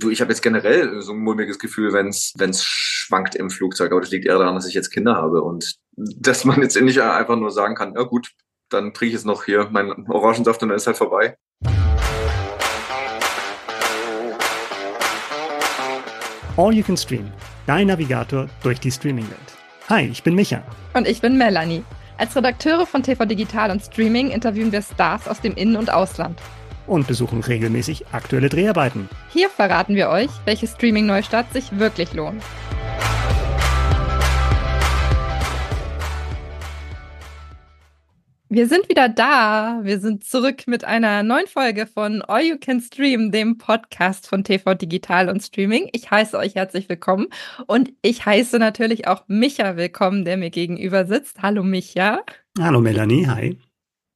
Du, 0.00 0.10
ich 0.10 0.20
habe 0.20 0.30
jetzt 0.30 0.42
generell 0.42 1.02
so 1.02 1.10
ein 1.10 1.18
mulmiges 1.18 1.58
Gefühl, 1.58 1.92
wenn 1.92 2.06
es 2.06 2.64
schwankt 2.64 3.34
im 3.34 3.50
Flugzeug, 3.50 3.90
aber 3.90 4.00
das 4.00 4.12
liegt 4.12 4.26
eher 4.26 4.38
daran, 4.38 4.54
dass 4.54 4.68
ich 4.68 4.74
jetzt 4.74 4.90
Kinder 4.90 5.16
habe 5.16 5.42
und 5.42 5.74
dass 5.96 6.44
man 6.44 6.62
jetzt 6.62 6.80
nicht 6.80 7.00
einfach 7.00 7.34
nur 7.34 7.50
sagen 7.50 7.74
kann, 7.74 7.94
ja 7.96 8.04
gut, 8.04 8.30
dann 8.68 8.94
trinke 8.94 9.06
ich 9.06 9.12
jetzt 9.14 9.26
noch 9.26 9.42
hier 9.42 9.70
meinen 9.72 10.08
Orangensaft 10.08 10.62
und 10.62 10.68
dann 10.68 10.76
ist 10.76 10.86
halt 10.86 10.96
vorbei. 10.96 11.36
All 16.56 16.72
You 16.72 16.84
Can 16.84 16.96
Stream, 16.96 17.32
dein 17.66 17.88
Navigator 17.88 18.48
durch 18.62 18.78
die 18.78 18.92
Streaming-Welt. 18.92 19.58
Hi, 19.88 20.06
ich 20.06 20.22
bin 20.22 20.36
Micha. 20.36 20.62
Und 20.94 21.08
ich 21.08 21.20
bin 21.20 21.36
Melanie. 21.36 21.82
Als 22.18 22.36
Redakteure 22.36 22.86
von 22.86 23.02
TV 23.02 23.24
Digital 23.24 23.72
und 23.72 23.82
Streaming 23.82 24.30
interviewen 24.30 24.70
wir 24.70 24.82
Stars 24.82 25.26
aus 25.26 25.40
dem 25.40 25.54
In- 25.54 25.74
und 25.74 25.92
Ausland 25.92 26.38
und 26.88 27.06
besuchen 27.06 27.40
regelmäßig 27.40 28.06
aktuelle 28.12 28.48
Dreharbeiten. 28.48 29.08
Hier 29.32 29.50
verraten 29.50 29.94
wir 29.94 30.08
euch, 30.08 30.30
welche 30.44 30.66
Streaming-Neustart 30.66 31.52
sich 31.52 31.78
wirklich 31.78 32.12
lohnt. 32.14 32.42
Wir 38.50 38.66
sind 38.66 38.88
wieder 38.88 39.10
da. 39.10 39.80
Wir 39.82 40.00
sind 40.00 40.24
zurück 40.24 40.62
mit 40.66 40.82
einer 40.82 41.22
neuen 41.22 41.46
Folge 41.46 41.86
von 41.86 42.22
All 42.22 42.42
You 42.42 42.56
Can 42.58 42.80
Stream, 42.80 43.30
dem 43.30 43.58
Podcast 43.58 44.26
von 44.26 44.42
TV 44.42 44.72
Digital 44.72 45.28
und 45.28 45.42
Streaming. 45.42 45.90
Ich 45.92 46.10
heiße 46.10 46.38
euch 46.38 46.54
herzlich 46.54 46.88
willkommen 46.88 47.26
und 47.66 47.92
ich 48.00 48.24
heiße 48.24 48.58
natürlich 48.58 49.06
auch 49.06 49.24
Micha 49.26 49.76
willkommen, 49.76 50.24
der 50.24 50.38
mir 50.38 50.48
gegenüber 50.48 51.04
sitzt. 51.04 51.42
Hallo 51.42 51.62
Micha. 51.62 52.20
Hallo 52.58 52.80
Melanie, 52.80 53.26
hi. 53.26 53.58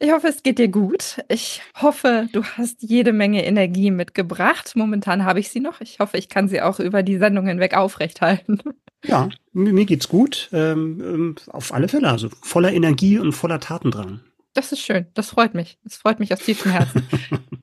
Ich 0.02 0.11
hoffe, 0.11 0.27
es 0.27 0.42
geht 0.42 0.59
dir 0.59 0.66
gut. 0.66 1.23
Ich 1.29 1.62
hoffe, 1.80 2.29
du 2.33 2.42
hast 2.42 2.83
jede 2.83 3.12
Menge 3.12 3.47
Energie 3.47 3.92
mitgebracht. 3.92 4.73
Momentan 4.75 5.25
habe 5.25 5.38
ich 5.38 5.51
sie 5.51 5.61
noch. 5.61 5.80
Ich 5.80 6.01
hoffe, 6.01 6.19
ich 6.19 6.28
kann 6.28 6.48
sie 6.48 6.61
auch 6.61 6.80
über 6.80 7.05
die 7.05 7.19
Sendung 7.19 7.47
hinweg 7.47 7.77
aufrechthalten. 7.77 8.61
Ja, 9.05 9.28
mir 9.52 9.84
geht's 9.84 10.09
gut. 10.09 10.48
Ähm, 10.53 11.00
ähm, 11.05 11.36
auf 11.47 11.72
alle 11.72 11.86
Fälle. 11.86 12.09
Also 12.09 12.31
voller 12.42 12.72
Energie 12.72 13.20
und 13.20 13.31
voller 13.31 13.61
Tatendrang. 13.61 14.20
Das 14.55 14.72
ist 14.72 14.81
schön. 14.81 15.06
Das 15.14 15.31
freut 15.31 15.55
mich. 15.55 15.78
Das 15.84 15.97
freut 15.97 16.19
mich 16.19 16.33
aus 16.33 16.41
tiefstem 16.41 16.72
Herzen. 16.72 17.06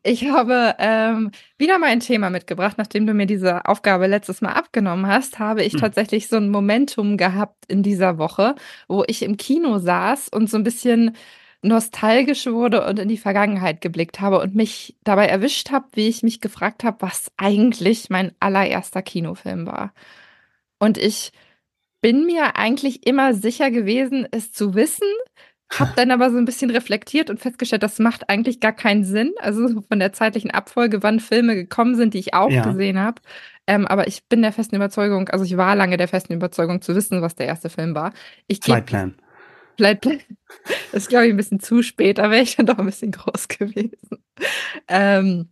ich 0.04 0.30
habe 0.30 0.76
ähm, 0.80 1.32
wieder 1.58 1.78
mal 1.78 1.88
ein 1.88 2.00
Thema 2.00 2.30
mitgebracht. 2.30 2.78
Nachdem 2.78 3.06
du 3.06 3.14
mir 3.14 3.26
diese 3.26 3.66
Aufgabe 3.66 4.08
letztes 4.08 4.40
Mal 4.40 4.54
abgenommen 4.54 5.08
hast, 5.08 5.40
habe 5.40 5.64
ich 5.64 5.74
hm. 5.74 5.82
tatsächlich 5.82 6.30
so 6.30 6.38
ein 6.38 6.50
Momentum 6.50 7.18
gehabt 7.18 7.66
in 7.68 7.84
dieser 7.84 8.18
Woche, 8.18 8.56
wo 8.88 9.04
ich 9.08 9.24
im 9.24 9.36
Kino 9.36 9.80
saß 9.80 10.30
und 10.30 10.50
so 10.50 10.56
ein 10.56 10.64
bisschen 10.64 11.18
nostalgisch 11.62 12.46
wurde 12.48 12.86
und 12.86 13.00
in 13.00 13.10
die 13.10 13.18
Vergangenheit 13.18 13.82
geblickt 13.82 14.22
habe 14.22 14.40
und 14.40 14.56
mich 14.56 14.96
dabei 15.04 15.28
erwischt 15.28 15.72
habe, 15.72 15.88
wie 15.94 16.08
ich 16.08 16.24
mich 16.24 16.42
gefragt 16.42 16.84
habe, 16.84 16.98
was 17.02 17.32
eigentlich 17.38 18.10
mein 18.10 18.32
allererster 18.40 19.02
Kinofilm 19.02 19.66
war. 19.66 19.94
Und 20.80 20.98
ich 20.98 21.32
bin 22.02 22.26
mir 22.26 22.56
eigentlich 22.56 23.06
immer 23.06 23.34
sicher 23.34 23.72
gewesen, 23.72 24.26
es 24.32 24.54
zu 24.54 24.74
wissen, 24.74 25.08
habe 25.78 25.92
dann 25.96 26.12
aber 26.12 26.32
so 26.32 26.38
ein 26.38 26.46
bisschen 26.46 26.72
reflektiert 26.72 27.30
und 27.30 27.40
festgestellt, 27.40 27.84
das 27.84 28.00
macht 28.00 28.30
eigentlich 28.30 28.60
gar 28.60 28.72
keinen 28.72 29.04
Sinn. 29.04 29.34
Also 29.40 29.82
von 29.82 30.00
der 30.00 30.14
zeitlichen 30.14 30.50
Abfolge, 30.50 31.04
wann 31.04 31.20
Filme 31.20 31.56
gekommen 31.56 31.96
sind, 31.96 32.14
die 32.14 32.20
ich 32.20 32.34
auch 32.34 32.50
ja. 32.50 32.64
gesehen 32.64 32.98
habe. 32.98 33.22
Ähm, 33.68 33.86
aber 33.86 34.08
ich 34.08 34.24
bin 34.28 34.42
der 34.42 34.52
festen 34.52 34.78
Überzeugung, 34.78 35.30
also 35.30 35.46
ich 35.46 35.58
war 35.58 35.76
lange 35.76 35.98
der 35.98 36.08
festen 36.08 36.34
Überzeugung 36.34 36.82
zu 36.82 36.96
wissen, 36.96 37.22
was 37.22 37.36
der 37.36 37.46
erste 37.46 37.70
Film 37.70 37.94
war. 37.94 38.14
Ich 38.48 38.62
Flightplan. 38.64 39.16
Vielleicht, 39.80 40.06
das 40.06 40.14
ist, 40.92 41.08
glaube 41.08 41.28
ich, 41.28 41.32
ein 41.32 41.38
bisschen 41.38 41.62
zu 41.62 41.82
spät, 41.82 42.18
da 42.18 42.30
wäre 42.30 42.44
ich 42.44 42.58
dann 42.58 42.66
doch 42.66 42.78
ein 42.78 42.86
bisschen 42.86 43.12
groß 43.14 43.48
gewesen. 43.48 44.00
Ähm, 44.90 45.48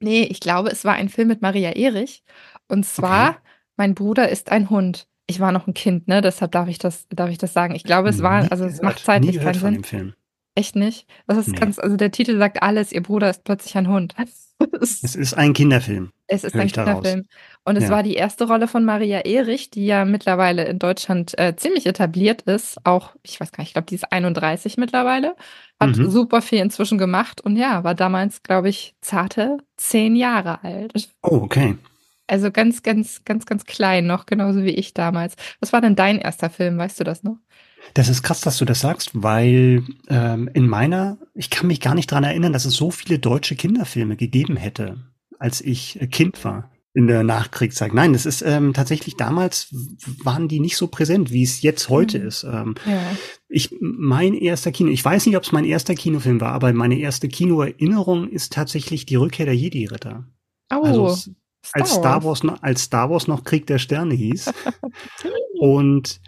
nee, 0.00 0.24
ich 0.24 0.40
glaube, 0.40 0.68
es 0.68 0.84
war 0.84 0.92
ein 0.92 1.08
Film 1.08 1.28
mit 1.28 1.40
Maria 1.40 1.70
Erich. 1.70 2.24
Und 2.68 2.84
zwar, 2.84 3.30
okay. 3.30 3.38
mein 3.76 3.94
Bruder 3.94 4.28
ist 4.28 4.52
ein 4.52 4.68
Hund. 4.68 5.08
Ich 5.26 5.40
war 5.40 5.50
noch 5.50 5.66
ein 5.66 5.72
Kind, 5.72 6.08
ne? 6.08 6.20
Deshalb 6.20 6.52
darf 6.52 6.68
ich 6.68 6.78
das, 6.78 7.08
darf 7.08 7.30
ich 7.30 7.38
das 7.38 7.54
sagen. 7.54 7.74
Ich 7.74 7.84
glaube, 7.84 8.10
es 8.10 8.20
war, 8.20 8.52
also 8.52 8.66
es 8.66 8.82
macht 8.82 8.98
zeitlich 8.98 9.40
keinen 9.40 9.82
Sinn. 9.82 10.14
Echt 10.54 10.76
nicht? 10.76 11.08
Das 11.26 11.38
ist 11.38 11.48
nee. 11.48 11.58
ganz, 11.58 11.78
also 11.78 11.96
der 11.96 12.10
Titel 12.10 12.36
sagt 12.36 12.62
alles, 12.62 12.92
ihr 12.92 13.02
Bruder 13.02 13.30
ist 13.30 13.44
plötzlich 13.44 13.78
ein 13.78 13.88
Hund. 13.88 14.14
es 14.80 15.14
ist 15.14 15.34
ein 15.34 15.52
Kinderfilm. 15.52 16.10
Es 16.26 16.44
ist 16.44 16.54
ein 16.54 16.68
Kinderfilm. 16.68 17.24
Und 17.64 17.76
es 17.76 17.84
ja. 17.84 17.90
war 17.90 18.02
die 18.02 18.14
erste 18.14 18.46
Rolle 18.46 18.68
von 18.68 18.84
Maria 18.84 19.20
Erich, 19.20 19.70
die 19.70 19.86
ja 19.86 20.04
mittlerweile 20.04 20.64
in 20.64 20.78
Deutschland 20.78 21.38
äh, 21.38 21.54
ziemlich 21.56 21.86
etabliert 21.86 22.42
ist. 22.42 22.78
Auch, 22.84 23.14
ich 23.22 23.40
weiß 23.40 23.52
gar 23.52 23.62
nicht, 23.62 23.70
ich 23.70 23.74
glaube, 23.74 23.86
die 23.86 23.96
ist 23.96 24.12
31 24.12 24.76
mittlerweile. 24.76 25.34
Hat 25.80 25.96
mhm. 25.96 26.10
super 26.10 26.40
viel 26.42 26.60
inzwischen 26.60 26.98
gemacht 26.98 27.40
und 27.40 27.56
ja, 27.56 27.84
war 27.84 27.94
damals, 27.94 28.42
glaube 28.42 28.68
ich, 28.68 28.94
zarte 29.00 29.58
zehn 29.76 30.16
Jahre 30.16 30.62
alt. 30.62 30.92
Oh, 31.22 31.40
okay. 31.42 31.76
Also 32.26 32.50
ganz, 32.50 32.82
ganz, 32.82 33.24
ganz, 33.24 33.44
ganz 33.44 33.64
klein 33.64 34.06
noch, 34.06 34.24
genauso 34.24 34.64
wie 34.64 34.70
ich 34.70 34.94
damals. 34.94 35.34
Was 35.60 35.72
war 35.72 35.80
denn 35.80 35.96
dein 35.96 36.18
erster 36.18 36.48
Film? 36.48 36.78
Weißt 36.78 36.98
du 37.00 37.04
das 37.04 37.22
noch? 37.22 37.36
Das 37.92 38.08
ist 38.08 38.22
krass, 38.22 38.40
dass 38.40 38.56
du 38.58 38.64
das 38.64 38.80
sagst, 38.80 39.10
weil 39.14 39.84
ähm, 40.08 40.48
in 40.54 40.68
meiner, 40.68 41.18
ich 41.34 41.50
kann 41.50 41.66
mich 41.66 41.80
gar 41.80 41.94
nicht 41.94 42.10
dran 42.10 42.24
erinnern, 42.24 42.52
dass 42.52 42.64
es 42.64 42.74
so 42.74 42.90
viele 42.90 43.18
deutsche 43.18 43.56
Kinderfilme 43.56 44.16
gegeben 44.16 44.56
hätte, 44.56 44.96
als 45.38 45.60
ich 45.60 46.00
äh, 46.00 46.06
Kind 46.06 46.42
war 46.44 46.70
in 46.94 47.08
der 47.08 47.24
Nachkriegszeit. 47.24 47.92
Nein, 47.92 48.12
das 48.12 48.24
ist 48.24 48.42
ähm, 48.42 48.72
tatsächlich 48.72 49.16
damals 49.16 49.68
waren 50.22 50.46
die 50.46 50.60
nicht 50.60 50.76
so 50.76 50.86
präsent, 50.86 51.32
wie 51.32 51.42
es 51.42 51.60
jetzt 51.60 51.88
heute 51.88 52.20
mhm. 52.20 52.26
ist. 52.26 52.44
Ähm, 52.44 52.76
ja. 52.86 53.02
Ich 53.48 53.74
mein 53.80 54.34
erster 54.34 54.70
Kino, 54.70 54.90
ich 54.90 55.04
weiß 55.04 55.26
nicht, 55.26 55.36
ob 55.36 55.42
es 55.42 55.52
mein 55.52 55.64
erster 55.64 55.96
Kinofilm 55.96 56.40
war, 56.40 56.52
aber 56.52 56.72
meine 56.72 56.98
erste 56.98 57.28
Kinoerinnerung 57.28 58.28
ist 58.28 58.52
tatsächlich 58.52 59.06
die 59.06 59.16
Rückkehr 59.16 59.46
der 59.46 59.56
Jedi-Ritter. 59.56 60.24
Oh. 60.72 60.82
Also 60.84 61.08
Star 61.10 61.34
als 61.72 61.94
Star 61.94 62.24
Wars 62.24 62.42
noch, 62.44 62.62
als 62.62 62.82
Star 62.82 63.10
Wars 63.10 63.26
noch 63.26 63.42
Krieg 63.42 63.66
der 63.66 63.78
Sterne 63.78 64.14
hieß. 64.14 64.52
und 65.58 66.20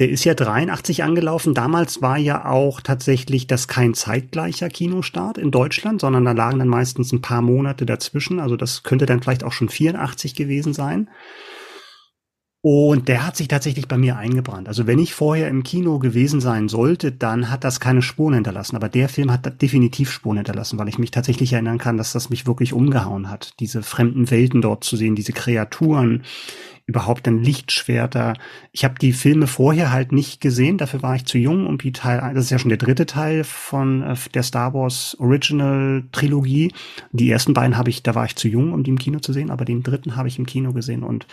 der 0.00 0.08
ist 0.08 0.24
ja 0.24 0.32
83 0.32 1.04
angelaufen. 1.04 1.52
Damals 1.52 2.00
war 2.00 2.16
ja 2.16 2.46
auch 2.46 2.80
tatsächlich 2.80 3.46
das 3.46 3.68
kein 3.68 3.92
zeitgleicher 3.92 4.70
Kinostart 4.70 5.36
in 5.36 5.50
Deutschland, 5.50 6.00
sondern 6.00 6.24
da 6.24 6.32
lagen 6.32 6.58
dann 6.58 6.68
meistens 6.68 7.12
ein 7.12 7.20
paar 7.20 7.42
Monate 7.42 7.84
dazwischen. 7.84 8.40
Also 8.40 8.56
das 8.56 8.82
könnte 8.82 9.04
dann 9.04 9.22
vielleicht 9.22 9.44
auch 9.44 9.52
schon 9.52 9.68
84 9.68 10.34
gewesen 10.34 10.72
sein. 10.72 11.10
Und 12.62 13.08
der 13.08 13.26
hat 13.26 13.36
sich 13.36 13.48
tatsächlich 13.48 13.88
bei 13.88 13.96
mir 13.96 14.16
eingebrannt. 14.16 14.68
Also 14.68 14.86
wenn 14.86 14.98
ich 14.98 15.14
vorher 15.14 15.48
im 15.48 15.62
Kino 15.62 15.98
gewesen 15.98 16.40
sein 16.42 16.68
sollte, 16.68 17.10
dann 17.10 17.50
hat 17.50 17.64
das 17.64 17.80
keine 17.80 18.02
Spuren 18.02 18.34
hinterlassen. 18.34 18.76
Aber 18.76 18.90
der 18.90 19.08
Film 19.08 19.30
hat 19.30 19.62
definitiv 19.62 20.10
Spuren 20.10 20.36
hinterlassen, 20.36 20.78
weil 20.78 20.88
ich 20.88 20.98
mich 20.98 21.10
tatsächlich 21.10 21.54
erinnern 21.54 21.78
kann, 21.78 21.96
dass 21.96 22.12
das 22.12 22.28
mich 22.28 22.46
wirklich 22.46 22.74
umgehauen 22.74 23.30
hat. 23.30 23.52
Diese 23.60 23.82
fremden 23.82 24.30
Welten 24.30 24.60
dort 24.60 24.84
zu 24.84 24.96
sehen, 24.96 25.14
diese 25.14 25.32
Kreaturen, 25.32 26.22
überhaupt 26.90 27.26
dann 27.26 27.38
Lichtschwerter. 27.42 28.34
Ich 28.72 28.84
habe 28.84 28.96
die 29.00 29.12
Filme 29.12 29.46
vorher 29.46 29.92
halt 29.92 30.10
nicht 30.10 30.40
gesehen, 30.40 30.76
dafür 30.76 31.02
war 31.02 31.14
ich 31.14 31.24
zu 31.24 31.38
jung, 31.38 31.66
um 31.66 31.78
die 31.78 31.92
Teil, 31.92 32.34
das 32.34 32.44
ist 32.44 32.50
ja 32.50 32.58
schon 32.58 32.68
der 32.68 32.78
dritte 32.78 33.06
Teil 33.06 33.44
von 33.44 34.02
äh, 34.02 34.16
der 34.34 34.42
Star 34.42 34.74
Wars 34.74 35.16
Original 35.20 36.02
Trilogie. 36.10 36.72
Die 37.12 37.30
ersten 37.30 37.54
beiden 37.54 37.78
habe 37.78 37.90
ich, 37.90 38.02
da 38.02 38.14
war 38.14 38.24
ich 38.24 38.34
zu 38.34 38.48
jung, 38.48 38.72
um 38.72 38.82
die 38.82 38.90
im 38.90 38.98
Kino 38.98 39.20
zu 39.20 39.32
sehen, 39.32 39.50
aber 39.50 39.64
den 39.64 39.84
dritten 39.84 40.16
habe 40.16 40.28
ich 40.28 40.38
im 40.38 40.46
Kino 40.46 40.72
gesehen 40.72 41.04
und 41.04 41.26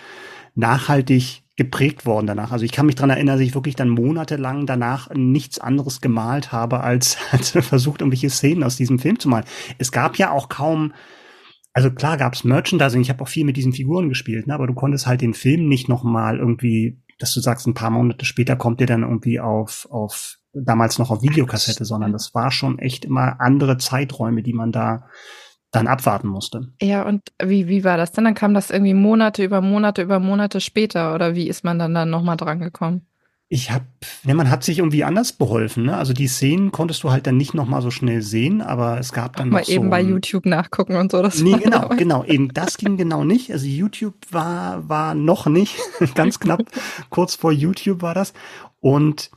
nachhaltig 0.53 1.41
geprägt 1.55 2.05
worden 2.05 2.27
danach. 2.27 2.51
Also 2.51 2.63
ich 2.65 2.71
kann 2.71 2.85
mich 2.85 2.95
dran 2.95 3.09
erinnern, 3.09 3.37
dass 3.37 3.45
ich 3.45 3.55
wirklich 3.55 3.75
dann 3.75 3.89
monatelang 3.89 4.67
danach 4.67 5.09
nichts 5.15 5.57
anderes 5.57 6.01
gemalt 6.01 6.51
habe, 6.51 6.81
als, 6.81 7.17
als 7.31 7.49
versucht, 7.49 8.01
irgendwelche 8.01 8.29
Szenen 8.29 8.63
aus 8.63 8.77
diesem 8.77 8.99
Film 8.99 9.19
zu 9.19 9.27
malen. 9.27 9.45
Es 9.79 9.91
gab 9.91 10.17
ja 10.17 10.29
auch 10.29 10.49
kaum 10.49 10.93
also 11.77 11.91
klar 11.91 12.17
gab's 12.17 12.43
Merchandising, 12.43 13.01
ich 13.01 13.11
habe 13.11 13.21
auch 13.21 13.27
viel 13.27 13.45
mit 13.45 13.55
diesen 13.55 13.71
Figuren 13.71 14.09
gespielt, 14.09 14.47
ne, 14.47 14.55
aber 14.55 14.65
du 14.65 14.73
konntest 14.73 15.05
halt 15.05 15.21
den 15.21 15.35
Film 15.35 15.69
nicht 15.69 15.87
noch 15.87 16.03
mal 16.03 16.39
irgendwie, 16.39 16.97
dass 17.19 17.35
du 17.35 17.39
sagst, 17.39 17.67
ein 17.67 17.75
paar 17.75 17.91
Monate 17.91 18.25
später 18.25 18.55
kommt 18.55 18.79
der 18.79 18.87
dann 18.87 19.03
irgendwie 19.03 19.39
auf, 19.39 19.87
auf 19.91 20.39
damals 20.53 20.97
noch 20.97 21.11
auf 21.11 21.21
Videokassette, 21.21 21.85
sondern 21.85 22.13
das 22.13 22.33
war 22.33 22.49
schon 22.49 22.79
echt 22.79 23.05
immer 23.05 23.39
andere 23.39 23.77
Zeiträume, 23.77 24.41
die 24.41 24.53
man 24.53 24.71
da 24.71 25.05
dann 25.69 25.85
abwarten 25.85 26.29
musste. 26.29 26.73
Ja, 26.81 27.03
und 27.03 27.21
wie, 27.43 27.67
wie 27.67 27.83
war 27.83 27.97
das 27.97 28.11
denn? 28.11 28.23
Dann 28.23 28.33
kam 28.33 28.55
das 28.55 28.71
irgendwie 28.71 28.95
Monate 28.95 29.43
über 29.43 29.61
Monate 29.61 30.01
über 30.01 30.17
Monate 30.17 30.61
später 30.61 31.13
oder 31.13 31.35
wie 31.35 31.47
ist 31.47 31.63
man 31.63 31.77
dann 31.77 31.93
dann 31.93 32.09
nochmal 32.09 32.37
dran 32.37 32.57
gekommen? 32.57 33.05
Ich 33.49 33.71
habe, 33.71 33.85
ne, 34.23 34.33
man 34.33 34.49
hat 34.49 34.63
sich 34.65 34.79
irgendwie 34.79 35.05
anders 35.05 35.31
beholfen. 35.31 35.85
Ne? 35.85 35.95
Also 35.95 36.11
die 36.11 36.27
Szenen 36.27 36.73
konntest 36.73 37.03
du 37.03 37.11
halt 37.11 37.27
dann 37.27 37.37
nicht 37.37 37.53
noch 37.53 37.65
mal 37.65 37.81
so 37.81 37.91
schnell 37.91 38.21
sehen, 38.21 38.61
aber 38.61 38.99
es 38.99 39.13
gab 39.13 39.37
dann 39.37 39.49
mal 39.49 39.61
noch 39.61 39.69
eben 39.69 39.85
so 39.85 39.89
bei 39.89 40.01
YouTube 40.01 40.45
nachgucken 40.45 40.97
und 40.97 41.11
so. 41.11 41.21
Das 41.21 41.41
nee, 41.41 41.57
genau, 41.57 41.87
genau. 41.89 42.25
Eben 42.25 42.53
das 42.53 42.77
ging 42.77 42.97
genau 42.97 43.23
nicht. 43.23 43.51
Also 43.51 43.65
YouTube 43.65 44.15
war 44.31 44.89
war 44.89 45.15
noch 45.15 45.45
nicht, 45.45 45.77
ganz 46.15 46.39
knapp 46.39 46.63
kurz 47.09 47.35
vor 47.35 47.53
YouTube 47.53 48.01
war 48.01 48.13
das. 48.13 48.33
Und 48.81 49.31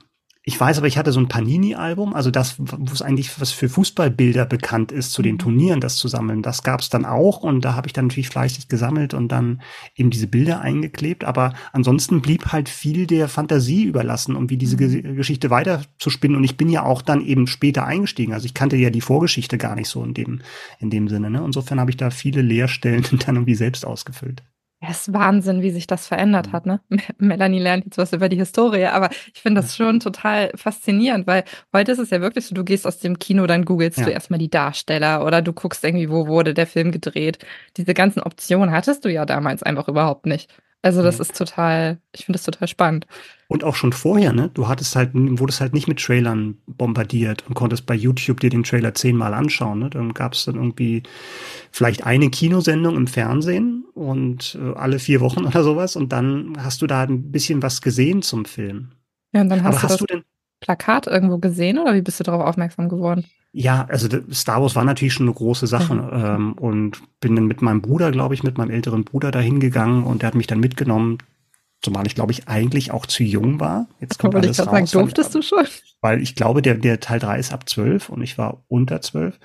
Ich 0.50 0.61
weiß 0.61 0.79
aber, 0.79 0.88
ich 0.88 0.99
hatte 0.99 1.12
so 1.12 1.20
ein 1.20 1.29
Panini-Album, 1.29 2.12
also 2.12 2.32
das, 2.32 2.56
wo 2.58 2.93
es 2.93 3.02
eigentlich 3.02 3.41
was 3.41 3.52
für 3.52 3.69
Fußballbilder 3.69 4.47
bekannt 4.47 4.91
ist, 4.91 5.12
zu 5.12 5.23
den 5.23 5.35
mhm. 5.35 5.38
Turnieren 5.38 5.81
das 5.81 5.94
zu 5.94 6.08
sammeln. 6.08 6.43
Das 6.43 6.64
gab 6.64 6.81
es 6.81 6.88
dann 6.88 7.05
auch 7.05 7.44
und 7.44 7.64
da 7.64 7.76
habe 7.76 7.87
ich 7.87 7.93
dann 7.93 8.08
natürlich 8.08 8.31
fleißig 8.31 8.67
gesammelt 8.67 9.14
und 9.14 9.29
dann 9.29 9.62
eben 9.94 10.11
diese 10.11 10.26
Bilder 10.26 10.61
eingeklebt. 10.61 11.23
Aber 11.23 11.55
ansonsten 11.73 12.20
blieb 12.20 12.47
halt 12.47 12.69
viel 12.69 13.06
der 13.06 13.29
Fantasie 13.29 13.85
überlassen, 13.85 14.35
um 14.35 14.50
wie 14.50 14.56
diese 14.56 14.76
mhm. 14.76 15.14
Geschichte 15.14 15.50
weiterzuspinnen. 15.50 16.37
Und 16.37 16.43
ich 16.43 16.56
bin 16.56 16.69
ja 16.69 16.82
auch 16.82 17.00
dann 17.00 17.25
eben 17.25 17.47
später 17.47 17.87
eingestiegen. 17.87 18.32
Also 18.32 18.47
ich 18.47 18.55
kannte 18.55 18.75
ja 18.75 18.91
die 18.91 19.02
Vorgeschichte 19.02 19.56
gar 19.56 19.76
nicht 19.76 19.88
so 19.88 20.02
in 20.02 20.14
dem, 20.14 20.41
in 20.81 20.91
dem 20.91 21.06
Sinne. 21.06 21.31
Ne? 21.31 21.44
Insofern 21.44 21.79
habe 21.79 21.93
ich 21.93 21.97
da 21.97 22.11
viele 22.11 22.43
Leerstellen 22.43 23.05
dann 23.25 23.37
irgendwie 23.37 23.55
selbst 23.55 23.87
ausgefüllt. 23.87 24.43
Es 24.82 25.09
ist 25.09 25.12
Wahnsinn, 25.12 25.61
wie 25.61 25.71
sich 25.71 25.87
das 25.87 26.06
verändert 26.06 26.49
mhm. 26.49 26.53
hat, 26.53 26.67
ne? 26.67 26.81
Melanie 27.19 27.59
lernt 27.59 27.85
jetzt 27.85 27.99
was 27.99 28.15
über 28.15 28.31
die 28.31 28.38
Historie, 28.38 28.87
aber 28.87 29.11
ich 29.32 29.41
finde 29.41 29.61
das 29.61 29.77
schon 29.77 30.00
total 30.00 30.50
faszinierend, 30.55 31.27
weil 31.27 31.44
heute 31.75 31.93
ist 31.93 31.99
es 31.99 32.09
ja 32.09 32.23
wirklich 32.23 32.47
so, 32.47 32.55
du 32.55 32.65
gehst 32.65 32.87
aus 32.87 32.99
dem 32.99 33.19
Kino, 33.19 33.47
dann 33.47 33.67
googelst 33.67 33.99
ja. 33.99 34.06
du 34.06 34.11
erstmal 34.11 34.38
die 34.38 34.49
Darsteller 34.49 35.27
oder 35.27 35.43
du 35.43 35.53
guckst 35.53 35.85
irgendwie, 35.85 36.09
wo 36.09 36.27
wurde 36.27 36.55
der 36.55 36.67
Film 36.67 36.93
gedreht. 36.93 37.38
Diese 37.77 37.93
ganzen 37.93 38.23
Optionen 38.23 38.73
hattest 38.73 39.05
du 39.05 39.12
ja 39.12 39.27
damals 39.27 39.62
einfach 39.62 39.87
überhaupt 39.87 40.25
nicht. 40.25 40.50
Also 40.82 41.03
das 41.03 41.21
ist 41.21 41.37
total, 41.37 41.99
ich 42.15 42.25
finde 42.25 42.38
das 42.38 42.44
total 42.44 42.67
spannend. 42.67 43.06
Und 43.49 43.65
auch 43.65 43.75
schon 43.75 43.93
vorher, 43.93 44.32
ne? 44.32 44.50
Du 44.55 44.67
hattest 44.67 44.97
halt, 44.97 45.11
wurdest 45.12 45.61
halt 45.61 45.75
nicht 45.75 45.88
mit 45.88 46.00
Trailern 46.00 46.56
bombardiert 46.67 47.44
und 47.47 47.55
konntest 47.55 47.85
bei 47.85 47.94
YouTube 47.94 48.41
dir 48.41 48.49
den 48.49 48.62
Trailer 48.62 48.94
zehnmal 48.94 49.35
anschauen. 49.35 49.81
Ne? 49.81 49.91
Dann 49.91 50.15
gab 50.15 50.32
es 50.32 50.47
dann 50.47 50.55
irgendwie 50.55 51.03
vielleicht 51.71 52.06
eine 52.06 52.31
Kinosendung 52.31 52.97
im 52.97 53.06
Fernsehen 53.06 53.85
und 53.94 54.59
äh, 54.59 54.73
alle 54.75 54.99
vier 54.99 55.21
Wochen 55.21 55.44
oder 55.47 55.62
sowas 55.62 55.97
und 55.97 56.12
dann 56.12 56.55
hast 56.59 56.81
du 56.81 56.87
da 56.87 57.03
ein 57.03 57.31
bisschen 57.31 57.62
was 57.62 57.83
gesehen 57.83 58.23
zum 58.23 58.47
Film. 58.47 58.93
Ja, 59.33 59.43
und 59.43 59.50
dann 59.50 59.62
hast, 59.62 59.67
Aber 59.67 59.76
du, 59.76 59.83
hast 59.83 59.91
das 59.91 59.99
du 59.99 60.06
denn 60.06 60.25
Plakat 60.61 61.07
irgendwo 61.07 61.39
gesehen 61.39 61.79
oder 61.79 61.95
wie 61.95 62.03
bist 62.03 62.21
du 62.21 62.25
darauf 62.25 62.45
aufmerksam 62.45 62.89
geworden? 62.89 63.25
Ja, 63.53 63.87
also 63.89 64.09
Star 64.33 64.62
Wars 64.62 64.77
war 64.77 64.85
natürlich 64.85 65.15
schon 65.15 65.27
eine 65.27 65.35
große 65.35 65.67
Sache 65.67 65.95
mhm. 65.95 66.11
ähm, 66.12 66.53
und 66.53 67.03
bin 67.21 67.35
dann 67.35 67.47
mit 67.47 67.62
meinem 67.62 67.83
Bruder, 67.83 68.12
glaube 68.12 68.35
ich, 68.35 68.45
mit 68.45 68.59
meinem 68.59 68.71
älteren 68.71 69.05
Bruder 69.05 69.33
dahin 69.33 69.59
gegangen 69.59 70.05
und 70.05 70.23
der 70.23 70.29
hat 70.29 70.35
mich 70.37 70.47
dann 70.47 70.61
mitgenommen, 70.61 71.19
zumal 71.83 72.07
ich 72.07 72.15
glaube 72.15 72.33
ich 72.33 72.47
eigentlich 72.47 72.93
auch 72.93 73.07
zu 73.07 73.25
jung 73.25 73.59
war. 73.59 73.89
Jetzt 73.99 74.19
kommt 74.19 74.35
Wollte 74.35 74.49
alles 74.49 74.59
ich 74.59 74.67
raus, 74.67 74.73
sagen, 74.73 74.87
durftest 74.87 75.35
weil, 75.35 75.41
du 75.41 75.47
schon? 75.47 75.67
Weil 76.01 76.23
ich 76.23 76.37
glaube, 76.37 76.62
der, 76.62 76.75
der 76.75 77.01
Teil 77.01 77.19
3 77.19 77.39
ist 77.39 77.53
ab 77.53 77.69
12 77.69 78.09
und 78.11 78.23
ich 78.23 78.39
war 78.39 78.62
unter 78.69 79.01
12. 79.01 79.39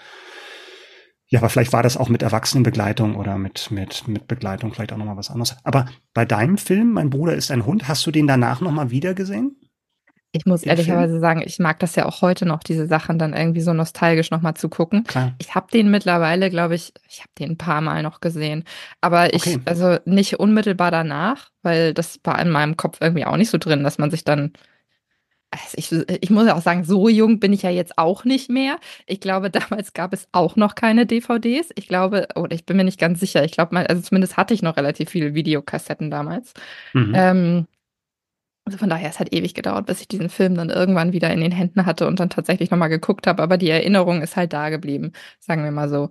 Ja, 1.28 1.40
aber 1.40 1.50
vielleicht 1.50 1.74
war 1.74 1.82
das 1.82 1.98
auch 1.98 2.10
mit 2.10 2.22
Erwachsenenbegleitung 2.22 3.16
oder 3.16 3.40
mit, 3.40 3.72
mit, 3.72 4.08
mit 4.08 4.28
Begleitung 4.28 4.72
vielleicht 4.72 4.94
auch 4.94 4.98
nochmal 4.98 5.18
was 5.18 5.32
anderes. 5.32 5.58
Aber 5.64 5.88
bei 6.14 6.24
deinem 6.24 6.60
Film, 6.60 6.94
mein 6.94 7.10
Bruder 7.10 7.34
ist 7.34 7.50
ein 7.50 7.66
Hund, 7.66 7.88
hast 7.88 8.06
du 8.06 8.12
den 8.12 8.28
danach 8.28 8.62
nochmal 8.62 8.92
wieder 8.92 9.16
gesehen? 9.16 9.58
Ich 10.36 10.46
muss 10.46 10.64
ehrlicherweise 10.64 11.20
sagen, 11.22 11.42
ich 11.46 11.60
mag 11.60 11.80
das 11.80 11.96
ja 11.96 12.06
auch 12.06 12.22
heute 12.22 12.46
noch, 12.46 12.60
diese 12.60 12.88
Sachen 12.88 13.18
dann 13.18 13.34
irgendwie 13.34 13.62
so 13.62 13.74
nostalgisch 13.74 14.32
nochmal 14.32 14.56
zu 14.56 14.68
gucken. 14.68 15.06
Klar. 15.06 15.34
Ich 15.40 15.56
habe 15.56 15.68
den 15.72 15.90
mittlerweile, 15.90 16.50
glaube 16.50 16.76
ich, 16.76 16.94
ich 17.08 17.20
habe 17.20 17.30
den 17.40 17.52
ein 17.52 17.58
paar 17.58 17.80
Mal 17.80 18.04
noch 18.04 18.20
gesehen. 18.20 18.66
Aber 19.00 19.34
ich, 19.34 19.48
okay. 19.48 19.60
also 19.64 19.98
nicht 20.04 20.38
unmittelbar 20.38 20.92
danach, 20.92 21.52
weil 21.62 21.94
das 21.94 22.20
war 22.26 22.38
in 22.42 22.50
meinem 22.50 22.76
Kopf 22.76 22.98
irgendwie 23.00 23.24
auch 23.24 23.38
nicht 23.38 23.50
so 23.50 23.58
drin, 23.58 23.84
dass 23.84 23.98
man 23.98 24.12
sich 24.12 24.26
dann. 24.26 24.52
Also 25.52 25.78
ich, 25.78 26.22
ich 26.22 26.30
muss 26.30 26.48
ja 26.48 26.56
auch 26.56 26.62
sagen, 26.62 26.84
so 26.84 27.08
jung 27.08 27.40
bin 27.40 27.54
ich 27.54 27.62
ja 27.62 27.70
jetzt 27.70 27.98
auch 27.98 28.26
nicht 28.26 28.50
mehr. 28.50 28.78
Ich 29.06 29.22
glaube, 29.22 29.50
damals 29.70 29.94
gab 29.94 30.12
es 30.12 30.28
auch 30.34 30.58
noch 30.58 30.76
keine 30.76 31.06
DVDs. 31.06 31.70
Ich 31.76 31.88
glaube, 31.88 32.28
oder 32.36 32.54
ich 32.54 32.66
bin 32.66 32.76
mir 32.76 32.84
nicht 32.84 33.00
ganz 33.00 33.22
sicher. 33.22 33.46
Ich 33.46 33.54
glaube 33.54 33.78
also 33.90 34.02
zumindest 34.02 34.36
hatte 34.36 34.54
ich 34.54 34.62
noch 34.62 34.76
relativ 34.76 35.10
viele 35.12 35.34
Videokassetten 35.34 36.12
damals. 36.12 36.54
Mhm. 36.92 37.14
Ähm, 37.16 37.68
also 38.66 38.80
von 38.80 38.90
daher, 38.90 39.10
es 39.10 39.20
hat 39.20 39.32
ewig 39.32 39.54
gedauert, 39.54 39.86
bis 39.86 40.02
ich 40.02 40.08
diesen 40.08 40.30
Film 40.30 40.56
dann 40.56 40.72
irgendwann 40.72 41.14
wieder 41.14 41.32
in 41.32 41.40
den 41.40 41.52
Händen 41.52 41.86
hatte 41.86 42.08
und 42.08 42.20
dann 42.20 42.32
tatsächlich 42.32 42.72
nochmal 42.72 42.90
geguckt 42.90 43.28
habe. 43.28 43.44
Aber 43.44 43.58
die 43.58 43.70
Erinnerung 43.70 44.24
ist 44.24 44.36
halt 44.36 44.54
da 44.54 44.70
geblieben, 44.70 45.12
sagen 45.40 45.64
wir 45.64 45.72
mal 45.72 45.88
so. 45.88 46.10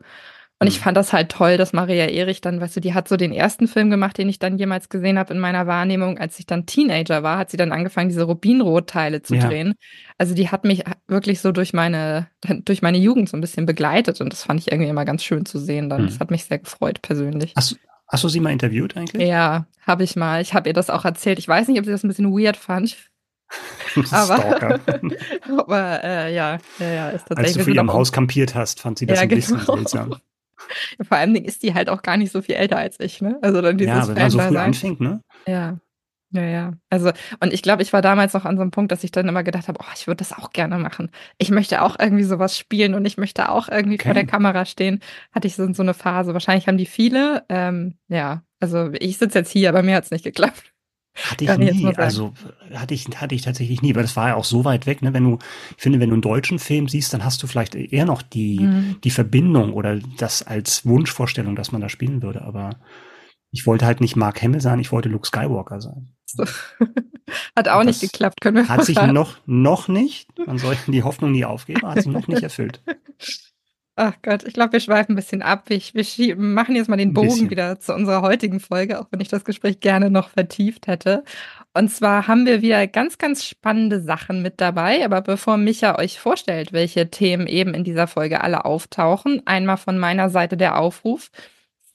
Und 0.60 0.68
ich 0.68 0.78
mhm. 0.78 0.84
fand 0.84 0.96
das 0.96 1.12
halt 1.12 1.30
toll, 1.30 1.56
dass 1.56 1.72
Maria 1.72 2.06
Erich 2.06 2.40
dann, 2.40 2.60
weißt 2.60 2.76
du, 2.76 2.80
die 2.80 2.94
hat 2.94 3.08
so 3.08 3.16
den 3.16 3.32
ersten 3.32 3.66
Film 3.66 3.90
gemacht, 3.90 4.16
den 4.16 4.28
ich 4.28 4.38
dann 4.38 4.56
jemals 4.56 4.88
gesehen 4.88 5.18
habe 5.18 5.34
in 5.34 5.40
meiner 5.40 5.66
Wahrnehmung. 5.66 6.16
Als 6.18 6.38
ich 6.38 6.46
dann 6.46 6.64
Teenager 6.64 7.24
war, 7.24 7.38
hat 7.38 7.50
sie 7.50 7.56
dann 7.56 7.72
angefangen, 7.72 8.08
diese 8.08 8.22
Rubinrot-Teile 8.22 9.22
zu 9.22 9.34
ja. 9.34 9.48
drehen. 9.48 9.74
Also 10.16 10.32
die 10.34 10.50
hat 10.50 10.64
mich 10.64 10.84
wirklich 11.08 11.40
so 11.40 11.50
durch 11.50 11.72
meine, 11.72 12.28
durch 12.64 12.82
meine 12.82 12.98
Jugend 12.98 13.28
so 13.28 13.36
ein 13.36 13.40
bisschen 13.40 13.66
begleitet 13.66 14.20
und 14.20 14.32
das 14.32 14.44
fand 14.44 14.60
ich 14.60 14.70
irgendwie 14.70 14.90
immer 14.90 15.04
ganz 15.04 15.24
schön 15.24 15.44
zu 15.44 15.58
sehen. 15.58 15.88
Dann. 15.88 16.02
Mhm. 16.02 16.06
Das 16.06 16.20
hat 16.20 16.30
mich 16.30 16.44
sehr 16.44 16.60
gefreut, 16.60 17.02
persönlich. 17.02 17.52
Hast, 17.56 17.76
Hast 18.14 18.22
du 18.22 18.28
sie 18.28 18.38
mal 18.38 18.52
interviewt 18.52 18.96
eigentlich? 18.96 19.26
Ja, 19.26 19.66
habe 19.84 20.04
ich 20.04 20.14
mal. 20.14 20.40
Ich 20.40 20.54
habe 20.54 20.68
ihr 20.68 20.72
das 20.72 20.88
auch 20.88 21.04
erzählt. 21.04 21.40
Ich 21.40 21.48
weiß 21.48 21.66
nicht, 21.66 21.80
ob 21.80 21.84
sie 21.84 21.90
das 21.90 22.04
ein 22.04 22.08
bisschen 22.08 22.30
weird 22.30 22.56
fand. 22.56 22.96
aber, 24.12 24.78
aber 25.58 26.04
äh, 26.04 26.32
ja, 26.32 26.58
ja, 26.78 26.86
ja, 26.92 27.08
ist 27.08 27.26
tatsächlich. 27.26 27.38
Als 27.38 27.52
du 27.54 27.64
vor 27.64 27.74
ihrem 27.74 27.92
Haus 27.92 28.12
kampiert 28.12 28.54
hast, 28.54 28.78
fand 28.78 28.98
sie 28.98 29.06
das 29.06 29.18
ja, 29.18 29.22
ein 29.24 29.28
bisschen 29.30 29.58
genau. 29.58 29.74
seltsam. 29.74 30.14
Vor 31.02 31.18
allem 31.18 31.34
ist 31.34 31.64
die 31.64 31.74
halt 31.74 31.88
auch 31.90 32.02
gar 32.02 32.16
nicht 32.16 32.30
so 32.30 32.40
viel 32.40 32.54
älter 32.54 32.78
als 32.78 33.00
ich, 33.00 33.20
ne? 33.20 33.36
Also 33.42 33.60
dann 33.60 33.76
dieses 33.76 33.92
ja, 33.92 34.08
wenn 34.08 34.14
man 34.14 34.30
so 34.30 34.38
früh 34.38 34.56
anfängt, 34.56 35.00
ne? 35.00 35.20
Ja. 35.48 35.78
Ja, 36.34 36.42
ja. 36.42 36.72
Also, 36.90 37.12
und 37.38 37.52
ich 37.52 37.62
glaube, 37.62 37.82
ich 37.82 37.92
war 37.92 38.02
damals 38.02 38.34
noch 38.34 38.44
an 38.44 38.56
so 38.56 38.62
einem 38.62 38.72
Punkt, 38.72 38.90
dass 38.90 39.04
ich 39.04 39.12
dann 39.12 39.28
immer 39.28 39.44
gedacht 39.44 39.68
habe, 39.68 39.78
oh, 39.80 39.92
ich 39.94 40.08
würde 40.08 40.16
das 40.16 40.32
auch 40.32 40.50
gerne 40.50 40.78
machen. 40.78 41.10
Ich 41.38 41.50
möchte 41.50 41.80
auch 41.80 41.96
irgendwie 41.98 42.24
sowas 42.24 42.58
spielen 42.58 42.94
und 42.94 43.04
ich 43.04 43.16
möchte 43.16 43.48
auch 43.48 43.68
irgendwie 43.68 43.94
okay. 43.94 44.08
vor 44.08 44.14
der 44.14 44.26
Kamera 44.26 44.64
stehen. 44.64 44.98
Hatte 45.30 45.46
ich 45.46 45.54
so, 45.54 45.72
so 45.72 45.82
eine 45.82 45.94
Phase. 45.94 46.32
Wahrscheinlich 46.32 46.66
haben 46.66 46.76
die 46.76 46.86
viele. 46.86 47.44
Ähm, 47.48 47.94
ja, 48.08 48.42
also 48.58 48.90
ich 48.94 49.18
sitze 49.18 49.38
jetzt 49.38 49.52
hier, 49.52 49.68
aber 49.68 49.84
mir 49.84 49.94
hat 49.94 50.04
es 50.04 50.10
nicht 50.10 50.24
geklappt. 50.24 50.74
Hatte 51.14 51.44
ich 51.44 51.56
nie, 51.56 51.94
also 51.94 52.34
hatte 52.72 52.92
ich, 52.92 53.06
hatte 53.14 53.36
ich 53.36 53.42
tatsächlich 53.42 53.82
nie, 53.82 53.94
weil 53.94 54.02
das 54.02 54.16
war 54.16 54.30
ja 54.30 54.34
auch 54.34 54.44
so 54.44 54.64
weit 54.64 54.86
weg, 54.86 55.00
ne? 55.00 55.14
Wenn 55.14 55.22
du, 55.22 55.38
ich 55.76 55.82
finde, 55.82 56.00
wenn 56.00 56.08
du 56.08 56.14
einen 56.14 56.22
deutschen 56.22 56.58
Film 56.58 56.88
siehst, 56.88 57.14
dann 57.14 57.24
hast 57.24 57.40
du 57.40 57.46
vielleicht 57.46 57.76
eher 57.76 58.04
noch 58.04 58.20
die, 58.20 58.58
mhm. 58.58 58.96
die 59.04 59.10
Verbindung 59.10 59.74
oder 59.74 60.00
das 60.18 60.42
als 60.42 60.84
Wunschvorstellung, 60.84 61.54
dass 61.54 61.70
man 61.70 61.80
da 61.80 61.88
spielen 61.88 62.20
würde, 62.20 62.42
aber 62.42 62.70
ich 63.52 63.64
wollte 63.64 63.86
halt 63.86 64.00
nicht 64.00 64.16
Mark 64.16 64.42
Hamill 64.42 64.60
sein, 64.60 64.80
ich 64.80 64.90
wollte 64.90 65.08
Luke 65.08 65.26
Skywalker 65.26 65.80
sein. 65.80 66.13
Hat 67.56 67.68
auch 67.68 67.84
nicht 67.84 68.00
geklappt, 68.00 68.40
können 68.40 68.56
wir 68.56 68.68
Hat 68.68 68.84
sich 68.84 69.00
noch, 69.00 69.38
noch 69.46 69.88
nicht, 69.88 70.28
man 70.46 70.58
sollte 70.58 70.90
die 70.90 71.02
Hoffnung 71.02 71.32
nie 71.32 71.44
aufgeben, 71.44 71.82
hat 71.82 72.02
sich 72.02 72.06
noch 72.06 72.28
nicht 72.28 72.42
erfüllt. 72.42 72.82
Ach 73.96 74.14
Gott, 74.22 74.42
ich 74.42 74.54
glaube, 74.54 74.72
wir 74.72 74.80
schweifen 74.80 75.12
ein 75.12 75.16
bisschen 75.16 75.40
ab. 75.40 75.70
Ich, 75.70 75.94
wir 75.94 76.36
machen 76.36 76.74
jetzt 76.74 76.88
mal 76.88 76.96
den 76.96 77.12
Bogen 77.12 77.48
wieder 77.48 77.78
zu 77.78 77.94
unserer 77.94 78.22
heutigen 78.22 78.58
Folge, 78.58 78.98
auch 78.98 79.06
wenn 79.12 79.20
ich 79.20 79.28
das 79.28 79.44
Gespräch 79.44 79.78
gerne 79.78 80.10
noch 80.10 80.30
vertieft 80.30 80.88
hätte. 80.88 81.22
Und 81.74 81.90
zwar 81.90 82.26
haben 82.26 82.44
wir 82.44 82.60
wieder 82.60 82.88
ganz, 82.88 83.18
ganz 83.18 83.44
spannende 83.44 84.00
Sachen 84.00 84.42
mit 84.42 84.60
dabei. 84.60 85.04
Aber 85.04 85.20
bevor 85.20 85.58
Micha 85.58 85.96
euch 85.96 86.18
vorstellt, 86.18 86.72
welche 86.72 87.08
Themen 87.08 87.46
eben 87.46 87.72
in 87.72 87.84
dieser 87.84 88.08
Folge 88.08 88.40
alle 88.40 88.64
auftauchen, 88.64 89.42
einmal 89.44 89.76
von 89.76 89.96
meiner 89.96 90.28
Seite 90.28 90.56
der 90.56 90.76
Aufruf. 90.76 91.30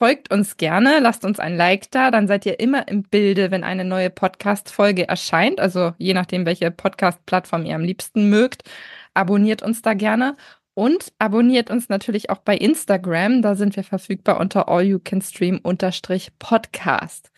Folgt 0.02 0.32
uns 0.32 0.56
gerne, 0.56 0.98
lasst 0.98 1.26
uns 1.26 1.38
ein 1.38 1.58
Like 1.58 1.90
da, 1.90 2.10
dann 2.10 2.26
seid 2.26 2.46
ihr 2.46 2.58
immer 2.58 2.88
im 2.88 3.02
Bilde, 3.02 3.50
wenn 3.50 3.62
eine 3.62 3.84
neue 3.84 4.08
Podcast-Folge 4.08 5.06
erscheint. 5.06 5.60
Also 5.60 5.92
je 5.98 6.14
nachdem, 6.14 6.46
welche 6.46 6.70
Podcast-Plattform 6.70 7.66
ihr 7.66 7.74
am 7.74 7.82
liebsten 7.82 8.30
mögt, 8.30 8.62
abonniert 9.12 9.62
uns 9.62 9.82
da 9.82 9.92
gerne 9.92 10.38
und 10.72 11.12
abonniert 11.18 11.70
uns 11.70 11.90
natürlich 11.90 12.30
auch 12.30 12.38
bei 12.38 12.56
Instagram. 12.56 13.42
Da 13.42 13.56
sind 13.56 13.76
wir 13.76 13.84
verfügbar 13.84 14.40
unter 14.40 14.70
allyoucanstream-podcast. 14.70 17.30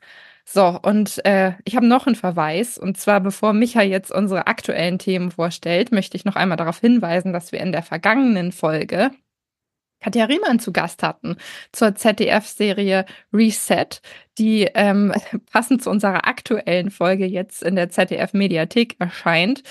So, 0.44 0.78
und 0.82 1.24
äh, 1.24 1.54
ich 1.64 1.74
habe 1.74 1.86
noch 1.86 2.06
einen 2.06 2.14
Verweis. 2.14 2.78
Und 2.78 2.96
zwar, 2.96 3.20
bevor 3.20 3.54
Micha 3.54 3.82
jetzt 3.82 4.12
unsere 4.12 4.46
aktuellen 4.46 5.00
Themen 5.00 5.32
vorstellt, 5.32 5.90
möchte 5.90 6.16
ich 6.16 6.24
noch 6.24 6.36
einmal 6.36 6.58
darauf 6.58 6.78
hinweisen, 6.78 7.32
dass 7.32 7.50
wir 7.50 7.58
in 7.58 7.72
der 7.72 7.82
vergangenen 7.82 8.52
Folge 8.52 9.10
Katja 10.02 10.24
Riemann 10.24 10.58
zu 10.58 10.72
Gast 10.72 11.02
hatten 11.02 11.36
zur 11.70 11.94
ZDF-Serie 11.94 13.04
Reset, 13.32 13.86
die 14.38 14.68
ähm, 14.74 15.12
passend 15.52 15.82
zu 15.82 15.90
unserer 15.90 16.26
aktuellen 16.26 16.90
Folge 16.90 17.26
jetzt 17.26 17.62
in 17.62 17.76
der 17.76 17.90
ZDF-Mediathek 17.90 18.96
erscheint. 18.98 19.62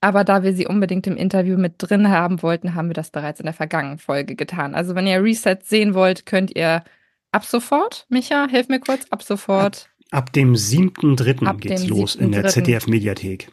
Aber 0.00 0.22
da 0.22 0.44
wir 0.44 0.54
sie 0.54 0.66
unbedingt 0.66 1.06
im 1.08 1.16
Interview 1.16 1.58
mit 1.58 1.74
drin 1.78 2.08
haben 2.08 2.42
wollten, 2.42 2.74
haben 2.74 2.88
wir 2.88 2.94
das 2.94 3.10
bereits 3.10 3.40
in 3.40 3.46
der 3.46 3.52
vergangenen 3.52 3.98
Folge 3.98 4.36
getan. 4.36 4.74
Also 4.74 4.94
wenn 4.94 5.08
ihr 5.08 5.22
Reset 5.22 5.58
sehen 5.64 5.94
wollt, 5.94 6.24
könnt 6.24 6.54
ihr 6.54 6.84
ab 7.32 7.44
sofort, 7.44 8.06
Micha, 8.08 8.46
hilf 8.48 8.68
mir 8.68 8.78
kurz, 8.78 9.06
ab 9.10 9.22
sofort. 9.22 9.88
Ab, 10.10 10.24
ab 10.26 10.32
dem 10.32 10.54
7.3. 10.54 11.58
geht's 11.58 11.88
los 11.88 12.14
in 12.14 12.30
der 12.30 12.46
ZDF-Mediathek 12.46 13.48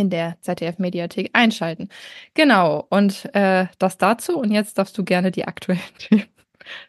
in 0.00 0.10
der 0.10 0.36
ZDF-Mediathek 0.40 1.30
einschalten. 1.32 1.88
Genau, 2.34 2.86
und 2.88 3.32
äh, 3.34 3.66
das 3.78 3.98
dazu. 3.98 4.38
Und 4.38 4.50
jetzt 4.50 4.78
darfst 4.78 4.96
du 4.96 5.04
gerne 5.04 5.30
die 5.30 5.44
aktuellen 5.44 5.80
Themen 5.98 6.24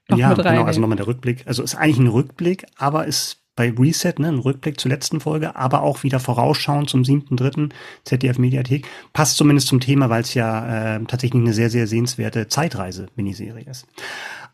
noch 0.09 0.17
ja, 0.17 0.29
mit 0.29 0.39
rein. 0.39 0.55
Genau, 0.55 0.65
also 0.65 0.81
nochmal 0.81 0.97
der 0.97 1.07
Rückblick. 1.07 1.43
Also 1.45 1.63
ist 1.63 1.75
eigentlich 1.75 1.99
ein 1.99 2.07
Rückblick, 2.07 2.65
aber 2.77 3.05
ist 3.05 3.41
bei 3.55 3.69
Reset, 3.69 4.13
ne, 4.17 4.29
ein 4.29 4.39
Rückblick 4.39 4.79
zur 4.79 4.89
letzten 4.89 5.19
Folge, 5.19 5.55
aber 5.55 5.83
auch 5.83 6.03
wieder 6.03 6.19
vorausschauen 6.19 6.87
zum 6.87 7.03
7.3. 7.03 7.69
ZDF-Mediathek. 8.05 8.87
Passt 9.13 9.37
zumindest 9.37 9.67
zum 9.67 9.79
Thema, 9.79 10.09
weil 10.09 10.21
es 10.21 10.33
ja 10.33 10.95
äh, 10.95 11.03
tatsächlich 11.05 11.41
eine 11.41 11.53
sehr, 11.53 11.69
sehr 11.69 11.87
sehenswerte 11.87 12.47
Zeitreise-Miniserie 12.47 13.65
ist. 13.69 13.87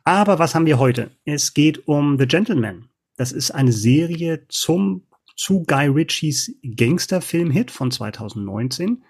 Aber 0.04 0.40
was 0.40 0.56
haben 0.56 0.66
wir 0.66 0.80
heute? 0.80 1.12
Es 1.26 1.54
geht 1.54 1.88
um 1.88 2.18
The 2.18 2.28
Gentleman. 2.28 2.86
Das 3.18 3.32
ist 3.32 3.52
eine 3.52 3.72
Serie 3.72 4.48
zum 4.48 5.04
zu 5.38 5.64
Guy 5.64 5.88
Ritchies 5.88 6.60
Gangsterfilm-Hit 6.64 7.72
von 7.72 7.92
2019. 7.92 9.04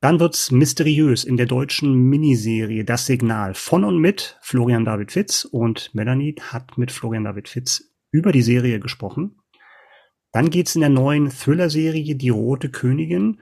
Dann 0.00 0.18
wird's 0.18 0.50
mysteriös 0.50 1.22
in 1.22 1.36
der 1.36 1.46
deutschen 1.46 1.94
Miniserie 1.94 2.84
Das 2.84 3.06
Signal 3.06 3.54
von 3.54 3.84
und 3.84 3.98
mit 3.98 4.36
Florian 4.42 4.84
David 4.84 5.12
Fitz 5.12 5.44
und 5.44 5.94
Melanie 5.94 6.34
hat 6.40 6.76
mit 6.76 6.90
Florian 6.90 7.24
David 7.24 7.48
Fitz 7.48 7.94
über 8.10 8.32
die 8.32 8.42
Serie 8.42 8.80
gesprochen. 8.80 9.38
Dann 10.32 10.50
geht's 10.50 10.74
in 10.74 10.80
der 10.80 10.90
neuen 10.90 11.30
Thriller-Serie 11.30 12.16
Die 12.16 12.30
Rote 12.30 12.68
Königin 12.68 13.40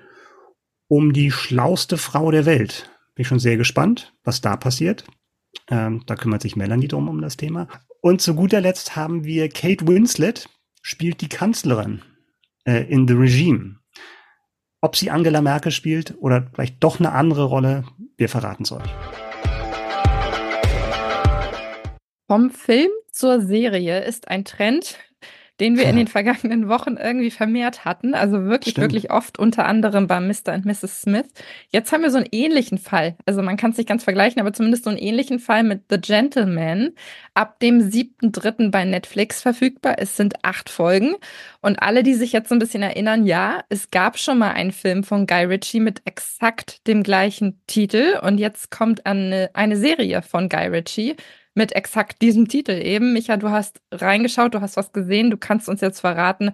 um 0.86 1.12
die 1.12 1.30
schlauste 1.30 1.96
Frau 1.96 2.30
der 2.30 2.44
Welt. 2.44 2.90
Bin 3.14 3.24
schon 3.24 3.38
sehr 3.38 3.56
gespannt, 3.56 4.12
was 4.22 4.42
da 4.42 4.56
passiert. 4.56 5.04
Ähm, 5.68 6.02
da 6.06 6.14
kümmert 6.14 6.42
sich 6.42 6.56
Melanie 6.56 6.88
drum 6.88 7.08
um 7.08 7.22
das 7.22 7.38
Thema. 7.38 7.68
Und 8.02 8.20
zu 8.20 8.34
guter 8.34 8.60
Letzt 8.60 8.96
haben 8.96 9.24
wir 9.24 9.48
Kate 9.48 9.86
Winslet, 9.86 10.48
spielt 10.82 11.20
die 11.22 11.28
Kanzlerin 11.28 12.02
äh, 12.64 12.84
in 12.88 13.06
The 13.06 13.14
Regime. 13.14 13.76
Ob 14.80 14.96
sie 14.96 15.10
Angela 15.10 15.40
Merkel 15.42 15.72
spielt 15.72 16.14
oder 16.20 16.48
vielleicht 16.52 16.82
doch 16.82 16.98
eine 16.98 17.12
andere 17.12 17.44
Rolle, 17.44 17.84
wir 18.16 18.28
verraten 18.28 18.62
es 18.62 18.72
euch. 18.72 18.90
Vom 22.26 22.50
Film 22.50 22.90
zur 23.10 23.40
Serie 23.40 24.04
ist 24.04 24.28
ein 24.28 24.44
Trend, 24.44 24.98
den 25.60 25.76
wir 25.76 25.84
in 25.84 25.96
den 25.96 26.08
vergangenen 26.08 26.68
Wochen 26.68 26.96
irgendwie 26.96 27.30
vermehrt 27.30 27.84
hatten. 27.84 28.14
Also 28.14 28.44
wirklich, 28.46 28.72
Stimmt. 28.72 28.92
wirklich 28.92 29.10
oft, 29.10 29.38
unter 29.38 29.66
anderem 29.66 30.06
bei 30.06 30.18
Mr. 30.18 30.54
und 30.54 30.64
Mrs. 30.64 31.02
Smith. 31.02 31.26
Jetzt 31.68 31.92
haben 31.92 32.02
wir 32.02 32.10
so 32.10 32.16
einen 32.16 32.28
ähnlichen 32.32 32.78
Fall. 32.78 33.16
Also 33.26 33.42
man 33.42 33.58
kann 33.58 33.72
es 33.72 33.76
nicht 33.76 33.88
ganz 33.88 34.02
vergleichen, 34.02 34.40
aber 34.40 34.54
zumindest 34.54 34.84
so 34.84 34.90
einen 34.90 34.98
ähnlichen 34.98 35.38
Fall 35.38 35.62
mit 35.62 35.82
The 35.90 36.00
Gentleman. 36.00 36.92
Ab 37.34 37.60
dem 37.60 37.78
7.3. 37.80 38.70
bei 38.70 38.84
Netflix 38.84 39.42
verfügbar. 39.42 39.96
Es 39.98 40.16
sind 40.16 40.34
acht 40.42 40.70
Folgen. 40.70 41.14
Und 41.60 41.82
alle, 41.82 42.02
die 42.02 42.14
sich 42.14 42.32
jetzt 42.32 42.48
so 42.48 42.54
ein 42.54 42.58
bisschen 42.58 42.82
erinnern, 42.82 43.26
ja, 43.26 43.62
es 43.68 43.90
gab 43.90 44.18
schon 44.18 44.38
mal 44.38 44.52
einen 44.52 44.72
Film 44.72 45.04
von 45.04 45.26
Guy 45.26 45.44
Ritchie 45.44 45.80
mit 45.80 46.00
exakt 46.06 46.86
dem 46.86 47.02
gleichen 47.02 47.60
Titel. 47.66 48.18
Und 48.22 48.38
jetzt 48.38 48.70
kommt 48.70 49.04
eine, 49.04 49.50
eine 49.52 49.76
Serie 49.76 50.22
von 50.22 50.48
Guy 50.48 50.68
Ritchie 50.68 51.16
mit 51.54 51.72
exakt 51.72 52.22
diesem 52.22 52.48
Titel 52.48 52.72
eben. 52.72 53.12
Micha, 53.12 53.36
du 53.36 53.50
hast 53.50 53.80
reingeschaut, 53.92 54.54
du 54.54 54.60
hast 54.60 54.76
was 54.76 54.92
gesehen, 54.92 55.30
du 55.30 55.36
kannst 55.36 55.68
uns 55.68 55.80
jetzt 55.80 56.00
verraten, 56.00 56.52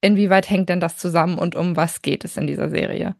inwieweit 0.00 0.48
hängt 0.50 0.68
denn 0.68 0.80
das 0.80 0.96
zusammen 0.96 1.38
und 1.38 1.54
um 1.54 1.76
was 1.76 2.02
geht 2.02 2.24
es 2.24 2.36
in 2.36 2.46
dieser 2.46 2.70
Serie? 2.70 3.16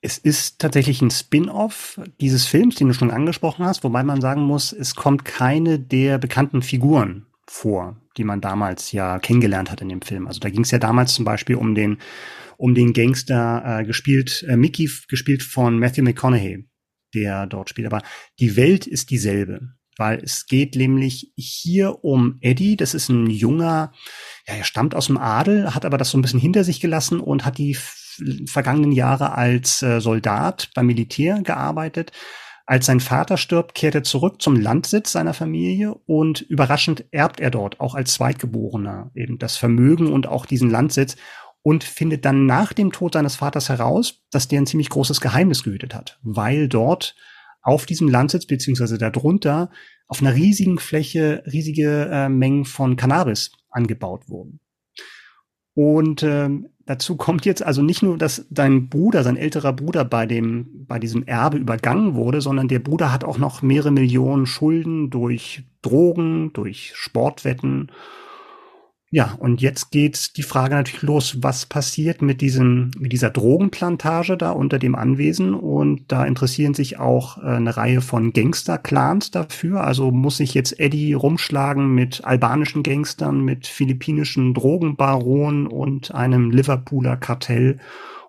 Es 0.00 0.18
ist 0.18 0.58
tatsächlich 0.58 1.00
ein 1.00 1.10
Spin-off 1.10 2.00
dieses 2.20 2.46
Films, 2.46 2.74
den 2.74 2.88
du 2.88 2.94
schon 2.94 3.12
angesprochen 3.12 3.64
hast, 3.64 3.84
wobei 3.84 4.02
man 4.02 4.20
sagen 4.20 4.42
muss, 4.42 4.72
es 4.72 4.96
kommt 4.96 5.24
keine 5.24 5.78
der 5.78 6.18
bekannten 6.18 6.62
Figuren 6.62 7.26
vor, 7.46 7.96
die 8.16 8.24
man 8.24 8.40
damals 8.40 8.90
ja 8.90 9.20
kennengelernt 9.20 9.70
hat 9.70 9.80
in 9.80 9.88
dem 9.88 10.02
Film. 10.02 10.26
Also 10.26 10.40
da 10.40 10.50
ging 10.50 10.62
es 10.62 10.72
ja 10.72 10.78
damals 10.78 11.14
zum 11.14 11.24
Beispiel 11.24 11.56
um 11.56 11.74
den 11.74 11.98
um 12.56 12.74
den 12.74 12.92
Gangster 12.92 13.80
äh, 13.80 13.84
gespielt, 13.84 14.44
äh, 14.48 14.56
Mickey 14.56 14.88
gespielt 15.08 15.42
von 15.42 15.80
Matthew 15.80 16.04
McConaughey, 16.04 16.64
der 17.14 17.46
dort 17.46 17.70
spielt. 17.70 17.86
Aber 17.86 18.02
die 18.38 18.56
Welt 18.56 18.86
ist 18.86 19.10
dieselbe, 19.10 19.74
weil 19.96 20.18
es 20.22 20.46
geht 20.46 20.76
nämlich 20.76 21.32
hier 21.36 22.04
um 22.04 22.38
Eddie. 22.40 22.76
Das 22.76 22.94
ist 22.94 23.08
ein 23.08 23.28
junger, 23.28 23.92
ja, 24.46 24.54
er 24.54 24.64
stammt 24.64 24.94
aus 24.94 25.06
dem 25.06 25.18
Adel, 25.18 25.74
hat 25.74 25.84
aber 25.84 25.98
das 25.98 26.10
so 26.10 26.18
ein 26.18 26.22
bisschen 26.22 26.40
hinter 26.40 26.64
sich 26.64 26.80
gelassen 26.80 27.20
und 27.20 27.44
hat 27.44 27.58
die 27.58 27.76
vergangenen 28.46 28.92
Jahre 28.92 29.32
als 29.32 29.82
äh, 29.82 30.00
Soldat 30.00 30.70
beim 30.74 30.86
Militär 30.86 31.40
gearbeitet. 31.42 32.12
Als 32.64 32.86
sein 32.86 33.00
Vater 33.00 33.36
stirbt, 33.36 33.74
kehrt 33.74 33.94
er 33.94 34.04
zurück 34.04 34.40
zum 34.40 34.54
Landsitz 34.56 35.12
seiner 35.12 35.34
Familie 35.34 35.94
und 36.06 36.42
überraschend 36.42 37.04
erbt 37.10 37.40
er 37.40 37.50
dort 37.50 37.80
auch 37.80 37.94
als 37.94 38.14
Zweitgeborener 38.14 39.10
eben 39.14 39.38
das 39.38 39.56
Vermögen 39.56 40.12
und 40.12 40.28
auch 40.28 40.46
diesen 40.46 40.70
Landsitz 40.70 41.16
und 41.62 41.84
findet 41.84 42.24
dann 42.24 42.46
nach 42.46 42.72
dem 42.72 42.92
Tod 42.92 43.14
seines 43.14 43.36
Vaters 43.36 43.68
heraus, 43.68 44.22
dass 44.30 44.48
der 44.48 44.60
ein 44.60 44.66
ziemlich 44.66 44.88
großes 44.88 45.20
Geheimnis 45.20 45.62
gehütet 45.62 45.94
hat, 45.94 46.18
weil 46.22 46.68
dort 46.68 47.14
auf 47.62 47.86
diesem 47.86 48.08
Landsitz 48.08 48.46
beziehungsweise 48.46 48.98
darunter 48.98 49.70
auf 50.08 50.20
einer 50.20 50.34
riesigen 50.34 50.78
Fläche 50.78 51.42
riesige 51.46 52.08
äh, 52.12 52.28
Mengen 52.28 52.64
von 52.64 52.96
Cannabis 52.96 53.52
angebaut 53.70 54.28
wurden. 54.28 54.60
Und 55.74 56.22
ähm, 56.22 56.68
dazu 56.84 57.16
kommt 57.16 57.46
jetzt 57.46 57.62
also 57.62 57.82
nicht 57.82 58.02
nur, 58.02 58.18
dass 58.18 58.46
dein 58.50 58.88
Bruder, 58.88 59.22
sein 59.22 59.36
älterer 59.36 59.72
Bruder 59.72 60.04
bei 60.04 60.26
dem, 60.26 60.84
bei 60.86 60.98
diesem 60.98 61.24
Erbe 61.24 61.58
übergangen 61.58 62.14
wurde, 62.14 62.40
sondern 62.40 62.68
der 62.68 62.80
Bruder 62.80 63.12
hat 63.12 63.24
auch 63.24 63.38
noch 63.38 63.62
mehrere 63.62 63.92
Millionen 63.92 64.46
Schulden 64.46 65.10
durch 65.10 65.62
Drogen, 65.80 66.52
durch 66.52 66.92
Sportwetten 66.94 67.90
ja, 69.14 69.36
und 69.38 69.60
jetzt 69.60 69.90
geht 69.90 70.38
die 70.38 70.42
Frage 70.42 70.74
natürlich 70.74 71.02
los, 71.02 71.36
was 71.42 71.66
passiert 71.66 72.22
mit 72.22 72.40
diesem, 72.40 72.92
mit 72.98 73.12
dieser 73.12 73.28
Drogenplantage 73.28 74.38
da 74.38 74.52
unter 74.52 74.78
dem 74.78 74.94
Anwesen? 74.94 75.52
Und 75.52 76.10
da 76.10 76.24
interessieren 76.24 76.72
sich 76.72 76.98
auch 76.98 77.36
äh, 77.36 77.42
eine 77.42 77.76
Reihe 77.76 78.00
von 78.00 78.32
Gangster-Clans 78.32 79.30
dafür. 79.30 79.84
Also 79.84 80.12
muss 80.12 80.38
sich 80.38 80.54
jetzt 80.54 80.80
Eddie 80.80 81.12
rumschlagen 81.12 81.94
mit 81.94 82.24
albanischen 82.24 82.82
Gangstern, 82.82 83.42
mit 83.44 83.66
philippinischen 83.66 84.54
Drogenbaronen 84.54 85.66
und 85.66 86.14
einem 86.14 86.50
Liverpooler 86.50 87.18
Kartell. 87.18 87.80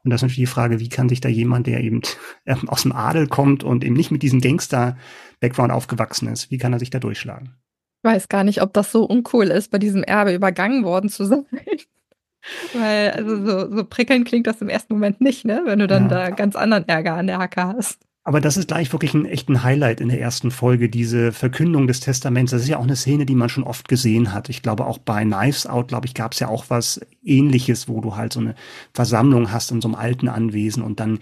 Und 0.03 0.11
das 0.11 0.17
ist 0.17 0.23
natürlich 0.23 0.49
die 0.49 0.53
Frage, 0.53 0.81
wie 0.81 0.89
kann 0.89 1.07
sich 1.07 1.21
da 1.21 1.29
jemand, 1.29 1.65
der 1.65 1.79
eben 1.79 2.01
aus 2.67 2.81
dem 2.81 2.91
Adel 2.91 3.27
kommt 3.27 3.63
und 3.63 3.85
eben 3.85 3.95
nicht 3.95 4.11
mit 4.11 4.21
diesem 4.21 4.41
Gangster-Background 4.41 5.71
aufgewachsen 5.71 6.27
ist, 6.27 6.51
wie 6.51 6.57
kann 6.57 6.73
er 6.73 6.79
sich 6.79 6.89
da 6.89 6.99
durchschlagen? 6.99 7.62
Weiß 8.03 8.29
gar 8.29 8.43
nicht, 8.43 8.61
ob 8.61 8.73
das 8.73 8.91
so 8.91 9.05
uncool 9.05 9.47
ist, 9.47 9.71
bei 9.71 9.79
diesem 9.79 10.03
Erbe 10.03 10.33
übergangen 10.33 10.83
worden 10.83 11.09
zu 11.09 11.25
sein. 11.25 11.45
Weil, 12.73 13.11
also 13.11 13.45
so, 13.45 13.75
so 13.75 13.83
prickelnd 13.85 14.27
klingt 14.27 14.47
das 14.47 14.61
im 14.61 14.69
ersten 14.69 14.93
Moment 14.93 15.21
nicht, 15.21 15.45
ne? 15.45 15.61
Wenn 15.65 15.79
du 15.79 15.87
dann 15.87 16.03
ja. 16.03 16.09
da 16.09 16.29
ganz 16.29 16.55
anderen 16.55 16.87
Ärger 16.87 17.13
an 17.13 17.27
der 17.27 17.37
Hacke 17.37 17.63
hast. 17.63 17.99
Aber 18.25 18.39
das 18.39 18.55
ist 18.55 18.69
gleich 18.69 18.91
wirklich 18.93 19.13
ein 19.13 19.25
echten 19.25 19.63
Highlight 19.63 19.99
in 19.99 20.07
der 20.07 20.21
ersten 20.21 20.49
Folge, 20.49 20.87
diese 20.87 21.33
Verkündung 21.33 21.87
des 21.87 21.99
Testaments. 21.99 22.51
Das 22.51 22.61
ist 22.61 22.69
ja 22.69 22.77
auch 22.77 22.83
eine 22.83 22.95
Szene, 22.95 23.25
die 23.25 23.35
man 23.35 23.49
schon 23.49 23.65
oft 23.65 23.89
gesehen 23.89 24.33
hat. 24.33 24.47
Ich 24.47 24.61
glaube, 24.61 24.85
auch 24.85 24.97
bei 24.97 25.23
Knives 25.23 25.67
Out, 25.67 25.89
glaube 25.89 26.07
ich, 26.07 26.13
gab 26.13 26.31
es 26.31 26.39
ja 26.39 26.47
auch 26.47 26.65
was 26.69 27.01
ähnliches, 27.21 27.89
wo 27.89 27.99
du 27.99 28.15
halt 28.15 28.31
so 28.31 28.39
eine 28.39 28.55
Versammlung 28.93 29.51
hast 29.51 29.71
in 29.71 29.81
so 29.81 29.89
einem 29.89 29.95
alten 29.95 30.29
Anwesen 30.29 30.83
und 30.83 31.01
dann 31.01 31.19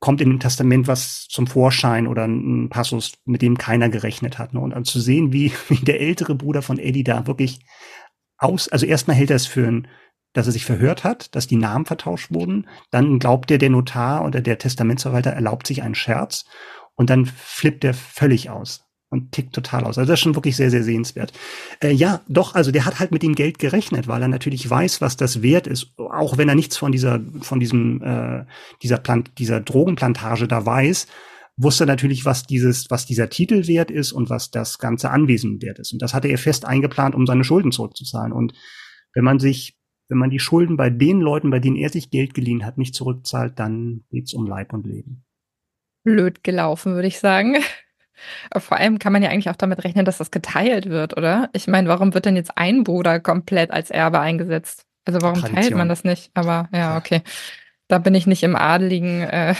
kommt 0.00 0.20
in 0.20 0.30
dem 0.30 0.40
Testament 0.40 0.88
was 0.88 1.26
zum 1.28 1.46
Vorschein 1.46 2.06
oder 2.06 2.24
ein 2.24 2.68
Passus, 2.70 3.12
mit 3.24 3.42
dem 3.42 3.58
keiner 3.58 3.88
gerechnet 3.88 4.38
hat. 4.38 4.54
Ne? 4.54 4.60
Und 4.60 4.70
dann 4.70 4.84
zu 4.84 4.98
sehen, 4.98 5.32
wie, 5.32 5.52
wie 5.68 5.84
der 5.84 6.00
ältere 6.00 6.34
Bruder 6.34 6.62
von 6.62 6.78
Eddie 6.78 7.04
da 7.04 7.26
wirklich 7.26 7.60
aus, 8.38 8.68
also 8.68 8.86
erstmal 8.86 9.16
hält 9.16 9.30
er 9.30 9.36
es 9.36 9.46
für 9.46 9.66
ein, 9.66 9.88
dass 10.32 10.46
er 10.46 10.52
sich 10.52 10.64
verhört 10.64 11.04
hat, 11.04 11.34
dass 11.34 11.46
die 11.46 11.56
Namen 11.56 11.86
vertauscht 11.86 12.32
wurden. 12.32 12.68
Dann 12.90 13.18
glaubt 13.18 13.50
er, 13.50 13.58
der 13.58 13.70
Notar 13.70 14.24
oder 14.24 14.40
der 14.40 14.58
Testamentsverwalter 14.58 15.30
erlaubt 15.30 15.66
sich 15.66 15.82
einen 15.82 15.96
Scherz. 15.96 16.44
Und 16.94 17.10
dann 17.10 17.26
flippt 17.26 17.84
er 17.84 17.94
völlig 17.94 18.50
aus 18.50 18.89
und 19.10 19.32
tickt 19.32 19.52
total 19.52 19.84
aus. 19.84 19.98
Also 19.98 20.08
das 20.08 20.18
ist 20.18 20.22
schon 20.22 20.36
wirklich 20.36 20.56
sehr, 20.56 20.70
sehr 20.70 20.84
sehenswert. 20.84 21.32
Äh, 21.82 21.92
ja, 21.92 22.20
doch, 22.28 22.54
also 22.54 22.70
der 22.70 22.86
hat 22.86 23.00
halt 23.00 23.10
mit 23.10 23.22
dem 23.22 23.34
Geld 23.34 23.58
gerechnet, 23.58 24.06
weil 24.08 24.22
er 24.22 24.28
natürlich 24.28 24.68
weiß, 24.68 25.00
was 25.00 25.16
das 25.16 25.42
wert 25.42 25.66
ist, 25.66 25.92
auch 25.98 26.38
wenn 26.38 26.48
er 26.48 26.54
nichts 26.54 26.76
von 26.76 26.92
dieser, 26.92 27.20
von 27.40 27.60
diesem, 27.60 28.02
äh, 28.02 28.44
dieser 28.82 28.98
Plant, 28.98 29.32
dieser 29.38 29.60
Drogenplantage 29.60 30.46
da 30.46 30.64
weiß, 30.64 31.08
wusste 31.56 31.86
natürlich, 31.86 32.24
was 32.24 32.44
dieses, 32.44 32.90
was 32.90 33.04
dieser 33.04 33.28
Titel 33.28 33.66
wert 33.66 33.90
ist 33.90 34.12
und 34.12 34.30
was 34.30 34.50
das 34.50 34.78
ganze 34.78 35.10
Anwesen 35.10 35.60
wert 35.60 35.80
ist. 35.80 35.92
Und 35.92 36.00
das 36.00 36.14
hatte 36.14 36.28
er 36.28 36.38
fest 36.38 36.64
eingeplant, 36.64 37.14
um 37.14 37.26
seine 37.26 37.44
Schulden 37.44 37.72
zurückzuzahlen. 37.72 38.32
Und 38.32 38.54
wenn 39.12 39.24
man 39.24 39.40
sich, 39.40 39.76
wenn 40.08 40.18
man 40.18 40.30
die 40.30 40.38
Schulden 40.38 40.76
bei 40.76 40.88
den 40.88 41.20
Leuten, 41.20 41.50
bei 41.50 41.58
denen 41.58 41.76
er 41.76 41.90
sich 41.90 42.10
Geld 42.10 42.32
geliehen 42.32 42.64
hat, 42.64 42.78
nicht 42.78 42.94
zurückzahlt, 42.94 43.58
dann 43.58 44.04
geht's 44.10 44.32
um 44.32 44.46
Leib 44.46 44.72
und 44.72 44.86
Leben. 44.86 45.24
Blöd 46.04 46.42
gelaufen, 46.44 46.94
würde 46.94 47.08
ich 47.08 47.18
sagen. 47.18 47.56
Vor 48.56 48.76
allem 48.76 48.98
kann 48.98 49.12
man 49.12 49.22
ja 49.22 49.30
eigentlich 49.30 49.50
auch 49.50 49.56
damit 49.56 49.84
rechnen, 49.84 50.04
dass 50.04 50.18
das 50.18 50.30
geteilt 50.30 50.88
wird, 50.88 51.16
oder? 51.16 51.50
Ich 51.52 51.66
meine, 51.66 51.88
warum 51.88 52.14
wird 52.14 52.26
denn 52.26 52.36
jetzt 52.36 52.56
ein 52.56 52.84
Bruder 52.84 53.20
komplett 53.20 53.70
als 53.70 53.90
Erbe 53.90 54.20
eingesetzt? 54.20 54.84
Also 55.04 55.22
warum 55.22 55.40
Tradition. 55.40 55.62
teilt 55.62 55.76
man 55.76 55.88
das 55.88 56.04
nicht? 56.04 56.30
Aber 56.34 56.68
ja, 56.72 56.96
okay. 56.96 57.22
Da 57.90 57.98
bin 57.98 58.14
ich 58.14 58.28
nicht 58.28 58.44
im 58.44 58.54
adeligen 58.54 59.22
äh, 59.22 59.52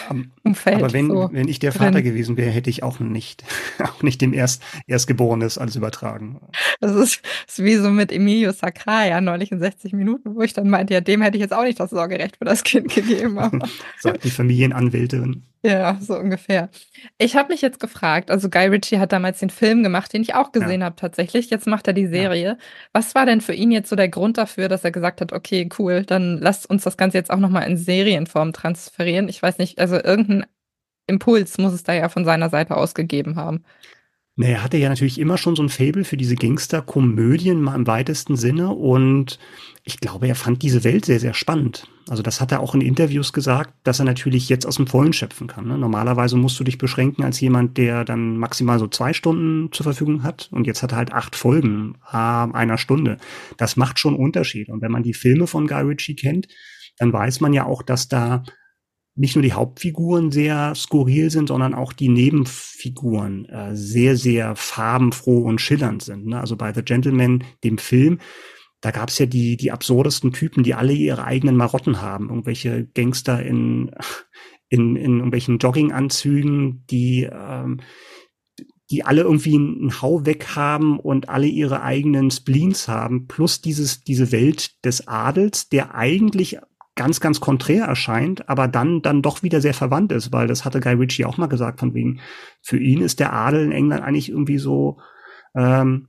Umfeld. 0.44 0.76
Aber 0.76 0.92
wenn, 0.92 1.08
so 1.08 1.28
wenn 1.32 1.48
ich 1.48 1.58
der 1.58 1.72
Vater 1.72 1.90
drin. 1.90 2.04
gewesen 2.04 2.36
wäre, 2.36 2.50
hätte 2.50 2.70
ich 2.70 2.84
auch 2.84 3.00
nicht, 3.00 3.42
auch 3.82 4.04
nicht 4.04 4.20
dem 4.20 4.32
Erst, 4.32 4.62
Erstgeborenes 4.86 5.58
alles 5.58 5.74
übertragen. 5.74 6.40
Das 6.80 6.94
ist, 6.94 7.22
ist 7.48 7.64
wie 7.64 7.74
so 7.74 7.90
mit 7.90 8.12
Emilio 8.12 8.52
Sacraia 8.52 9.20
neulich 9.20 9.50
in 9.50 9.58
60 9.58 9.94
Minuten, 9.94 10.36
wo 10.36 10.42
ich 10.42 10.52
dann 10.52 10.70
meinte, 10.70 10.94
ja, 10.94 11.00
dem 11.00 11.22
hätte 11.22 11.38
ich 11.38 11.42
jetzt 11.42 11.52
auch 11.52 11.64
nicht 11.64 11.80
das 11.80 11.90
Sorgerecht 11.90 12.36
für 12.36 12.44
das 12.44 12.62
Kind 12.62 12.88
gegeben. 12.94 13.36
Sagt 13.98 14.22
die 14.22 14.30
Familienanwältin. 14.30 15.42
Ja, 15.62 15.98
so 16.00 16.18
ungefähr. 16.18 16.70
Ich 17.18 17.36
habe 17.36 17.52
mich 17.52 17.60
jetzt 17.60 17.80
gefragt, 17.80 18.30
also 18.30 18.48
Guy 18.48 18.68
Ritchie 18.68 18.98
hat 18.98 19.12
damals 19.12 19.40
den 19.40 19.50
Film 19.50 19.82
gemacht, 19.82 20.10
den 20.12 20.22
ich 20.22 20.34
auch 20.34 20.52
gesehen 20.52 20.80
ja. 20.80 20.86
habe 20.86 20.96
tatsächlich. 20.96 21.50
Jetzt 21.50 21.66
macht 21.66 21.86
er 21.86 21.92
die 21.92 22.06
Serie. 22.06 22.44
Ja. 22.44 22.56
Was 22.94 23.14
war 23.14 23.26
denn 23.26 23.42
für 23.42 23.52
ihn 23.52 23.70
jetzt 23.70 23.90
so 23.90 23.96
der 23.96 24.08
Grund 24.08 24.38
dafür, 24.38 24.68
dass 24.68 24.84
er 24.84 24.90
gesagt 24.90 25.20
hat, 25.20 25.32
okay, 25.34 25.68
cool, 25.78 26.04
dann 26.04 26.38
lasst 26.38 26.68
uns 26.68 26.84
das 26.84 26.96
Ganze 26.96 27.18
jetzt 27.18 27.30
auch 27.30 27.38
nochmal 27.38 27.68
in 27.68 27.76
Serienform 27.76 28.54
transferieren? 28.54 29.28
Ich 29.28 29.42
weiß 29.42 29.58
nicht, 29.58 29.78
also 29.78 29.96
irgendein 29.96 30.46
Impuls 31.06 31.58
muss 31.58 31.74
es 31.74 31.82
da 31.82 31.92
ja 31.92 32.08
von 32.08 32.24
seiner 32.24 32.48
Seite 32.48 32.76
aus 32.76 32.94
gegeben 32.94 33.36
haben. 33.36 33.64
Er 34.36 34.62
hatte 34.62 34.78
ja 34.78 34.88
natürlich 34.88 35.18
immer 35.18 35.36
schon 35.36 35.54
so 35.54 35.62
ein 35.62 35.68
Fable 35.68 36.04
für 36.04 36.16
diese 36.16 36.34
Gangster-Komödien 36.34 37.60
mal 37.60 37.74
im 37.74 37.86
weitesten 37.86 38.36
Sinne 38.36 38.70
und 38.70 39.38
ich 39.84 40.00
glaube, 40.00 40.28
er 40.28 40.34
fand 40.34 40.62
diese 40.62 40.82
Welt 40.82 41.04
sehr, 41.04 41.20
sehr 41.20 41.34
spannend. 41.34 41.88
Also 42.08 42.22
das 42.22 42.40
hat 42.40 42.50
er 42.50 42.60
auch 42.60 42.74
in 42.74 42.80
Interviews 42.80 43.32
gesagt, 43.32 43.74
dass 43.84 43.98
er 43.98 44.04
natürlich 44.04 44.48
jetzt 44.48 44.66
aus 44.66 44.76
dem 44.76 44.86
Vollen 44.86 45.12
schöpfen 45.12 45.46
kann. 45.46 45.66
Ne? 45.66 45.76
Normalerweise 45.76 46.36
musst 46.36 46.58
du 46.58 46.64
dich 46.64 46.78
beschränken 46.78 47.22
als 47.22 47.40
jemand, 47.40 47.76
der 47.76 48.04
dann 48.04 48.38
maximal 48.38 48.78
so 48.78 48.86
zwei 48.86 49.12
Stunden 49.12 49.72
zur 49.72 49.84
Verfügung 49.84 50.22
hat 50.22 50.48
und 50.52 50.66
jetzt 50.66 50.82
hat 50.82 50.92
er 50.92 50.98
halt 50.98 51.12
acht 51.12 51.36
Folgen 51.36 51.96
einer 52.02 52.78
Stunde. 52.78 53.18
Das 53.58 53.76
macht 53.76 53.98
schon 53.98 54.16
Unterschied. 54.16 54.70
Und 54.70 54.80
wenn 54.80 54.92
man 54.92 55.02
die 55.02 55.14
Filme 55.14 55.46
von 55.46 55.66
Guy 55.66 55.82
Ritchie 55.82 56.16
kennt, 56.16 56.48
dann 56.96 57.12
weiß 57.12 57.40
man 57.40 57.52
ja 57.52 57.66
auch, 57.66 57.82
dass 57.82 58.08
da 58.08 58.42
nicht 59.20 59.36
nur 59.36 59.42
die 59.42 59.52
Hauptfiguren 59.52 60.32
sehr 60.32 60.74
skurril 60.74 61.30
sind, 61.30 61.48
sondern 61.48 61.74
auch 61.74 61.92
die 61.92 62.08
Nebenfiguren 62.08 63.44
äh, 63.50 63.76
sehr, 63.76 64.16
sehr 64.16 64.56
farbenfroh 64.56 65.42
und 65.42 65.60
schillernd 65.60 66.02
sind. 66.02 66.24
Ne? 66.24 66.40
Also 66.40 66.56
bei 66.56 66.72
The 66.72 66.82
Gentleman, 66.82 67.44
dem 67.62 67.76
Film, 67.76 68.18
da 68.80 68.92
gab 68.92 69.10
es 69.10 69.18
ja 69.18 69.26
die, 69.26 69.58
die 69.58 69.72
absurdesten 69.72 70.32
Typen, 70.32 70.62
die 70.62 70.72
alle 70.72 70.94
ihre 70.94 71.24
eigenen 71.24 71.56
Marotten 71.56 72.00
haben. 72.00 72.30
Irgendwelche 72.30 72.86
Gangster 72.94 73.42
in, 73.42 73.90
in, 74.70 74.96
in 74.96 75.16
irgendwelchen 75.16 75.58
Jogginganzügen, 75.58 76.86
die, 76.90 77.28
ähm, 77.30 77.80
die 78.90 79.04
alle 79.04 79.20
irgendwie 79.20 79.56
einen 79.56 80.00
Hau 80.00 80.24
weg 80.24 80.56
haben 80.56 80.98
und 80.98 81.28
alle 81.28 81.46
ihre 81.46 81.82
eigenen 81.82 82.30
Spleens 82.30 82.88
haben, 82.88 83.26
plus 83.26 83.60
dieses, 83.60 84.02
diese 84.02 84.32
Welt 84.32 84.82
des 84.82 85.06
Adels, 85.06 85.68
der 85.68 85.94
eigentlich 85.94 86.56
ganz, 87.00 87.18
ganz 87.18 87.40
konträr 87.40 87.86
erscheint, 87.86 88.46
aber 88.50 88.68
dann, 88.68 89.00
dann 89.00 89.22
doch 89.22 89.42
wieder 89.42 89.62
sehr 89.62 89.72
verwandt 89.72 90.12
ist, 90.12 90.34
weil 90.34 90.46
das 90.46 90.66
hatte 90.66 90.80
Guy 90.80 90.92
Ritchie 90.92 91.24
auch 91.24 91.38
mal 91.38 91.46
gesagt, 91.46 91.80
von 91.80 91.94
wegen, 91.94 92.20
für 92.60 92.76
ihn 92.76 93.00
ist 93.00 93.20
der 93.20 93.32
Adel 93.32 93.64
in 93.64 93.72
England 93.72 94.02
eigentlich 94.02 94.28
irgendwie 94.28 94.58
so 94.58 94.98
ähm, 95.54 96.08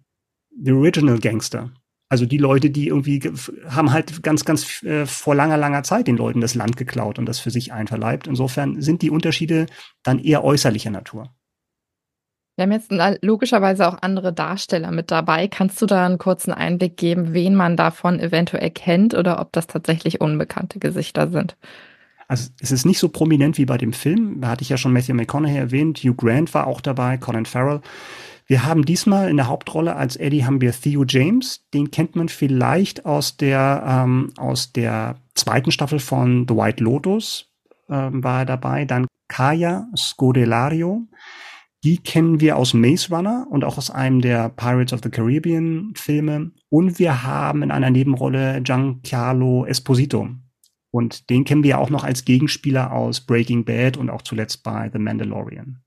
the 0.62 0.74
original 0.74 1.18
Gangster. 1.18 1.72
Also 2.10 2.26
die 2.26 2.38
Leute, 2.38 2.72
die 2.72 2.88
irgendwie 2.88 3.22
haben 3.70 3.94
halt 3.94 4.22
ganz, 4.22 4.44
ganz 4.44 4.84
äh, 4.84 5.06
vor 5.06 5.34
langer, 5.34 5.56
langer 5.56 5.84
Zeit 5.84 6.08
den 6.08 6.18
Leuten 6.18 6.42
das 6.42 6.56
Land 6.56 6.76
geklaut 6.76 7.20
und 7.20 7.26
das 7.26 7.40
für 7.40 7.52
sich 7.52 7.72
einverleibt. 7.72 8.28
Insofern 8.28 8.82
sind 8.82 9.02
die 9.02 9.12
Unterschiede 9.12 9.68
dann 10.04 10.20
eher 10.20 10.44
äußerlicher 10.44 10.92
Natur. 10.92 11.34
Wir 12.62 12.66
haben 12.66 12.72
jetzt 12.74 13.24
logischerweise 13.24 13.88
auch 13.88 13.98
andere 14.02 14.34
Darsteller 14.34 14.92
mit 14.92 15.10
dabei. 15.10 15.48
Kannst 15.48 15.82
du 15.82 15.88
da 15.88 16.06
einen 16.06 16.20
kurzen 16.20 16.54
Einblick 16.54 16.96
geben, 16.96 17.34
wen 17.34 17.56
man 17.56 17.76
davon 17.76 18.20
eventuell 18.20 18.70
kennt 18.70 19.16
oder 19.16 19.42
ob 19.42 19.52
das 19.52 19.66
tatsächlich 19.66 20.22
unbekannte 20.22 20.78
Gesichter 20.78 21.32
sind? 21.32 21.56
Also 22.28 22.52
es 22.60 22.72
ist 22.72 22.86
nicht 22.86 23.00
so 23.00 23.10
prominent 23.10 23.58
wie 23.58 23.66
bei 23.66 23.80
dem 23.80 23.94
Film. 23.94 24.42
Da 24.42 24.50
hatte 24.50 24.62
ich 24.62 24.70
ja 24.70 24.78
schon 24.78 24.94
Matthew 24.94 25.16
McConaughey 25.16 25.58
erwähnt. 25.58 26.04
Hugh 26.04 26.14
Grant 26.14 26.54
war 26.54 26.68
auch 26.68 26.82
dabei, 26.82 27.18
Colin 27.18 27.48
Farrell. 27.48 27.82
Wir 28.46 28.64
haben 28.64 28.86
diesmal 28.86 29.28
in 29.30 29.38
der 29.38 29.48
Hauptrolle 29.48 29.96
als 29.96 30.16
Eddie 30.16 30.46
haben 30.46 30.62
wir 30.62 30.72
Theo 30.72 31.04
James. 31.04 31.66
Den 31.74 31.90
kennt 31.90 32.16
man 32.16 32.30
vielleicht 32.30 33.08
aus 33.08 33.38
der 33.38 33.84
ähm, 33.88 34.34
aus 34.38 34.72
der 34.72 35.16
zweiten 35.34 35.72
Staffel 35.72 35.98
von 35.98 36.46
The 36.48 36.56
White 36.56 36.84
Lotus 36.84 37.48
ähm, 37.90 38.24
war 38.24 38.42
er 38.42 38.46
dabei. 38.46 38.86
Dann 38.86 39.08
Kaya 39.28 39.88
Scodelario. 39.96 41.08
Die 41.84 41.98
kennen 41.98 42.40
wir 42.40 42.58
aus 42.58 42.76
Maze 42.76 43.10
Runner 43.10 43.48
und 43.50 43.64
auch 43.64 43.78
aus 43.78 43.90
einem 43.90 44.22
der 44.22 44.50
Pirates 44.50 44.94
of 44.94 45.00
the 45.04 45.10
Caribbean 45.10 45.94
Filme. 45.96 46.52
Und 46.70 47.00
wir 47.00 47.24
haben 47.24 47.64
in 47.64 47.72
einer 47.72 47.90
Nebenrolle 47.90 48.62
Giancarlo 48.62 49.66
Esposito. 49.66 50.30
Und 50.92 51.30
den 51.30 51.44
kennen 51.44 51.64
wir 51.64 51.80
auch 51.80 51.90
noch 51.90 52.04
als 52.04 52.26
Gegenspieler 52.26 52.92
aus 52.92 53.22
Breaking 53.22 53.66
Bad 53.66 53.98
und 53.98 54.10
auch 54.10 54.22
zuletzt 54.22 54.62
bei 54.62 54.90
The 54.92 55.00
Mandalorian. 55.00 55.82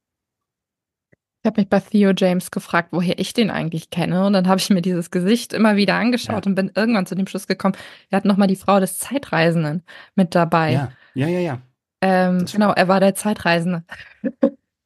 Ich 1.12 1.46
habe 1.46 1.60
mich 1.60 1.68
bei 1.68 1.78
Theo 1.78 2.12
James 2.16 2.50
gefragt, 2.50 2.88
woher 2.90 3.18
ich 3.18 3.34
den 3.34 3.50
eigentlich 3.50 3.90
kenne. 3.90 4.26
Und 4.26 4.32
dann 4.32 4.48
habe 4.48 4.58
ich 4.58 4.70
mir 4.70 4.80
dieses 4.80 5.10
Gesicht 5.10 5.52
immer 5.52 5.76
wieder 5.76 5.94
angeschaut 5.94 6.46
ja. 6.46 6.50
und 6.50 6.54
bin 6.54 6.72
irgendwann 6.74 7.04
zu 7.04 7.14
dem 7.14 7.26
Schluss 7.26 7.46
gekommen, 7.46 7.76
er 8.08 8.16
hat 8.16 8.24
nochmal 8.24 8.48
die 8.48 8.56
Frau 8.56 8.80
des 8.80 8.98
Zeitreisenden 8.98 9.82
mit 10.14 10.34
dabei. 10.34 10.72
Ja, 10.72 10.92
ja, 11.12 11.28
ja, 11.28 11.40
ja. 11.40 11.58
Ähm, 12.00 12.46
genau, 12.50 12.72
er 12.72 12.88
war 12.88 12.98
der 12.98 13.14
Zeitreisende. 13.14 13.84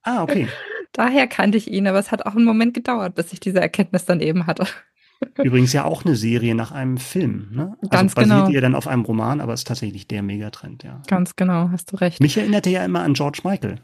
Ah, 0.02 0.22
okay. 0.24 0.48
Daher 0.92 1.26
kannte 1.26 1.58
ich 1.58 1.70
ihn, 1.70 1.86
aber 1.86 1.98
es 1.98 2.10
hat 2.10 2.26
auch 2.26 2.34
einen 2.34 2.44
Moment 2.44 2.74
gedauert, 2.74 3.14
bis 3.14 3.32
ich 3.32 3.40
diese 3.40 3.60
Erkenntnis 3.60 4.04
dann 4.04 4.20
eben 4.20 4.46
hatte. 4.46 4.66
Übrigens 5.42 5.72
ja 5.72 5.84
auch 5.84 6.04
eine 6.04 6.14
Serie 6.14 6.54
nach 6.54 6.70
einem 6.70 6.96
Film, 6.96 7.48
ne? 7.50 7.76
Also 7.80 7.90
Ganz 7.90 8.14
basiert 8.14 8.38
genau. 8.38 8.50
ihr 8.50 8.60
dann 8.60 8.74
auf 8.74 8.86
einem 8.86 9.02
Roman, 9.02 9.40
aber 9.40 9.52
ist 9.52 9.66
tatsächlich 9.66 10.06
der 10.06 10.22
Megatrend, 10.22 10.84
ja. 10.84 11.02
Ganz 11.08 11.34
genau, 11.36 11.70
hast 11.70 11.92
du 11.92 11.96
recht. 11.96 12.20
Mich 12.20 12.36
erinnerte 12.36 12.70
ja 12.70 12.84
immer 12.84 13.02
an 13.02 13.14
George 13.14 13.40
Michael. 13.44 13.80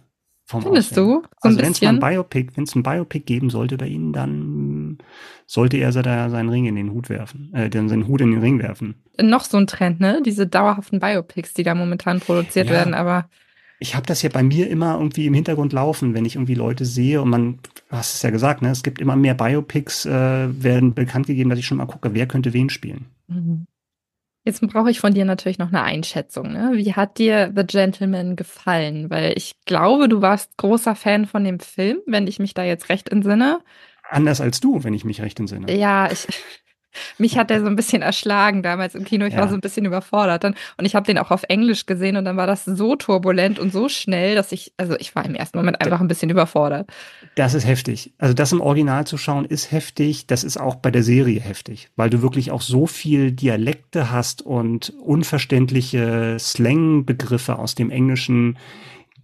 Findest 0.46 0.92
Aussehen. 0.92 1.04
du? 1.06 1.22
So 1.22 1.48
also 1.48 1.58
wenn 1.58 1.72
es 1.72 1.82
ein 1.82 2.00
Biopic, 2.00 2.52
wenn 2.54 2.64
es 2.64 2.74
ein 2.74 2.82
Biopic 2.82 3.24
geben 3.24 3.48
sollte 3.48 3.78
bei 3.78 3.86
Ihnen, 3.86 4.12
dann 4.12 4.98
sollte 5.46 5.78
er 5.78 5.90
da 5.90 6.28
seinen 6.28 6.50
Ring 6.50 6.66
in 6.66 6.74
den 6.74 6.92
Hut 6.92 7.08
werfen, 7.08 7.52
äh, 7.54 7.70
seinen 7.72 8.06
Hut 8.06 8.20
in 8.20 8.30
den 8.30 8.40
Ring 8.40 8.58
werfen. 8.60 9.02
Noch 9.20 9.44
so 9.44 9.56
ein 9.56 9.66
Trend, 9.66 10.00
ne? 10.00 10.20
Diese 10.24 10.46
dauerhaften 10.46 11.00
Biopics, 11.00 11.54
die 11.54 11.62
da 11.62 11.74
momentan 11.74 12.20
produziert 12.20 12.66
ja. 12.66 12.72
werden, 12.72 12.92
aber 12.92 13.30
ich 13.78 13.94
habe 13.94 14.06
das 14.06 14.22
ja 14.22 14.30
bei 14.30 14.42
mir 14.42 14.68
immer 14.68 14.94
irgendwie 14.94 15.26
im 15.26 15.34
Hintergrund 15.34 15.72
laufen, 15.72 16.14
wenn 16.14 16.24
ich 16.24 16.36
irgendwie 16.36 16.54
Leute 16.54 16.84
sehe 16.84 17.20
und 17.20 17.28
man, 17.28 17.58
du 17.90 17.96
hast 17.96 18.14
es 18.14 18.22
ja 18.22 18.30
gesagt, 18.30 18.62
ne, 18.62 18.70
es 18.70 18.82
gibt 18.82 19.00
immer 19.00 19.16
mehr 19.16 19.34
Biopics, 19.34 20.06
äh, 20.06 20.62
werden 20.62 20.94
bekannt 20.94 21.26
gegeben, 21.26 21.50
dass 21.50 21.58
ich 21.58 21.66
schon 21.66 21.78
mal 21.78 21.86
gucke, 21.86 22.14
wer 22.14 22.26
könnte 22.26 22.52
wen 22.52 22.70
spielen. 22.70 23.06
Mhm. 23.26 23.66
Jetzt 24.46 24.60
brauche 24.60 24.90
ich 24.90 25.00
von 25.00 25.14
dir 25.14 25.24
natürlich 25.24 25.58
noch 25.58 25.68
eine 25.68 25.82
Einschätzung. 25.82 26.52
Ne? 26.52 26.72
Wie 26.74 26.92
hat 26.92 27.16
dir 27.16 27.50
The 27.56 27.64
Gentleman 27.64 28.36
gefallen? 28.36 29.08
Weil 29.08 29.32
ich 29.36 29.54
glaube, 29.64 30.06
du 30.06 30.20
warst 30.20 30.58
großer 30.58 30.94
Fan 30.94 31.24
von 31.24 31.44
dem 31.44 31.60
Film, 31.60 31.98
wenn 32.06 32.26
ich 32.26 32.38
mich 32.38 32.52
da 32.52 32.62
jetzt 32.62 32.90
recht 32.90 33.08
entsinne. 33.08 33.60
Anders 34.10 34.42
als 34.42 34.60
du, 34.60 34.84
wenn 34.84 34.92
ich 34.92 35.06
mich 35.06 35.22
recht 35.22 35.40
entsinne. 35.40 35.74
Ja, 35.74 36.12
ich, 36.12 36.26
mich 37.18 37.38
hat 37.38 37.50
der 37.50 37.60
so 37.60 37.66
ein 37.66 37.76
bisschen 37.76 38.02
erschlagen 38.02 38.62
damals 38.62 38.94
im 38.94 39.04
Kino. 39.04 39.24
Ich 39.26 39.34
ja. 39.34 39.40
war 39.40 39.48
so 39.48 39.54
ein 39.54 39.60
bisschen 39.60 39.84
überfordert 39.84 40.44
dann. 40.44 40.54
Und 40.76 40.84
ich 40.84 40.94
habe 40.94 41.06
den 41.06 41.18
auch 41.18 41.30
auf 41.30 41.44
Englisch 41.48 41.86
gesehen 41.86 42.16
und 42.16 42.24
dann 42.24 42.36
war 42.36 42.46
das 42.46 42.64
so 42.64 42.96
turbulent 42.96 43.58
und 43.58 43.72
so 43.72 43.88
schnell, 43.88 44.34
dass 44.34 44.52
ich, 44.52 44.72
also 44.76 44.96
ich 44.98 45.14
war 45.14 45.24
im 45.24 45.34
ersten 45.34 45.58
Moment 45.58 45.80
einfach 45.80 46.00
ein 46.00 46.08
bisschen 46.08 46.30
überfordert. 46.30 46.88
Das 47.36 47.54
ist 47.54 47.66
heftig. 47.66 48.12
Also 48.18 48.34
das 48.34 48.52
im 48.52 48.60
Original 48.60 49.06
zu 49.06 49.18
schauen 49.18 49.44
ist 49.44 49.72
heftig. 49.72 50.26
Das 50.26 50.44
ist 50.44 50.58
auch 50.58 50.76
bei 50.76 50.90
der 50.90 51.02
Serie 51.02 51.40
heftig, 51.40 51.90
weil 51.96 52.10
du 52.10 52.22
wirklich 52.22 52.50
auch 52.50 52.62
so 52.62 52.86
viel 52.86 53.32
Dialekte 53.32 54.10
hast 54.10 54.42
und 54.42 54.92
unverständliche 55.00 56.36
Slang-Begriffe 56.38 57.58
aus 57.58 57.74
dem 57.74 57.90
englischen 57.90 58.58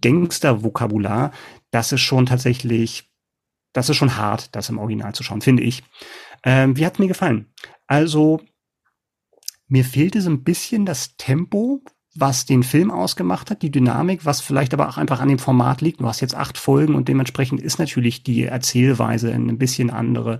Gangster-Vokabular. 0.01 1.31
Das 1.71 1.91
ist 1.91 2.01
schon 2.01 2.25
tatsächlich, 2.25 3.09
das 3.73 3.89
ist 3.89 3.97
schon 3.97 4.17
hart, 4.17 4.55
das 4.55 4.69
im 4.69 4.79
Original 4.79 5.13
zu 5.13 5.23
schauen, 5.23 5.41
finde 5.41 5.63
ich. 5.63 5.83
Ähm, 6.43 6.77
wie 6.77 6.85
hat 6.85 6.99
mir 6.99 7.07
gefallen? 7.07 7.53
Also, 7.87 8.41
mir 9.67 9.85
fehlte 9.85 10.21
so 10.21 10.29
ein 10.29 10.43
bisschen 10.43 10.85
das 10.85 11.15
Tempo, 11.17 11.81
was 12.15 12.45
den 12.45 12.63
Film 12.63 12.91
ausgemacht 12.91 13.49
hat, 13.49 13.61
die 13.61 13.71
Dynamik, 13.71 14.25
was 14.25 14.41
vielleicht 14.41 14.73
aber 14.73 14.89
auch 14.89 14.97
einfach 14.97 15.21
an 15.21 15.29
dem 15.29 15.39
Format 15.39 15.81
liegt. 15.81 16.01
Du 16.01 16.07
hast 16.07 16.19
jetzt 16.19 16.35
acht 16.35 16.57
Folgen 16.57 16.95
und 16.95 17.07
dementsprechend 17.07 17.61
ist 17.61 17.79
natürlich 17.79 18.23
die 18.23 18.43
Erzählweise 18.43 19.31
ein 19.31 19.57
bisschen 19.57 19.89
andere. 19.89 20.39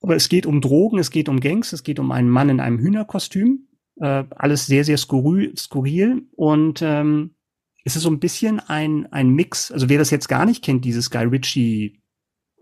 Aber 0.00 0.16
es 0.16 0.28
geht 0.28 0.46
um 0.46 0.60
Drogen, 0.60 0.98
es 0.98 1.10
geht 1.10 1.28
um 1.28 1.40
Gangs, 1.40 1.72
es 1.72 1.82
geht 1.82 1.98
um 1.98 2.10
einen 2.10 2.28
Mann 2.28 2.48
in 2.48 2.60
einem 2.60 2.78
Hühnerkostüm. 2.78 3.68
Äh, 3.96 4.24
alles 4.30 4.66
sehr, 4.66 4.84
sehr 4.84 4.98
skurril, 4.98 5.56
skurril. 5.56 6.26
Und 6.32 6.82
ähm, 6.82 7.36
es 7.84 7.96
ist 7.96 8.02
so 8.02 8.10
ein 8.10 8.18
bisschen 8.18 8.58
ein, 8.60 9.06
ein 9.12 9.30
Mix. 9.30 9.70
Also 9.70 9.88
wer 9.88 9.98
das 9.98 10.10
jetzt 10.10 10.28
gar 10.28 10.44
nicht 10.44 10.64
kennt, 10.64 10.84
dieses 10.84 11.10
Guy 11.10 11.24
Ritchie 11.24 12.02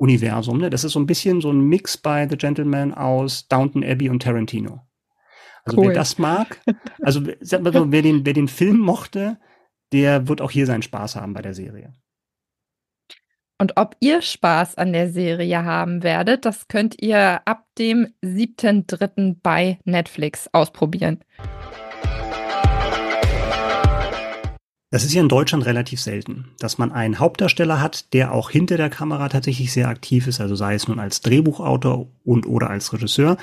Universum. 0.02 0.58
Ne? 0.58 0.68
Das 0.68 0.82
ist 0.82 0.92
so 0.92 1.00
ein 1.00 1.06
bisschen 1.06 1.40
so 1.40 1.52
ein 1.52 1.60
Mix 1.60 1.96
bei 1.96 2.28
The 2.28 2.36
Gentleman 2.36 2.92
aus 2.92 3.46
Downton 3.46 3.84
Abbey 3.84 4.10
und 4.10 4.20
Tarantino. 4.20 4.80
Also 5.64 5.78
cool. 5.78 5.88
wer 5.88 5.94
das 5.94 6.18
mag, 6.18 6.60
also 7.02 7.20
sag 7.40 7.62
mal 7.62 7.72
so, 7.72 7.92
wer 7.92 8.02
den, 8.02 8.26
wer 8.26 8.32
den 8.32 8.48
Film 8.48 8.78
mochte, 8.78 9.38
der 9.92 10.26
wird 10.26 10.40
auch 10.40 10.50
hier 10.50 10.66
seinen 10.66 10.82
Spaß 10.82 11.14
haben 11.14 11.34
bei 11.34 11.42
der 11.42 11.54
Serie. 11.54 11.92
Und 13.58 13.76
ob 13.76 13.94
ihr 14.00 14.22
Spaß 14.22 14.76
an 14.76 14.92
der 14.92 15.08
Serie 15.08 15.64
haben 15.64 16.02
werdet, 16.02 16.46
das 16.46 16.66
könnt 16.66 17.00
ihr 17.00 17.46
ab 17.46 17.64
dem 17.78 18.08
7.3. 18.24 19.36
bei 19.40 19.78
Netflix 19.84 20.48
ausprobieren. 20.52 21.22
Das 24.92 25.04
ist 25.04 25.14
ja 25.14 25.22
in 25.22 25.30
Deutschland 25.30 25.64
relativ 25.64 26.02
selten, 26.02 26.48
dass 26.58 26.76
man 26.76 26.92
einen 26.92 27.18
Hauptdarsteller 27.18 27.80
hat, 27.80 28.12
der 28.12 28.30
auch 28.30 28.50
hinter 28.50 28.76
der 28.76 28.90
Kamera 28.90 29.30
tatsächlich 29.30 29.72
sehr 29.72 29.88
aktiv 29.88 30.26
ist, 30.26 30.38
also 30.38 30.54
sei 30.54 30.74
es 30.74 30.86
nun 30.86 30.98
als 30.98 31.22
Drehbuchautor 31.22 32.08
und 32.24 32.44
oder 32.44 32.68
als 32.68 32.92
Regisseur. 32.92 33.38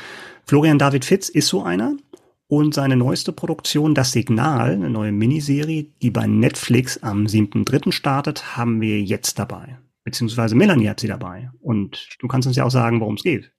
Florian 0.45 0.77
David 0.77 1.05
Fitz 1.05 1.27
ist 1.27 1.47
so 1.47 1.63
einer. 1.63 1.97
Und 2.45 2.75
seine 2.75 2.95
neueste 2.95 3.31
Produktion, 3.31 3.95
Das 3.95 4.11
Signal, 4.11 4.73
eine 4.73 4.91
neue 4.91 5.11
Miniserie, 5.11 5.87
die 6.03 6.11
bei 6.11 6.27
Netflix 6.27 7.01
am 7.01 7.25
7.3. 7.25 7.91
startet, 7.91 8.55
haben 8.55 8.79
wir 8.79 9.01
jetzt 9.01 9.39
dabei. 9.39 9.79
Beziehungsweise 10.03 10.53
Melanie 10.53 10.89
hat 10.89 10.99
sie 10.99 11.07
dabei. 11.07 11.49
Und 11.61 12.09
du 12.19 12.27
kannst 12.27 12.47
uns 12.47 12.57
ja 12.57 12.63
auch 12.63 12.71
sagen, 12.71 12.99
worum 12.99 13.15
es 13.15 13.23
geht. 13.23 13.51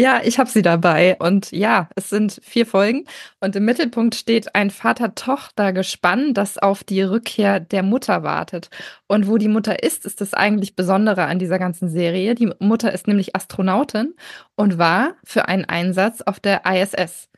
Ja, 0.00 0.20
ich 0.22 0.38
habe 0.38 0.48
sie 0.48 0.62
dabei. 0.62 1.16
Und 1.18 1.50
ja, 1.50 1.88
es 1.96 2.08
sind 2.08 2.40
vier 2.44 2.66
Folgen. 2.66 3.04
Und 3.40 3.56
im 3.56 3.64
Mittelpunkt 3.64 4.14
steht 4.14 4.54
ein 4.54 4.70
Vater-Tochter-Gespann, 4.70 6.34
das 6.34 6.56
auf 6.56 6.84
die 6.84 7.02
Rückkehr 7.02 7.58
der 7.58 7.82
Mutter 7.82 8.22
wartet. 8.22 8.70
Und 9.08 9.26
wo 9.26 9.38
die 9.38 9.48
Mutter 9.48 9.82
ist, 9.82 10.06
ist 10.06 10.20
das 10.20 10.34
eigentlich 10.34 10.76
Besondere 10.76 11.24
an 11.24 11.40
dieser 11.40 11.58
ganzen 11.58 11.88
Serie. 11.88 12.36
Die 12.36 12.48
Mutter 12.60 12.92
ist 12.92 13.08
nämlich 13.08 13.34
Astronautin 13.34 14.14
und 14.54 14.78
war 14.78 15.14
für 15.24 15.48
einen 15.48 15.64
Einsatz 15.64 16.22
auf 16.22 16.38
der 16.38 16.62
ISS. 16.64 17.28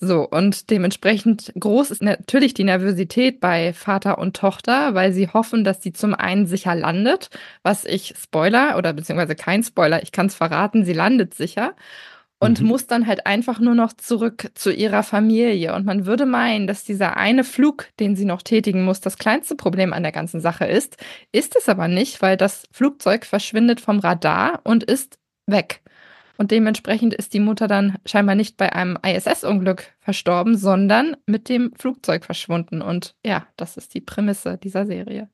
So, 0.00 0.28
und 0.28 0.70
dementsprechend 0.70 1.52
groß 1.58 1.90
ist 1.90 2.02
natürlich 2.02 2.54
die 2.54 2.62
Nervosität 2.62 3.40
bei 3.40 3.72
Vater 3.72 4.18
und 4.18 4.36
Tochter, 4.36 4.94
weil 4.94 5.12
sie 5.12 5.28
hoffen, 5.28 5.64
dass 5.64 5.82
sie 5.82 5.92
zum 5.92 6.14
einen 6.14 6.46
sicher 6.46 6.76
landet, 6.76 7.30
was 7.64 7.84
ich 7.84 8.14
Spoiler 8.16 8.78
oder 8.78 8.92
beziehungsweise 8.92 9.34
kein 9.34 9.64
Spoiler, 9.64 10.02
ich 10.02 10.12
kann 10.12 10.26
es 10.26 10.36
verraten, 10.36 10.84
sie 10.84 10.92
landet 10.92 11.34
sicher 11.34 11.74
und 12.38 12.60
mhm. 12.60 12.68
muss 12.68 12.86
dann 12.86 13.06
halt 13.06 13.26
einfach 13.26 13.58
nur 13.58 13.74
noch 13.74 13.92
zurück 13.92 14.50
zu 14.54 14.72
ihrer 14.72 15.02
Familie. 15.02 15.74
Und 15.74 15.84
man 15.84 16.06
würde 16.06 16.26
meinen, 16.26 16.66
dass 16.66 16.84
dieser 16.84 17.16
eine 17.16 17.44
Flug, 17.44 17.86
den 17.98 18.14
sie 18.14 18.24
noch 18.24 18.42
tätigen 18.42 18.84
muss, 18.84 19.00
das 19.00 19.18
kleinste 19.18 19.56
Problem 19.56 19.92
an 19.92 20.04
der 20.04 20.12
ganzen 20.12 20.40
Sache 20.40 20.66
ist. 20.66 20.96
Ist 21.32 21.56
es 21.56 21.68
aber 21.68 21.88
nicht, 21.88 22.22
weil 22.22 22.36
das 22.36 22.68
Flugzeug 22.70 23.26
verschwindet 23.26 23.80
vom 23.80 23.98
Radar 23.98 24.60
und 24.64 24.84
ist 24.84 25.18
weg. 25.46 25.82
Und 26.38 26.52
dementsprechend 26.52 27.14
ist 27.14 27.34
die 27.34 27.40
Mutter 27.40 27.66
dann 27.66 27.98
scheinbar 28.06 28.36
nicht 28.36 28.56
bei 28.56 28.72
einem 28.72 28.96
ISS-Unglück 29.04 29.92
verstorben, 29.98 30.56
sondern 30.56 31.16
mit 31.26 31.48
dem 31.48 31.72
Flugzeug 31.76 32.24
verschwunden. 32.24 32.80
Und 32.80 33.16
ja, 33.26 33.48
das 33.56 33.76
ist 33.76 33.92
die 33.92 34.00
Prämisse 34.00 34.56
dieser 34.56 34.86
Serie. 34.86 35.28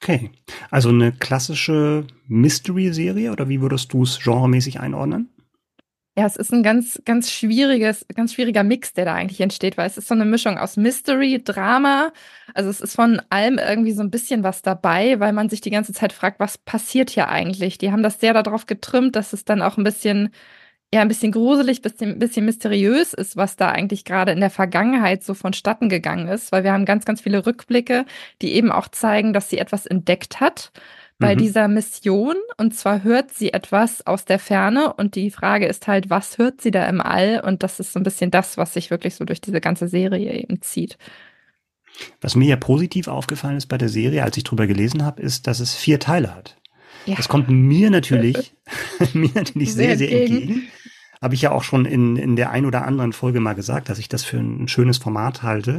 Okay, 0.00 0.30
also 0.70 0.90
eine 0.90 1.10
klassische 1.10 2.06
Mystery-Serie 2.28 3.32
oder 3.32 3.48
wie 3.48 3.60
würdest 3.60 3.92
du 3.92 4.04
es 4.04 4.20
genremäßig 4.20 4.78
einordnen? 4.78 5.30
Ja, 6.18 6.26
es 6.26 6.34
ist 6.34 6.52
ein 6.52 6.64
ganz, 6.64 7.00
ganz 7.04 7.30
schwieriges, 7.30 8.04
ganz 8.12 8.34
schwieriger 8.34 8.64
Mix, 8.64 8.92
der 8.92 9.04
da 9.04 9.14
eigentlich 9.14 9.40
entsteht, 9.40 9.76
weil 9.76 9.86
es 9.86 9.96
ist 9.96 10.08
so 10.08 10.14
eine 10.14 10.24
Mischung 10.24 10.58
aus 10.58 10.76
Mystery, 10.76 11.40
Drama. 11.44 12.12
Also 12.54 12.70
es 12.70 12.80
ist 12.80 12.96
von 12.96 13.22
allem 13.30 13.58
irgendwie 13.58 13.92
so 13.92 14.02
ein 14.02 14.10
bisschen 14.10 14.42
was 14.42 14.62
dabei, 14.62 15.20
weil 15.20 15.32
man 15.32 15.48
sich 15.48 15.60
die 15.60 15.70
ganze 15.70 15.92
Zeit 15.92 16.12
fragt, 16.12 16.40
was 16.40 16.58
passiert 16.58 17.10
hier 17.10 17.28
eigentlich? 17.28 17.78
Die 17.78 17.92
haben 17.92 18.02
das 18.02 18.18
sehr 18.18 18.32
darauf 18.34 18.66
getrimmt, 18.66 19.14
dass 19.14 19.32
es 19.32 19.44
dann 19.44 19.62
auch 19.62 19.76
ein 19.76 19.84
bisschen, 19.84 20.30
ja, 20.92 21.02
ein 21.02 21.08
bisschen 21.08 21.30
gruselig, 21.32 21.82
bisschen, 21.82 22.18
bisschen 22.18 22.46
mysteriös 22.46 23.14
ist, 23.14 23.36
was 23.36 23.54
da 23.56 23.70
eigentlich 23.70 24.04
gerade 24.04 24.32
in 24.32 24.40
der 24.40 24.50
Vergangenheit 24.50 25.22
so 25.22 25.34
vonstatten 25.34 25.88
gegangen 25.88 26.26
ist, 26.26 26.50
weil 26.50 26.64
wir 26.64 26.72
haben 26.72 26.84
ganz, 26.84 27.04
ganz 27.04 27.20
viele 27.20 27.46
Rückblicke, 27.46 28.06
die 28.42 28.54
eben 28.54 28.72
auch 28.72 28.88
zeigen, 28.88 29.32
dass 29.32 29.50
sie 29.50 29.58
etwas 29.58 29.86
entdeckt 29.86 30.40
hat 30.40 30.72
bei 31.18 31.34
mhm. 31.34 31.38
dieser 31.38 31.68
Mission. 31.68 32.36
Und 32.56 32.74
zwar 32.74 33.02
hört 33.02 33.32
sie 33.32 33.52
etwas 33.52 34.06
aus 34.06 34.24
der 34.24 34.38
Ferne. 34.38 34.92
Und 34.92 35.14
die 35.14 35.30
Frage 35.30 35.66
ist 35.66 35.86
halt, 35.86 36.10
was 36.10 36.38
hört 36.38 36.60
sie 36.60 36.70
da 36.70 36.86
im 36.86 37.00
All? 37.00 37.40
Und 37.44 37.62
das 37.62 37.80
ist 37.80 37.92
so 37.92 38.00
ein 38.00 38.04
bisschen 38.04 38.30
das, 38.30 38.56
was 38.56 38.74
sich 38.74 38.90
wirklich 38.90 39.14
so 39.14 39.24
durch 39.24 39.40
diese 39.40 39.60
ganze 39.60 39.88
Serie 39.88 40.32
eben 40.32 40.62
zieht. 40.62 40.98
Was 42.20 42.36
mir 42.36 42.48
ja 42.48 42.56
positiv 42.56 43.08
aufgefallen 43.08 43.56
ist 43.56 43.66
bei 43.66 43.78
der 43.78 43.88
Serie, 43.88 44.22
als 44.22 44.36
ich 44.36 44.44
drüber 44.44 44.66
gelesen 44.66 45.04
habe, 45.04 45.20
ist, 45.22 45.46
dass 45.46 45.60
es 45.60 45.74
vier 45.74 45.98
Teile 45.98 46.34
hat. 46.34 46.56
Ja. 47.06 47.16
Das 47.16 47.28
kommt 47.28 47.48
mir 47.48 47.90
natürlich, 47.90 48.54
mir 49.12 49.30
natürlich 49.34 49.74
sehr, 49.74 49.96
sehr, 49.98 50.10
entgegen. 50.10 50.36
entgegen. 50.36 50.68
Habe 51.22 51.34
ich 51.34 51.42
ja 51.42 51.52
auch 51.52 51.62
schon 51.62 51.84
in, 51.84 52.16
in 52.16 52.36
der 52.36 52.50
ein 52.50 52.66
oder 52.66 52.84
anderen 52.86 53.12
Folge 53.12 53.40
mal 53.40 53.54
gesagt, 53.54 53.88
dass 53.88 53.98
ich 53.98 54.08
das 54.08 54.24
für 54.24 54.38
ein 54.38 54.68
schönes 54.68 54.98
Format 54.98 55.42
halte. 55.42 55.78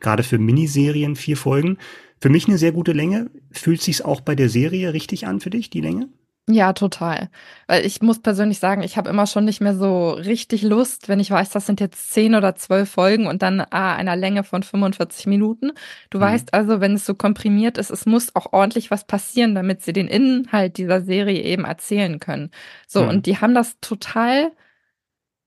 Gerade 0.00 0.22
für 0.22 0.38
Miniserien, 0.38 1.16
vier 1.16 1.36
Folgen. 1.36 1.78
Für 2.20 2.28
mich 2.28 2.46
eine 2.46 2.58
sehr 2.58 2.72
gute 2.72 2.92
Länge. 2.92 3.30
Fühlt 3.50 3.82
sich's 3.82 4.02
auch 4.02 4.20
bei 4.20 4.34
der 4.34 4.48
Serie 4.48 4.92
richtig 4.92 5.26
an 5.26 5.40
für 5.40 5.50
dich, 5.50 5.70
die 5.70 5.80
Länge? 5.80 6.08
Ja, 6.48 6.72
total. 6.72 7.30
Weil 7.68 7.86
ich 7.86 8.02
muss 8.02 8.18
persönlich 8.18 8.58
sagen, 8.58 8.82
ich 8.82 8.96
habe 8.96 9.08
immer 9.08 9.28
schon 9.28 9.44
nicht 9.44 9.60
mehr 9.60 9.76
so 9.76 10.10
richtig 10.10 10.62
Lust, 10.62 11.08
wenn 11.08 11.20
ich 11.20 11.30
weiß, 11.30 11.50
das 11.50 11.66
sind 11.66 11.78
jetzt 11.78 12.12
zehn 12.12 12.34
oder 12.34 12.56
zwölf 12.56 12.90
Folgen 12.90 13.28
und 13.28 13.42
dann 13.42 13.60
ah, 13.60 13.94
einer 13.94 14.16
Länge 14.16 14.42
von 14.42 14.64
45 14.64 15.26
Minuten. 15.26 15.70
Du 16.10 16.18
mhm. 16.18 16.22
weißt 16.22 16.52
also, 16.52 16.80
wenn 16.80 16.94
es 16.94 17.06
so 17.06 17.14
komprimiert 17.14 17.78
ist, 17.78 17.90
es 17.90 18.06
muss 18.06 18.34
auch 18.34 18.52
ordentlich 18.52 18.90
was 18.90 19.04
passieren, 19.04 19.54
damit 19.54 19.82
sie 19.82 19.92
den 19.92 20.08
Inhalt 20.08 20.78
dieser 20.78 21.02
Serie 21.02 21.42
eben 21.42 21.64
erzählen 21.64 22.18
können. 22.18 22.50
So, 22.88 23.04
mhm. 23.04 23.08
und 23.08 23.26
die 23.26 23.38
haben 23.38 23.54
das 23.54 23.76
total 23.80 24.50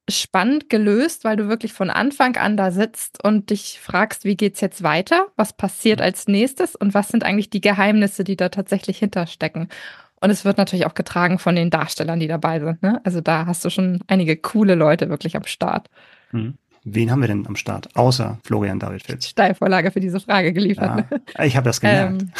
spannend 0.09 0.69
gelöst, 0.69 1.23
weil 1.23 1.35
du 1.35 1.47
wirklich 1.47 1.73
von 1.73 1.89
Anfang 1.89 2.37
an 2.37 2.57
da 2.57 2.71
sitzt 2.71 3.23
und 3.23 3.49
dich 3.49 3.79
fragst, 3.81 4.23
wie 4.23 4.35
geht's 4.35 4.61
jetzt 4.61 4.83
weiter? 4.83 5.27
Was 5.35 5.53
passiert 5.53 6.01
als 6.01 6.27
nächstes? 6.27 6.75
Und 6.75 6.93
was 6.93 7.07
sind 7.07 7.23
eigentlich 7.23 7.49
die 7.49 7.61
Geheimnisse, 7.61 8.23
die 8.23 8.35
da 8.35 8.49
tatsächlich 8.49 8.99
hinterstecken? 8.99 9.69
Und 10.21 10.29
es 10.29 10.45
wird 10.45 10.57
natürlich 10.57 10.85
auch 10.85 10.93
getragen 10.93 11.39
von 11.39 11.55
den 11.55 11.69
Darstellern, 11.69 12.19
die 12.19 12.27
dabei 12.27 12.59
sind. 12.59 12.81
Ne? 12.83 13.01
Also 13.03 13.21
da 13.21 13.45
hast 13.45 13.65
du 13.65 13.69
schon 13.69 13.99
einige 14.07 14.37
coole 14.37 14.75
Leute 14.75 15.09
wirklich 15.09 15.35
am 15.35 15.45
Start. 15.45 15.89
Mhm. 16.31 16.55
Wen 16.83 17.09
haben 17.09 17.21
wir 17.21 17.27
denn 17.27 17.47
am 17.47 17.55
Start, 17.55 17.95
außer 17.95 18.37
Florian 18.43 18.77
David 18.77 19.01
Fitz? 19.03 19.27
Steilvorlage 19.27 19.89
für 19.89 19.99
diese 19.99 20.19
Frage 20.19 20.53
geliefert. 20.53 21.09
Ja, 21.09 21.17
ne? 21.17 21.47
ich 21.47 21.57
habe 21.57 21.65
das 21.65 21.81
gemerkt. 21.81 22.21
Ähm, 22.21 22.31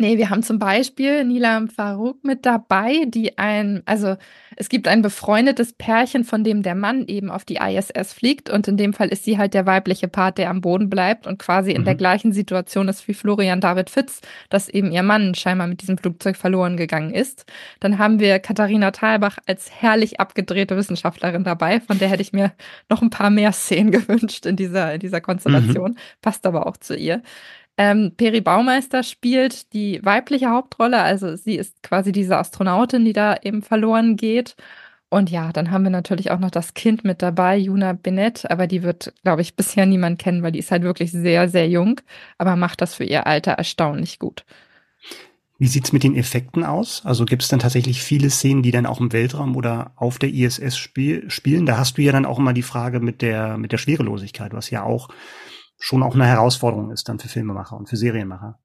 Nee, 0.00 0.16
wir 0.16 0.30
haben 0.30 0.44
zum 0.44 0.60
Beispiel 0.60 1.24
Nilam 1.24 1.68
Farouk 1.68 2.22
mit 2.22 2.46
dabei, 2.46 3.04
die 3.08 3.36
ein, 3.36 3.82
also 3.84 4.14
es 4.54 4.68
gibt 4.68 4.86
ein 4.86 5.02
befreundetes 5.02 5.72
Pärchen, 5.72 6.22
von 6.22 6.44
dem 6.44 6.62
der 6.62 6.76
Mann 6.76 7.08
eben 7.08 7.32
auf 7.32 7.44
die 7.44 7.56
ISS 7.56 8.12
fliegt 8.12 8.48
und 8.48 8.68
in 8.68 8.76
dem 8.76 8.92
Fall 8.92 9.08
ist 9.08 9.24
sie 9.24 9.38
halt 9.38 9.54
der 9.54 9.66
weibliche 9.66 10.06
Part, 10.06 10.38
der 10.38 10.50
am 10.50 10.60
Boden 10.60 10.88
bleibt 10.88 11.26
und 11.26 11.40
quasi 11.40 11.72
in 11.72 11.84
der 11.84 11.94
mhm. 11.94 11.98
gleichen 11.98 12.32
Situation 12.32 12.86
ist 12.86 13.08
wie 13.08 13.14
Florian 13.14 13.60
David 13.60 13.90
Fitz, 13.90 14.20
dass 14.50 14.68
eben 14.68 14.92
ihr 14.92 15.02
Mann 15.02 15.34
scheinbar 15.34 15.66
mit 15.66 15.82
diesem 15.82 15.98
Flugzeug 15.98 16.36
verloren 16.36 16.76
gegangen 16.76 17.12
ist. 17.12 17.44
Dann 17.80 17.98
haben 17.98 18.20
wir 18.20 18.38
Katharina 18.38 18.92
Thalbach 18.92 19.38
als 19.46 19.68
herrlich 19.80 20.20
abgedrehte 20.20 20.76
Wissenschaftlerin 20.76 21.42
dabei, 21.42 21.80
von 21.80 21.98
der 21.98 22.08
hätte 22.08 22.22
ich 22.22 22.32
mir 22.32 22.52
noch 22.88 23.02
ein 23.02 23.10
paar 23.10 23.30
mehr 23.30 23.50
Szenen 23.50 23.90
gewünscht 23.90 24.46
in 24.46 24.54
dieser, 24.54 24.94
in 24.94 25.00
dieser 25.00 25.20
Konstellation, 25.20 25.90
mhm. 25.90 25.98
passt 26.22 26.46
aber 26.46 26.68
auch 26.68 26.76
zu 26.76 26.94
ihr. 26.94 27.20
Ähm, 27.80 28.12
Peri 28.16 28.40
Baumeister 28.40 29.04
spielt 29.04 29.72
die 29.72 30.04
weibliche 30.04 30.50
Hauptrolle, 30.50 31.00
also 31.00 31.36
sie 31.36 31.54
ist 31.54 31.80
quasi 31.84 32.10
diese 32.10 32.36
Astronautin, 32.36 33.04
die 33.04 33.12
da 33.12 33.36
eben 33.40 33.62
verloren 33.62 34.16
geht. 34.16 34.56
Und 35.10 35.30
ja, 35.30 35.52
dann 35.52 35.70
haben 35.70 35.84
wir 35.84 35.90
natürlich 35.90 36.32
auch 36.32 36.40
noch 36.40 36.50
das 36.50 36.74
Kind 36.74 37.04
mit 37.04 37.22
dabei, 37.22 37.56
Juna 37.56 37.92
Bennett, 37.94 38.50
aber 38.50 38.66
die 38.66 38.82
wird, 38.82 39.14
glaube 39.22 39.42
ich, 39.42 39.54
bisher 39.56 39.86
niemand 39.86 40.18
kennen, 40.18 40.42
weil 40.42 40.52
die 40.52 40.58
ist 40.58 40.72
halt 40.72 40.82
wirklich 40.82 41.12
sehr, 41.12 41.48
sehr 41.48 41.68
jung, 41.68 42.00
aber 42.36 42.56
macht 42.56 42.82
das 42.82 42.96
für 42.96 43.04
ihr 43.04 43.28
Alter 43.28 43.52
erstaunlich 43.52 44.18
gut. 44.18 44.44
Wie 45.60 45.68
sieht's 45.68 45.92
mit 45.92 46.02
den 46.02 46.16
Effekten 46.16 46.64
aus? 46.64 47.02
Also 47.04 47.24
gibt 47.24 47.42
es 47.42 47.48
dann 47.48 47.58
tatsächlich 47.60 48.02
viele 48.02 48.30
Szenen, 48.30 48.62
die 48.62 48.70
dann 48.70 48.86
auch 48.86 49.00
im 49.00 49.12
Weltraum 49.12 49.56
oder 49.56 49.92
auf 49.96 50.18
der 50.18 50.32
ISS 50.32 50.76
spiel 50.76 51.30
spielen? 51.30 51.66
Da 51.66 51.78
hast 51.78 51.98
du 51.98 52.02
ja 52.02 52.12
dann 52.12 52.26
auch 52.26 52.38
immer 52.38 52.52
die 52.52 52.62
Frage 52.62 53.00
mit 53.00 53.22
der, 53.22 53.56
mit 53.56 53.72
der 53.72 53.78
Schwerelosigkeit, 53.78 54.52
was 54.52 54.70
ja 54.70 54.82
auch 54.84 55.08
schon 55.78 56.02
auch 56.02 56.14
eine 56.14 56.26
Herausforderung 56.26 56.90
ist 56.90 57.08
dann 57.08 57.18
für 57.18 57.28
Filmemacher 57.28 57.76
und 57.76 57.88
für 57.88 57.96
Serienmacher. 57.96 58.58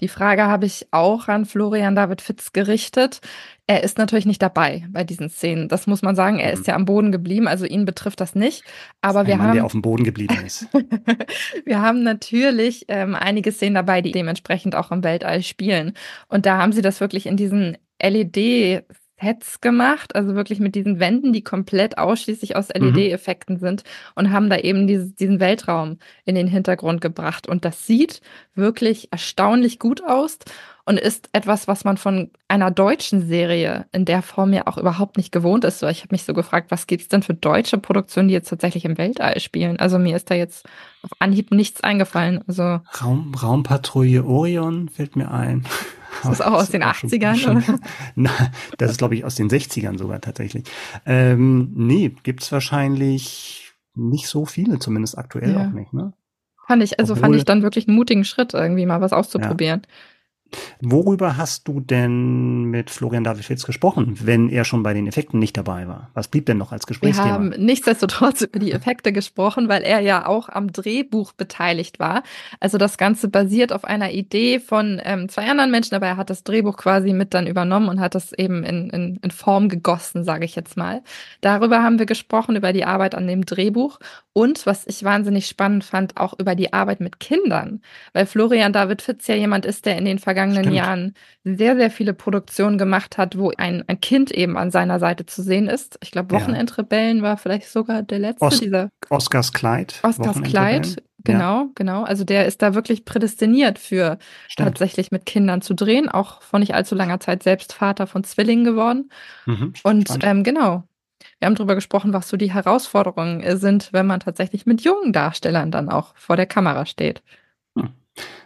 Die 0.00 0.08
Frage 0.08 0.44
habe 0.44 0.66
ich 0.66 0.86
auch 0.92 1.28
an 1.28 1.44
Florian 1.44 1.94
David 1.94 2.20
Fitz 2.20 2.52
gerichtet. 2.52 3.20
Er 3.66 3.82
ist 3.82 3.98
natürlich 3.98 4.26
nicht 4.26 4.42
dabei 4.42 4.86
bei 4.90 5.04
diesen 5.04 5.28
Szenen. 5.30 5.68
Das 5.68 5.86
muss 5.86 6.02
man 6.02 6.14
sagen. 6.14 6.38
Er 6.38 6.52
ist 6.52 6.60
mhm. 6.60 6.64
ja 6.66 6.74
am 6.74 6.84
Boden 6.84 7.12
geblieben, 7.12 7.48
also 7.48 7.64
ihn 7.64 7.84
betrifft 7.84 8.20
das 8.20 8.34
nicht. 8.34 8.62
Aber 9.00 9.20
das 9.20 9.28
wir 9.28 9.36
Mann, 9.36 9.48
haben, 9.48 9.54
der 9.54 9.64
auf 9.64 9.72
dem 9.72 9.82
Boden 9.82 10.04
geblieben 10.04 10.38
ist. 10.44 10.68
wir 11.64 11.80
haben 11.80 12.02
natürlich 12.02 12.84
ähm, 12.88 13.14
einige 13.14 13.52
Szenen 13.52 13.74
dabei, 13.74 14.00
die 14.00 14.12
dementsprechend 14.12 14.74
auch 14.74 14.90
im 14.90 15.02
Weltall 15.02 15.42
spielen. 15.42 15.94
Und 16.28 16.46
da 16.46 16.58
haben 16.58 16.72
sie 16.72 16.82
das 16.82 17.00
wirklich 17.00 17.26
in 17.26 17.36
diesen 17.36 17.76
LED 18.02 18.84
Sets 19.24 19.60
gemacht, 19.60 20.14
also 20.14 20.34
wirklich 20.34 20.60
mit 20.60 20.74
diesen 20.74 21.00
Wänden, 21.00 21.32
die 21.32 21.42
komplett 21.42 21.98
ausschließlich 21.98 22.56
aus 22.56 22.68
mhm. 22.68 22.94
LED-Effekten 22.94 23.58
sind 23.58 23.82
und 24.14 24.30
haben 24.30 24.50
da 24.50 24.58
eben 24.58 24.86
dieses, 24.86 25.14
diesen 25.14 25.40
Weltraum 25.40 25.98
in 26.24 26.34
den 26.34 26.46
Hintergrund 26.46 27.00
gebracht. 27.00 27.48
Und 27.48 27.64
das 27.64 27.86
sieht 27.86 28.20
wirklich 28.54 29.08
erstaunlich 29.10 29.78
gut 29.78 30.04
aus 30.04 30.38
und 30.86 31.00
ist 31.00 31.30
etwas, 31.32 31.66
was 31.66 31.84
man 31.84 31.96
von 31.96 32.30
einer 32.46 32.70
deutschen 32.70 33.26
Serie 33.26 33.86
in 33.92 34.04
der 34.04 34.20
Form 34.20 34.52
ja 34.52 34.66
auch 34.66 34.76
überhaupt 34.76 35.16
nicht 35.16 35.32
gewohnt 35.32 35.64
ist. 35.64 35.78
So, 35.78 35.88
ich 35.88 36.00
habe 36.02 36.12
mich 36.12 36.24
so 36.24 36.34
gefragt, 36.34 36.70
was 36.70 36.86
gibt 36.86 37.02
es 37.02 37.08
denn 37.08 37.22
für 37.22 37.34
deutsche 37.34 37.78
Produktionen, 37.78 38.28
die 38.28 38.34
jetzt 38.34 38.50
tatsächlich 38.50 38.84
im 38.84 38.98
Weltall 38.98 39.40
spielen? 39.40 39.78
Also 39.78 39.98
mir 39.98 40.14
ist 40.14 40.30
da 40.30 40.34
jetzt 40.34 40.66
auf 41.02 41.10
Anhieb 41.18 41.50
nichts 41.52 41.82
eingefallen. 41.82 42.44
Also 42.46 42.80
Raum, 43.02 43.34
Raumpatrouille 43.34 44.24
Orion 44.24 44.90
fällt 44.90 45.16
mir 45.16 45.30
ein. 45.30 45.64
Das 46.22 46.32
ist 46.32 46.44
auch 46.44 46.52
aus 46.52 46.70
den 46.70 46.82
80ern, 46.82 47.36
schon, 47.36 47.62
schon, 47.62 47.80
Na, 48.14 48.30
das 48.78 48.92
ist, 48.92 48.98
glaube 48.98 49.14
ich, 49.14 49.24
aus 49.24 49.34
den 49.34 49.48
60ern 49.48 49.98
sogar 49.98 50.20
tatsächlich. 50.20 50.64
Ähm, 51.06 51.72
nee, 51.74 52.14
gibt's 52.22 52.50
wahrscheinlich 52.52 53.72
nicht 53.94 54.28
so 54.28 54.46
viele, 54.46 54.78
zumindest 54.78 55.18
aktuell 55.18 55.52
ja. 55.52 55.66
auch 55.66 55.70
nicht, 55.70 55.92
ne? 55.92 56.12
Fand 56.66 56.82
ich, 56.82 56.98
also 56.98 57.12
Obwohl, 57.12 57.22
fand 57.22 57.36
ich 57.36 57.44
dann 57.44 57.62
wirklich 57.62 57.88
einen 57.88 57.96
mutigen 57.96 58.24
Schritt, 58.24 58.54
irgendwie 58.54 58.86
mal 58.86 59.00
was 59.00 59.12
auszuprobieren. 59.12 59.82
Ja. 59.84 59.88
Worüber 60.80 61.36
hast 61.36 61.66
du 61.68 61.80
denn 61.80 62.64
mit 62.64 62.90
Florian 62.90 63.24
David 63.24 63.44
Fitz 63.44 63.64
gesprochen, 63.64 64.18
wenn 64.22 64.48
er 64.48 64.64
schon 64.64 64.82
bei 64.82 64.94
den 64.94 65.06
Effekten 65.06 65.38
nicht 65.38 65.56
dabei 65.56 65.88
war? 65.88 66.10
Was 66.14 66.28
blieb 66.28 66.46
denn 66.46 66.58
noch 66.58 66.72
als 66.72 66.86
Gesprächsthema? 66.86 67.26
Wir 67.26 67.32
haben 67.32 67.48
nichtsdestotrotz 67.58 68.40
über 68.42 68.58
die 68.58 68.72
Effekte 68.72 69.12
gesprochen, 69.12 69.68
weil 69.68 69.82
er 69.82 70.00
ja 70.00 70.26
auch 70.26 70.48
am 70.48 70.72
Drehbuch 70.72 71.32
beteiligt 71.32 71.98
war. 71.98 72.22
Also 72.60 72.78
das 72.78 72.98
Ganze 72.98 73.28
basiert 73.28 73.72
auf 73.72 73.84
einer 73.84 74.12
Idee 74.12 74.60
von 74.60 75.00
ähm, 75.04 75.28
zwei 75.28 75.48
anderen 75.48 75.70
Menschen, 75.70 75.94
aber 75.94 76.06
er 76.06 76.16
hat 76.16 76.30
das 76.30 76.44
Drehbuch 76.44 76.76
quasi 76.76 77.12
mit 77.12 77.34
dann 77.34 77.46
übernommen 77.46 77.88
und 77.88 78.00
hat 78.00 78.14
das 78.14 78.32
eben 78.32 78.64
in, 78.64 78.90
in, 78.90 79.16
in 79.22 79.30
Form 79.30 79.68
gegossen, 79.68 80.24
sage 80.24 80.44
ich 80.44 80.54
jetzt 80.54 80.76
mal. 80.76 81.02
Darüber 81.40 81.82
haben 81.82 81.98
wir 81.98 82.06
gesprochen, 82.06 82.56
über 82.56 82.72
die 82.72 82.84
Arbeit 82.84 83.14
an 83.14 83.26
dem 83.26 83.44
Drehbuch 83.44 83.98
und 84.32 84.66
was 84.66 84.86
ich 84.86 85.04
wahnsinnig 85.04 85.46
spannend 85.46 85.84
fand, 85.84 86.16
auch 86.16 86.38
über 86.38 86.56
die 86.56 86.72
Arbeit 86.72 87.00
mit 87.00 87.20
Kindern, 87.20 87.80
weil 88.12 88.26
Florian 88.26 88.72
David 88.72 89.00
Fitz 89.00 89.28
ja 89.28 89.36
jemand 89.36 89.64
ist, 89.64 89.86
der 89.86 89.96
in 89.96 90.04
den 90.04 90.18
vergangenen 90.18 90.43
Stimmt. 90.52 90.74
Jahren 90.74 91.14
sehr, 91.44 91.76
sehr 91.76 91.90
viele 91.90 92.14
Produktionen 92.14 92.78
gemacht 92.78 93.18
hat, 93.18 93.38
wo 93.38 93.52
ein, 93.56 93.84
ein 93.86 94.00
Kind 94.00 94.30
eben 94.30 94.56
an 94.56 94.70
seiner 94.70 94.98
Seite 94.98 95.26
zu 95.26 95.42
sehen 95.42 95.68
ist. 95.68 95.98
Ich 96.02 96.10
glaube, 96.10 96.34
Wochenendrebellen 96.34 97.22
war 97.22 97.36
vielleicht 97.36 97.68
sogar 97.68 98.02
der 98.02 98.18
letzte 98.18 98.44
Os 98.44 98.60
dieser. 98.60 98.90
Oscars 99.10 99.52
Kleid. 99.52 100.00
Oscars 100.02 100.42
Kleid, 100.42 101.02
genau, 101.24 101.62
ja. 101.62 101.68
genau. 101.74 102.04
Also 102.04 102.24
der 102.24 102.46
ist 102.46 102.62
da 102.62 102.74
wirklich 102.74 103.04
prädestiniert 103.04 103.78
für 103.78 104.18
Stimmt. 104.48 104.68
tatsächlich 104.68 105.10
mit 105.10 105.26
Kindern 105.26 105.62
zu 105.62 105.74
drehen, 105.74 106.08
auch 106.08 106.42
vor 106.42 106.58
nicht 106.58 106.74
allzu 106.74 106.94
langer 106.94 107.20
Zeit 107.20 107.42
selbst 107.42 107.72
Vater 107.72 108.06
von 108.06 108.24
Zwillingen 108.24 108.64
geworden. 108.64 109.10
Mhm, 109.46 109.72
Und 109.82 110.08
ähm, 110.22 110.44
genau, 110.44 110.84
wir 111.38 111.46
haben 111.46 111.54
darüber 111.54 111.74
gesprochen, 111.74 112.12
was 112.12 112.28
so 112.28 112.36
die 112.36 112.52
Herausforderungen 112.52 113.58
sind, 113.58 113.92
wenn 113.92 114.06
man 114.06 114.20
tatsächlich 114.20 114.66
mit 114.66 114.82
jungen 114.82 115.12
Darstellern 115.12 115.70
dann 115.70 115.88
auch 115.88 116.14
vor 116.16 116.36
der 116.36 116.46
Kamera 116.46 116.86
steht. 116.86 117.22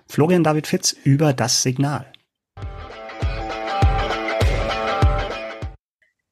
Florian 0.08 0.42
David 0.42 0.66
Fitz 0.66 0.92
über 1.04 1.32
das 1.32 1.62
Signal. 1.62 2.10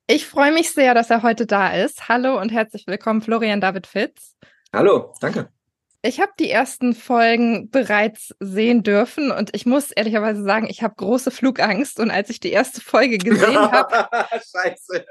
Ich 0.09 0.27
freue 0.27 0.53
mich 0.53 0.73
sehr, 0.73 0.95
dass 0.95 1.11
er 1.11 1.23
heute 1.23 1.47
da 1.47 1.75
ist. 1.75 2.09
Hallo 2.09 2.41
und 2.41 2.51
herzlich 2.51 2.87
willkommen, 2.87 3.23
Florian 3.23 3.61
David 3.61 3.87
Fitz. 3.87 4.37
Hallo, 4.73 5.13
danke. 5.21 5.49
Ich 6.03 6.21
habe 6.21 6.31
die 6.39 6.49
ersten 6.49 6.95
Folgen 6.95 7.69
bereits 7.71 8.33
sehen 8.39 8.85
dürfen 8.85 9.33
und 9.33 9.51
ich 9.57 9.67
muss 9.67 9.91
ehrlicherweise 9.91 10.45
sagen, 10.45 10.69
ich 10.71 10.85
habe 10.85 10.95
große 10.95 11.33
Flugangst 11.33 11.99
und 11.99 12.13
als 12.13 12.31
ich 12.31 12.39
die 12.39 12.53
erste 12.53 12.81
Folge 12.81 13.19
gesehen 13.19 13.59
habe, 13.73 14.09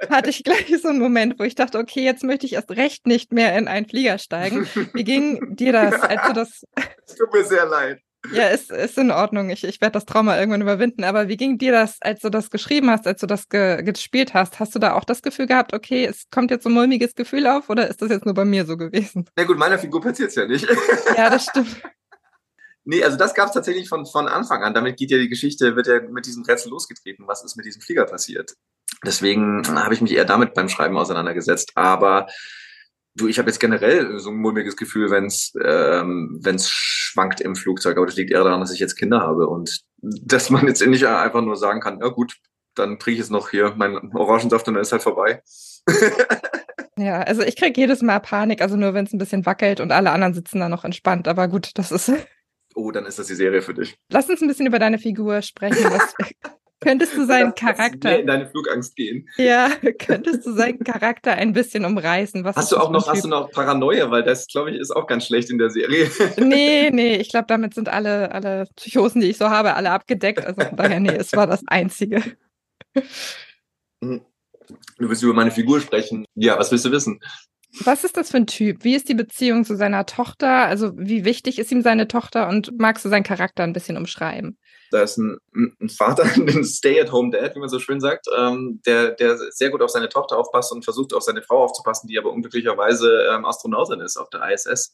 hatte 0.09 0.29
ich 0.29 0.45
gleich 0.45 0.73
so 0.81 0.87
einen 0.87 0.99
Moment, 0.99 1.37
wo 1.37 1.43
ich 1.43 1.55
dachte, 1.55 1.79
okay, 1.79 2.05
jetzt 2.05 2.23
möchte 2.23 2.45
ich 2.45 2.53
erst 2.53 2.71
recht 2.71 3.07
nicht 3.07 3.33
mehr 3.33 3.57
in 3.57 3.67
einen 3.67 3.87
Flieger 3.87 4.17
steigen. 4.17 4.65
Wie 4.93 5.03
ging 5.03 5.57
dir 5.57 5.73
das, 5.73 5.99
als 6.01 6.27
du 6.27 6.33
das? 6.33 6.63
Es 7.05 7.15
tut 7.17 7.33
mir 7.33 7.43
sehr 7.43 7.65
leid. 7.65 7.99
Ja, 8.33 8.47
ist, 8.49 8.71
ist 8.71 8.97
in 8.97 9.11
Ordnung. 9.11 9.49
Ich, 9.49 9.63
ich 9.63 9.81
werde 9.81 9.93
das 9.93 10.05
Trauma 10.05 10.37
irgendwann 10.37 10.61
überwinden. 10.61 11.03
Aber 11.03 11.27
wie 11.27 11.37
ging 11.37 11.57
dir 11.57 11.71
das, 11.71 11.97
als 12.01 12.21
du 12.21 12.29
das 12.29 12.49
geschrieben 12.49 12.89
hast, 12.89 13.07
als 13.07 13.21
du 13.21 13.27
das 13.27 13.49
ge 13.49 13.83
gespielt 13.83 14.33
hast? 14.33 14.59
Hast 14.59 14.75
du 14.75 14.79
da 14.79 14.93
auch 14.93 15.03
das 15.03 15.21
Gefühl 15.21 15.47
gehabt, 15.47 15.73
okay, 15.73 16.05
es 16.05 16.29
kommt 16.29 16.51
jetzt 16.51 16.63
so 16.63 16.69
ein 16.69 16.73
mulmiges 16.73 17.15
Gefühl 17.15 17.47
auf 17.47 17.69
oder 17.69 17.87
ist 17.87 18.01
das 18.01 18.09
jetzt 18.09 18.25
nur 18.25 18.33
bei 18.33 18.45
mir 18.45 18.65
so 18.65 18.77
gewesen? 18.77 19.29
Na 19.35 19.43
gut, 19.43 19.57
meiner 19.57 19.79
Figur 19.79 20.01
passiert 20.01 20.29
es 20.29 20.35
ja 20.35 20.45
nicht. 20.45 20.67
Ja, 21.17 21.29
das 21.29 21.45
stimmt. 21.45 21.81
Nee, 22.87 23.03
also 23.03 23.17
das 23.17 23.33
gab 23.33 23.47
es 23.47 23.53
tatsächlich 23.53 23.89
von, 23.89 24.05
von 24.05 24.27
Anfang 24.27 24.63
an. 24.63 24.75
Damit 24.75 24.97
geht 24.97 25.09
ja 25.09 25.17
die 25.17 25.27
Geschichte, 25.27 25.75
wird 25.75 25.87
ja 25.87 26.01
mit 26.01 26.27
diesem 26.27 26.43
Rätsel 26.43 26.69
losgetreten. 26.69 27.27
Was 27.27 27.43
ist 27.43 27.55
mit 27.55 27.65
diesem 27.65 27.81
Flieger 27.81 28.05
passiert? 28.05 28.53
Deswegen 29.03 29.63
habe 29.67 29.95
ich 29.95 30.01
mich 30.01 30.13
eher 30.13 30.23
damit 30.23 30.53
beim 30.53 30.69
Schreiben 30.69 30.95
auseinandergesetzt. 30.95 31.71
Aber 31.73 32.27
Du, 33.15 33.27
ich 33.27 33.39
habe 33.39 33.49
jetzt 33.49 33.59
generell 33.59 34.19
so 34.19 34.29
ein 34.29 34.35
mulmiges 34.35 34.75
Gefühl, 34.75 35.09
wenn 35.09 35.25
es 35.25 35.53
ähm, 35.63 36.37
wenn's 36.41 36.69
schwankt 36.69 37.39
im 37.39 37.55
Flugzeug. 37.55 37.97
Aber 37.97 38.05
das 38.05 38.17
liegt 38.17 38.31
eher 38.31 38.43
daran, 38.43 38.59
dass 38.59 38.73
ich 38.73 38.79
jetzt 38.79 38.97
Kinder 38.97 39.21
habe 39.21 39.47
und 39.47 39.81
dass 40.01 40.49
man 40.49 40.67
jetzt 40.67 40.85
nicht 40.85 41.05
einfach 41.05 41.41
nur 41.41 41.55
sagen 41.55 41.79
kann, 41.79 41.99
ja 42.01 42.09
gut, 42.09 42.35
dann 42.75 42.99
trinke 42.99 43.13
ich 43.13 43.19
jetzt 43.19 43.31
noch 43.31 43.49
hier 43.49 43.73
meinen 43.75 44.15
Orangensaft 44.15 44.67
und 44.67 44.73
dann 44.73 44.81
ist 44.81 44.91
halt 44.91 45.03
vorbei. 45.03 45.41
ja, 46.97 47.21
also 47.21 47.41
ich 47.41 47.55
kriege 47.55 47.79
jedes 47.79 48.01
Mal 48.01 48.19
Panik, 48.19 48.61
also 48.61 48.75
nur 48.75 48.93
wenn 48.93 49.05
es 49.05 49.13
ein 49.13 49.17
bisschen 49.17 49.45
wackelt 49.45 49.79
und 49.79 49.91
alle 49.91 50.11
anderen 50.11 50.33
sitzen 50.33 50.59
da 50.59 50.69
noch 50.69 50.83
entspannt. 50.83 51.27
Aber 51.27 51.47
gut, 51.47 51.71
das 51.75 51.91
ist. 51.91 52.11
Oh, 52.75 52.91
dann 52.91 53.05
ist 53.05 53.17
das 53.17 53.27
die 53.27 53.35
Serie 53.35 53.61
für 53.61 53.73
dich. 53.73 53.97
Lass 54.09 54.29
uns 54.29 54.41
ein 54.41 54.49
bisschen 54.49 54.67
über 54.67 54.79
deine 54.79 54.99
Figur 54.99 55.41
sprechen. 55.41 55.85
Was, 55.89 56.13
Könntest 56.85 57.17
du 57.17 57.25
seinen 57.27 57.55
Charakter. 57.55 58.19
in 58.19 58.27
deine 58.27 58.47
Flugangst 58.47 58.95
gehen. 58.95 59.27
Ja, 59.37 59.69
könntest 59.99 60.45
du 60.45 60.53
seinen 60.53 60.83
Charakter 60.83 61.33
ein 61.33 61.51
bisschen 61.51 61.83
umreißen? 61.83 62.43
Was 62.43 62.55
hast 62.55 62.71
du 62.71 62.77
auch 62.77 62.91
noch, 62.91 63.07
hast 63.07 63.23
du 63.23 63.27
noch 63.27 63.51
Paranoia, 63.51 64.11
weil 64.11 64.21
das, 64.23 64.45
glaube 64.47 64.71
ich, 64.71 64.77
ist 64.77 64.91
auch 64.91 65.07
ganz 65.07 65.25
schlecht 65.25 65.49
in 65.49 65.57
der 65.57 65.69
Serie. 65.71 66.09
Nee, 66.37 66.91
nee, 66.91 67.15
ich 67.15 67.29
glaube, 67.29 67.45
damit 67.47 67.73
sind 67.73 67.89
alle, 67.89 68.31
alle 68.31 68.67
Psychosen, 68.75 69.21
die 69.21 69.29
ich 69.29 69.37
so 69.37 69.49
habe, 69.49 69.73
alle 69.73 69.91
abgedeckt. 69.91 70.45
Also 70.45 70.61
von 70.61 70.75
daher, 70.75 70.99
nee, 70.99 71.15
es 71.15 71.33
war 71.33 71.47
das 71.47 71.63
Einzige. 71.67 72.21
Du 73.99 74.19
willst 74.97 75.23
über 75.23 75.33
meine 75.33 75.51
Figur 75.51 75.79
sprechen. 75.81 76.25
Ja, 76.35 76.59
was 76.59 76.71
willst 76.71 76.85
du 76.85 76.91
wissen? 76.91 77.19
Was 77.83 78.03
ist 78.03 78.15
das 78.17 78.31
für 78.31 78.37
ein 78.37 78.47
Typ? 78.47 78.83
Wie 78.83 78.95
ist 78.95 79.09
die 79.09 79.15
Beziehung 79.15 79.65
zu 79.65 79.75
seiner 79.75 80.05
Tochter? 80.05 80.65
Also 80.65 80.93
wie 80.95 81.25
wichtig 81.25 81.59
ist 81.59 81.71
ihm 81.71 81.81
seine 81.81 82.07
Tochter 82.07 82.47
und 82.47 82.71
magst 82.79 83.03
du 83.03 83.09
seinen 83.09 83.23
Charakter 83.23 83.63
ein 83.63 83.73
bisschen 83.73 83.97
umschreiben? 83.97 84.57
Da 84.91 85.01
ist 85.03 85.17
ein, 85.17 85.37
ein 85.53 85.89
Vater, 85.89 86.23
ein 86.35 86.63
Stay-at-home-Dad, 86.63 87.55
wie 87.55 87.59
man 87.59 87.69
so 87.69 87.79
schön 87.79 87.99
sagt, 87.99 88.27
ähm, 88.37 88.81
der, 88.85 89.11
der 89.11 89.37
sehr 89.51 89.71
gut 89.71 89.81
auf 89.81 89.89
seine 89.89 90.09
Tochter 90.09 90.37
aufpasst 90.37 90.71
und 90.71 90.83
versucht 90.83 91.13
auf 91.13 91.23
seine 91.23 91.41
Frau 91.41 91.63
aufzupassen, 91.63 92.07
die 92.07 92.17
aber 92.17 92.31
unglücklicherweise 92.31 93.27
ähm, 93.33 93.45
Astronautin 93.45 93.99
ist 93.99 94.17
auf 94.17 94.29
der 94.29 94.49
ISS, 94.49 94.93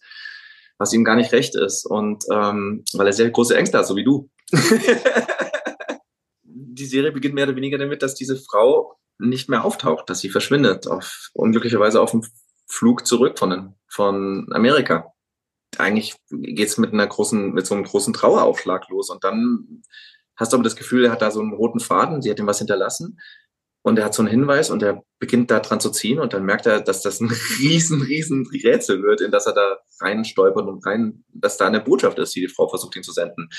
was 0.78 0.94
ihm 0.94 1.04
gar 1.04 1.16
nicht 1.16 1.34
recht 1.34 1.56
ist 1.56 1.86
und 1.86 2.24
ähm, 2.32 2.84
weil 2.94 3.08
er 3.08 3.14
sehr 3.14 3.30
große 3.30 3.56
Ängste 3.56 3.78
hat, 3.78 3.88
so 3.88 3.96
wie 3.96 4.04
du. 4.04 4.30
die 6.44 6.86
Serie 6.86 7.12
beginnt 7.12 7.36
mehr 7.36 7.46
oder 7.46 7.56
weniger 7.56 7.78
damit, 7.78 8.02
dass 8.02 8.16
diese 8.16 8.38
Frau 8.38 8.98
nicht 9.20 9.50
mehr 9.50 9.64
auftaucht, 9.64 10.10
dass 10.10 10.20
sie 10.20 10.30
verschwindet, 10.30 10.88
auf, 10.88 11.30
unglücklicherweise 11.34 12.02
auf 12.02 12.12
dem 12.12 12.24
Flug 12.72 13.06
zurück 13.06 13.38
von, 13.38 13.76
von 13.88 14.48
Amerika. 14.52 15.14
Eigentlich 15.78 16.16
geht's 16.30 16.78
mit 16.78 16.94
einer 16.94 17.08
großen, 17.08 17.54
mit 17.54 17.66
so 17.66 17.76
einem 17.76 17.84
großen 17.84 18.14
Traueraufschlag 18.14 18.88
los. 18.90 19.10
Und 19.10 19.24
dann 19.24 19.84
hast 20.36 20.54
du 20.54 20.58
aber 20.58 20.64
das 20.64 20.76
Gefühl, 20.76 21.06
er 21.06 21.12
hat 21.12 21.22
da 21.22 21.32
so 21.32 21.42
einen 21.42 21.54
roten 21.54 21.80
Faden, 21.80 22.22
sie 22.22 22.32
hat 22.32 22.40
ihm 22.40 22.48
was 22.48 22.60
hinterlassen. 22.60 23.20
Und 23.84 23.98
er 23.98 24.06
hat 24.06 24.14
so 24.14 24.22
einen 24.22 24.30
Hinweis 24.30 24.70
und 24.70 24.84
er 24.84 25.04
beginnt 25.18 25.50
da 25.50 25.60
dran 25.60 25.80
zu 25.80 25.90
ziehen 25.90 26.20
und 26.20 26.34
dann 26.34 26.46
merkt 26.46 26.68
er, 26.68 26.82
dass 26.82 27.02
das 27.02 27.20
ein 27.20 27.32
riesen, 27.60 28.02
riesen 28.02 28.48
Rätsel 28.48 29.02
wird, 29.02 29.22
in 29.22 29.32
das 29.32 29.48
er 29.48 29.54
da 29.54 29.78
rein 30.00 30.24
stolpert 30.24 30.68
und 30.68 30.86
rein, 30.86 31.24
dass 31.30 31.58
da 31.58 31.66
eine 31.66 31.82
Botschaft 31.82 32.20
ist, 32.20 32.36
die 32.36 32.42
die 32.42 32.48
Frau 32.48 32.68
versucht 32.68 32.96
ihn 32.96 33.04
zu 33.04 33.12
senden. 33.12 33.50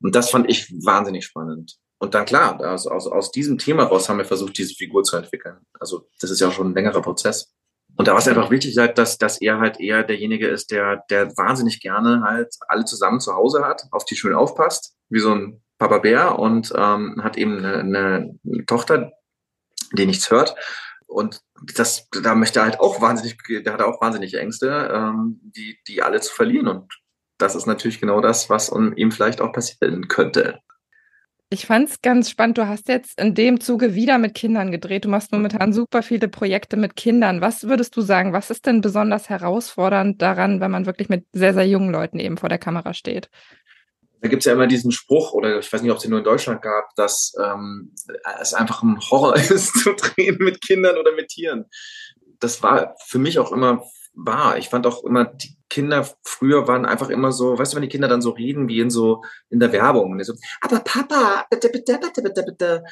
Und 0.00 0.14
das 0.14 0.30
fand 0.30 0.50
ich 0.50 0.72
wahnsinnig 0.84 1.24
spannend. 1.24 1.76
Und 1.98 2.14
dann 2.14 2.24
klar, 2.24 2.58
aus, 2.60 2.86
aus, 2.86 3.06
aus 3.06 3.30
diesem 3.30 3.58
Thema 3.58 3.84
raus 3.84 4.08
haben 4.08 4.18
wir 4.18 4.24
versucht, 4.24 4.58
diese 4.58 4.74
Figur 4.74 5.04
zu 5.04 5.16
entwickeln. 5.16 5.58
Also 5.78 6.08
das 6.20 6.30
ist 6.30 6.40
ja 6.40 6.50
schon 6.50 6.70
ein 6.70 6.74
längerer 6.74 7.02
Prozess. 7.02 7.54
Und 8.00 8.08
da 8.08 8.12
war 8.12 8.20
es 8.20 8.28
einfach 8.28 8.50
wichtig, 8.50 8.78
halt, 8.78 8.96
dass, 8.96 9.18
dass 9.18 9.42
er 9.42 9.58
halt 9.58 9.78
eher 9.78 10.02
derjenige 10.02 10.48
ist, 10.48 10.70
der, 10.70 11.04
der 11.10 11.36
wahnsinnig 11.36 11.82
gerne 11.82 12.22
halt 12.22 12.48
alle 12.66 12.86
zusammen 12.86 13.20
zu 13.20 13.34
Hause 13.34 13.62
hat, 13.62 13.82
auf 13.90 14.06
die 14.06 14.16
schön 14.16 14.32
aufpasst, 14.32 14.96
wie 15.10 15.20
so 15.20 15.34
ein 15.34 15.62
Papa 15.78 15.98
Bär 15.98 16.38
und 16.38 16.72
ähm, 16.74 17.22
hat 17.22 17.36
eben 17.36 17.58
eine, 17.58 17.80
eine 17.80 18.64
Tochter, 18.64 19.12
die 19.92 20.06
nichts 20.06 20.30
hört. 20.30 20.54
Und 21.08 21.42
das, 21.76 22.08
da 22.22 22.34
möchte 22.34 22.60
er 22.60 22.64
halt 22.64 22.80
auch 22.80 23.02
wahnsinnig, 23.02 23.36
der 23.46 23.70
hat 23.70 23.82
auch 23.82 24.00
wahnsinnige 24.00 24.40
Ängste, 24.40 24.90
ähm, 24.90 25.38
die, 25.42 25.78
die 25.86 26.02
alle 26.02 26.22
zu 26.22 26.32
verlieren. 26.32 26.68
Und 26.68 26.98
das 27.36 27.54
ist 27.54 27.66
natürlich 27.66 28.00
genau 28.00 28.22
das, 28.22 28.48
was 28.48 28.70
ihm 28.70 29.12
vielleicht 29.12 29.42
auch 29.42 29.52
passieren 29.52 30.08
könnte. 30.08 30.60
Ich 31.52 31.66
fand 31.66 31.88
es 31.88 32.00
ganz 32.00 32.30
spannend. 32.30 32.58
Du 32.58 32.68
hast 32.68 32.86
jetzt 32.86 33.20
in 33.20 33.34
dem 33.34 33.60
Zuge 33.60 33.96
wieder 33.96 34.18
mit 34.18 34.36
Kindern 34.36 34.70
gedreht. 34.70 35.04
Du 35.04 35.08
machst 35.08 35.32
momentan 35.32 35.72
super 35.72 36.04
viele 36.04 36.28
Projekte 36.28 36.76
mit 36.76 36.94
Kindern. 36.94 37.40
Was 37.40 37.64
würdest 37.64 37.96
du 37.96 38.02
sagen? 38.02 38.32
Was 38.32 38.50
ist 38.50 38.66
denn 38.66 38.80
besonders 38.80 39.28
herausfordernd 39.28 40.22
daran, 40.22 40.60
wenn 40.60 40.70
man 40.70 40.86
wirklich 40.86 41.08
mit 41.08 41.26
sehr, 41.32 41.52
sehr 41.52 41.66
jungen 41.66 41.90
Leuten 41.90 42.20
eben 42.20 42.36
vor 42.36 42.48
der 42.48 42.58
Kamera 42.58 42.94
steht? 42.94 43.30
Da 44.20 44.28
gibt 44.28 44.42
es 44.42 44.46
ja 44.46 44.52
immer 44.52 44.68
diesen 44.68 44.92
Spruch, 44.92 45.32
oder 45.32 45.58
ich 45.58 45.72
weiß 45.72 45.82
nicht, 45.82 45.90
ob 45.90 45.96
es 45.96 46.02
den 46.02 46.10
nur 46.10 46.20
in 46.20 46.24
Deutschland 46.24 46.62
gab, 46.62 46.94
dass 46.94 47.32
ähm, 47.42 47.94
es 48.40 48.54
einfach 48.54 48.84
ein 48.84 49.00
Horror 49.10 49.34
ist, 49.50 49.72
zu 49.82 49.94
drehen 49.94 50.36
mit 50.38 50.60
Kindern 50.60 50.98
oder 50.98 51.12
mit 51.16 51.28
Tieren. 51.28 51.64
Das 52.38 52.62
war 52.62 52.94
für 53.06 53.18
mich 53.18 53.40
auch 53.40 53.50
immer 53.50 53.82
wahr. 54.14 54.56
Ich 54.56 54.68
fand 54.68 54.86
auch 54.86 55.02
immer, 55.02 55.24
die 55.24 55.56
Kinder 55.70 56.06
früher 56.22 56.68
waren 56.68 56.84
einfach 56.84 57.08
immer 57.08 57.32
so, 57.32 57.58
weißt 57.58 57.72
du, 57.72 57.76
wenn 57.76 57.82
die 57.82 57.88
Kinder 57.88 58.08
dann 58.08 58.20
so 58.20 58.30
reden 58.30 58.68
wie 58.68 58.80
in 58.80 58.90
so 58.90 59.22
in 59.48 59.60
der 59.60 59.72
Werbung. 59.72 60.22
So, 60.22 60.34
aber 60.60 60.80
Papa, 60.80 61.46
bitte, 61.48 61.70
bitte, 61.70 61.98
bitte, 61.98 62.22
bitte, 62.22 62.42
bitte. 62.42 62.84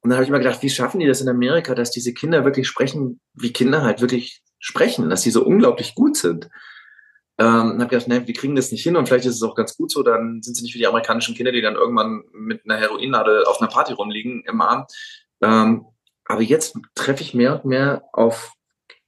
Und 0.00 0.10
dann 0.10 0.16
habe 0.16 0.24
ich 0.24 0.28
immer 0.28 0.38
gedacht, 0.38 0.62
wie 0.62 0.70
schaffen 0.70 1.00
die 1.00 1.06
das 1.06 1.20
in 1.20 1.28
Amerika, 1.28 1.74
dass 1.74 1.90
diese 1.90 2.14
Kinder 2.14 2.44
wirklich 2.44 2.68
sprechen, 2.68 3.20
wie 3.34 3.52
Kinder 3.52 3.82
halt 3.82 4.00
wirklich 4.00 4.42
sprechen, 4.58 5.10
dass 5.10 5.22
sie 5.22 5.30
so 5.30 5.44
unglaublich 5.44 5.94
gut 5.94 6.16
sind. 6.16 6.48
Ähm, 7.36 7.80
habe 7.80 7.88
gedacht, 7.88 8.06
ne, 8.06 8.26
wir 8.26 8.34
kriegen 8.34 8.54
das 8.54 8.70
nicht 8.70 8.82
hin 8.82 8.96
und 8.96 9.08
vielleicht 9.08 9.26
ist 9.26 9.34
es 9.34 9.42
auch 9.42 9.56
ganz 9.56 9.76
gut 9.76 9.90
so, 9.90 10.02
dann 10.02 10.40
sind 10.40 10.54
sie 10.54 10.62
nicht 10.62 10.74
wie 10.74 10.78
die 10.78 10.86
amerikanischen 10.86 11.34
Kinder, 11.34 11.50
die 11.50 11.62
dann 11.62 11.74
irgendwann 11.74 12.22
mit 12.32 12.62
einer 12.64 12.78
Heroinnadel 12.78 13.44
auf 13.44 13.60
einer 13.60 13.70
Party 13.70 13.92
rumliegen 13.92 14.44
im 14.46 14.60
Arm. 14.60 14.86
Ähm, 15.42 15.84
aber 16.26 16.42
jetzt 16.42 16.78
treffe 16.94 17.22
ich 17.22 17.34
mehr 17.34 17.56
und 17.56 17.64
mehr 17.64 18.04
auf 18.12 18.52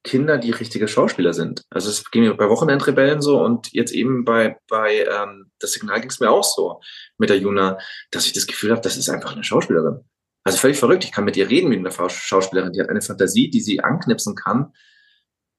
Kinder, 0.07 0.39
die 0.39 0.53
richtige 0.53 0.87
Schauspieler 0.87 1.35
sind. 1.35 1.65
Also 1.69 1.91
es 1.91 2.11
ging 2.11 2.23
mir 2.23 2.35
bei 2.35 2.49
Wochenendrebellen 2.49 3.21
so 3.21 3.43
und 3.43 3.73
jetzt 3.73 3.93
eben 3.93 4.25
bei, 4.25 4.57
bei 4.69 5.05
ähm, 5.05 5.51
das 5.59 5.73
Signal 5.73 6.01
ging 6.01 6.11
es 6.11 6.21
mir 6.21 6.31
auch 6.31 6.45
so 6.45 6.81
mit 7.19 7.29
der 7.29 7.39
Juna, 7.39 7.79
dass 8.13 8.25
ich 8.27 8.33
das 8.33 8.47
Gefühl 8.47 8.71
habe, 8.71 8.81
das 8.81 8.97
ist 8.97 9.09
einfach 9.09 9.33
eine 9.33 9.43
Schauspielerin. 9.43 10.05
Also 10.45 10.59
völlig 10.59 10.79
verrückt. 10.79 11.03
Ich 11.05 11.11
kann 11.11 11.25
mit 11.25 11.37
ihr 11.37 11.51
reden 11.51 11.73
wie 11.73 11.77
eine 11.77 11.91
Schauspielerin. 11.91 12.73
Die 12.73 12.81
hat 12.81 12.89
eine 12.89 13.03
Fantasie, 13.03 13.51
die 13.51 13.61
sie 13.61 13.81
anknipsen 13.81 14.37
kann. 14.37 14.73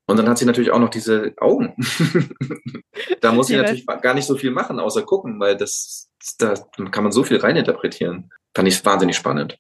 Und 0.09 0.17
dann 0.17 0.29
hat 0.29 0.37
sie 0.37 0.45
natürlich 0.45 0.71
auch 0.71 0.79
noch 0.79 0.89
diese 0.89 1.33
Augen. 1.41 1.75
da 3.21 3.33
muss 3.33 3.47
sie 3.47 3.57
natürlich 3.57 3.85
gar 3.85 4.13
nicht 4.13 4.25
so 4.25 4.37
viel 4.37 4.51
machen, 4.51 4.79
außer 4.79 5.03
gucken, 5.03 5.41
weil 5.41 5.57
das, 5.57 6.09
da 6.37 6.53
kann 6.91 7.03
man 7.03 7.11
so 7.11 7.25
viel 7.25 7.35
reininterpretieren. 7.35 8.31
Fand 8.55 8.67
ich 8.69 8.85
wahnsinnig 8.85 9.17
spannend. 9.17 9.59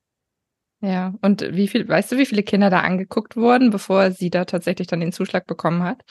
Ja, 0.81 1.15
und 1.21 1.41
wie 1.41 1.67
viel, 1.67 1.87
weißt 1.87 2.11
du, 2.11 2.17
wie 2.17 2.25
viele 2.25 2.43
Kinder 2.43 2.69
da 2.69 2.81
angeguckt 2.81 3.35
wurden, 3.35 3.71
bevor 3.71 4.11
sie 4.11 4.29
da 4.29 4.45
tatsächlich 4.45 4.87
dann 4.87 4.99
den 4.99 5.11
Zuschlag 5.11 5.47
bekommen 5.47 5.83
hat? 5.83 6.01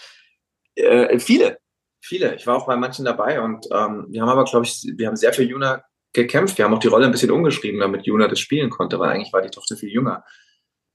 Äh, 0.75 1.19
viele, 1.19 1.59
viele. 2.01 2.35
Ich 2.35 2.47
war 2.47 2.57
auch 2.57 2.67
bei 2.67 2.77
manchen 2.77 3.05
dabei 3.05 3.41
und 3.41 3.67
ähm, 3.73 4.07
wir 4.09 4.23
haben 4.23 4.29
aber, 4.29 4.45
glaube 4.45 4.67
ich, 4.67 4.83
wir 4.97 5.07
haben 5.07 5.17
sehr 5.17 5.33
für 5.33 5.45
Juna 5.45 5.85
gekämpft. 6.13 6.59
Wir 6.59 6.65
haben 6.65 6.75
auch 6.75 6.81
die 6.81 6.89
Rolle 6.89 7.07
ein 7.07 7.13
bisschen 7.13 7.31
umgeschrieben, 7.31 7.81
damit 7.81 8.07
Juna 8.07 8.27
das 8.27 8.41
spielen 8.41 8.71
konnte, 8.71 8.99
weil 8.99 9.11
eigentlich 9.11 9.33
war 9.33 9.43
die 9.43 9.51
Tochter 9.51 9.77
viel 9.77 9.91
jünger. 9.91 10.25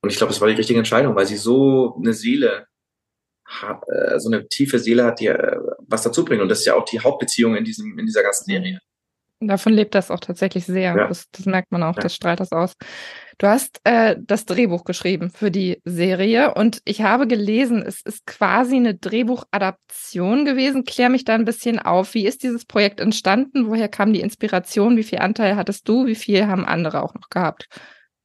Und 0.02 0.10
ich 0.10 0.18
glaube, 0.18 0.34
das 0.34 0.42
war 0.42 0.50
die 0.50 0.56
richtige 0.56 0.80
Entscheidung, 0.80 1.16
weil 1.16 1.28
sie 1.28 1.38
so 1.38 1.96
eine 1.96 2.14
Seele 2.14 2.68
hat, 3.46 3.84
äh, 3.88 4.20
so 4.20 4.30
eine 4.30 4.48
tiefe 4.48 4.80
Seele 4.80 5.06
hat, 5.06 5.20
die 5.20 5.28
äh, 5.28 5.58
was 5.88 6.02
dazu 6.02 6.26
bringt. 6.26 6.42
Und 6.42 6.50
das 6.50 6.60
ist 6.60 6.66
ja 6.66 6.76
auch 6.76 6.86
die 6.86 7.00
Hauptbeziehung 7.00 7.56
in 7.56 7.64
diesem, 7.64 7.98
in 7.98 8.06
dieser 8.06 8.24
ganzen 8.24 8.46
Serie. 8.46 8.80
Davon 9.40 9.74
lebt 9.74 9.96
das 9.96 10.12
auch 10.12 10.20
tatsächlich 10.20 10.66
sehr. 10.66 10.96
Ja. 10.96 11.08
Das, 11.08 11.30
das, 11.32 11.46
merkt 11.46 11.72
man 11.72 11.82
auch, 11.84 11.96
ja. 11.96 12.02
das 12.02 12.16
strahlt 12.16 12.40
das 12.40 12.52
aus. 12.52 12.74
Du 13.42 13.48
hast 13.48 13.82
äh, 13.86 14.18
das 14.20 14.46
Drehbuch 14.46 14.84
geschrieben 14.84 15.32
für 15.32 15.50
die 15.50 15.82
Serie 15.84 16.54
und 16.54 16.80
ich 16.86 17.02
habe 17.02 17.26
gelesen, 17.26 17.82
es 17.82 18.04
ist 18.04 18.28
quasi 18.28 18.76
eine 18.76 18.94
Drehbuchadaption 18.94 20.46
gewesen. 20.46 20.84
Klär 20.84 21.10
mich 21.10 21.26
da 21.26 21.34
ein 21.34 21.46
bisschen 21.46 21.80
auf. 21.80 22.14
Wie 22.14 22.28
ist 22.28 22.44
dieses 22.44 22.66
Projekt 22.66 23.00
entstanden? 23.00 23.66
Woher 23.66 23.90
kam 23.90 24.14
die 24.14 24.22
Inspiration? 24.22 24.96
Wie 24.96 25.02
viel 25.02 25.18
Anteil 25.18 25.56
hattest 25.56 25.90
du? 25.90 26.06
Wie 26.06 26.14
viel 26.14 26.46
haben 26.46 26.66
andere 26.66 27.02
auch 27.02 27.16
noch 27.16 27.32
gehabt? 27.32 27.68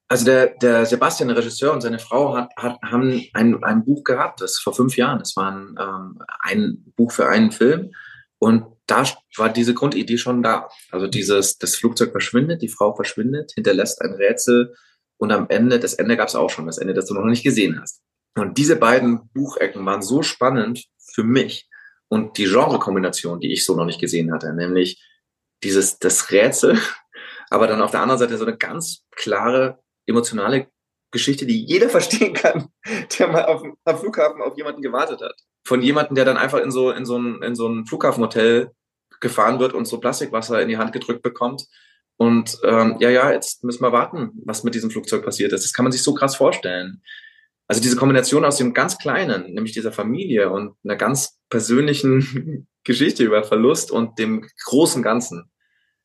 Also 0.06 0.26
der, 0.26 0.48
der 0.58 0.84
Sebastian, 0.84 1.28
der 1.28 1.38
Regisseur 1.38 1.72
und 1.72 1.80
seine 1.80 1.98
Frau 1.98 2.36
hat, 2.36 2.50
hat, 2.54 2.76
haben 2.82 3.24
ein, 3.32 3.64
ein 3.64 3.86
Buch 3.86 4.04
gehabt, 4.04 4.42
das 4.42 4.58
vor 4.58 4.74
fünf 4.74 4.98
Jahren. 4.98 5.20
Das 5.20 5.34
war 5.34 5.50
ein, 5.50 5.76
ähm, 5.80 6.18
ein 6.40 6.92
Buch 6.94 7.10
für 7.10 7.26
einen 7.26 7.52
Film. 7.52 7.90
Und 8.38 8.66
da 8.84 9.04
war 9.38 9.48
diese 9.48 9.72
Grundidee 9.72 10.18
schon 10.18 10.42
da. 10.42 10.68
Also 10.90 11.06
dieses, 11.06 11.56
das 11.56 11.74
Flugzeug 11.74 12.10
verschwindet, 12.10 12.60
die 12.60 12.68
Frau 12.68 12.94
verschwindet, 12.94 13.52
hinterlässt 13.54 14.02
ein 14.02 14.12
Rätsel 14.12 14.74
und 15.18 15.32
am 15.32 15.46
Ende, 15.48 15.78
das 15.78 15.94
Ende 15.94 16.16
gab 16.16 16.28
es 16.28 16.34
auch 16.34 16.50
schon, 16.50 16.66
das 16.66 16.78
Ende, 16.78 16.94
das 16.94 17.06
du 17.06 17.14
noch 17.14 17.24
nicht 17.24 17.42
gesehen 17.42 17.80
hast. 17.80 18.02
Und 18.36 18.58
diese 18.58 18.76
beiden 18.76 19.30
Buchecken 19.32 19.84
waren 19.86 20.02
so 20.02 20.22
spannend 20.22 20.84
für 21.14 21.24
mich 21.24 21.68
und 22.08 22.38
die 22.38 22.44
Genrekombination, 22.44 23.40
die 23.40 23.52
ich 23.52 23.64
so 23.64 23.74
noch 23.74 23.86
nicht 23.86 24.00
gesehen 24.00 24.32
hatte, 24.32 24.52
nämlich 24.52 25.02
dieses, 25.62 25.98
das 25.98 26.30
Rätsel, 26.30 26.78
aber 27.50 27.66
dann 27.66 27.82
auf 27.82 27.90
der 27.90 28.00
anderen 28.00 28.18
Seite 28.18 28.36
so 28.36 28.44
eine 28.44 28.56
ganz 28.56 29.04
klare 29.12 29.80
emotionale 30.06 30.68
Geschichte, 31.10 31.46
die 31.46 31.64
jeder 31.64 31.88
verstehen 31.96 32.34
kann, 32.34 32.68
der 33.18 33.28
mal 33.28 33.44
auf, 33.46 33.62
am 33.84 33.98
Flughafen 33.98 34.42
auf 34.42 34.56
jemanden 34.56 34.82
gewartet 34.82 35.20
hat. 35.22 35.34
Von 35.66 35.82
jemandem, 35.82 36.14
der 36.14 36.24
dann 36.24 36.36
einfach 36.36 36.60
in 36.60 36.70
so, 36.70 36.90
in 36.90 37.04
so 37.04 37.18
ein, 37.18 37.42
in 37.42 37.56
so 37.56 37.66
ein 37.66 37.86
Flughafenhotel 37.86 38.70
gefahren 39.20 39.58
wird 39.58 39.72
und 39.72 39.86
so 39.86 39.98
Plastikwasser 39.98 40.60
in 40.60 40.68
die 40.68 40.76
Hand 40.76 40.92
gedrückt 40.92 41.22
bekommt. 41.22 41.64
Und 42.16 42.58
ähm, 42.64 42.96
ja, 42.98 43.10
ja, 43.10 43.30
jetzt 43.30 43.62
müssen 43.62 43.82
wir 43.82 43.92
warten, 43.92 44.30
was 44.44 44.64
mit 44.64 44.74
diesem 44.74 44.90
Flugzeug 44.90 45.24
passiert 45.24 45.52
ist. 45.52 45.64
Das 45.64 45.72
kann 45.72 45.84
man 45.84 45.92
sich 45.92 46.02
so 46.02 46.14
krass 46.14 46.36
vorstellen. 46.36 47.02
Also 47.68 47.82
diese 47.82 47.96
Kombination 47.96 48.44
aus 48.44 48.56
dem 48.56 48.72
ganz 48.74 48.98
Kleinen, 48.98 49.52
nämlich 49.52 49.72
dieser 49.72 49.92
Familie 49.92 50.50
und 50.50 50.76
einer 50.84 50.96
ganz 50.96 51.38
persönlichen 51.50 52.68
Geschichte 52.84 53.24
über 53.24 53.42
Verlust 53.44 53.90
und 53.90 54.18
dem 54.18 54.46
großen 54.64 55.02
Ganzen, 55.02 55.50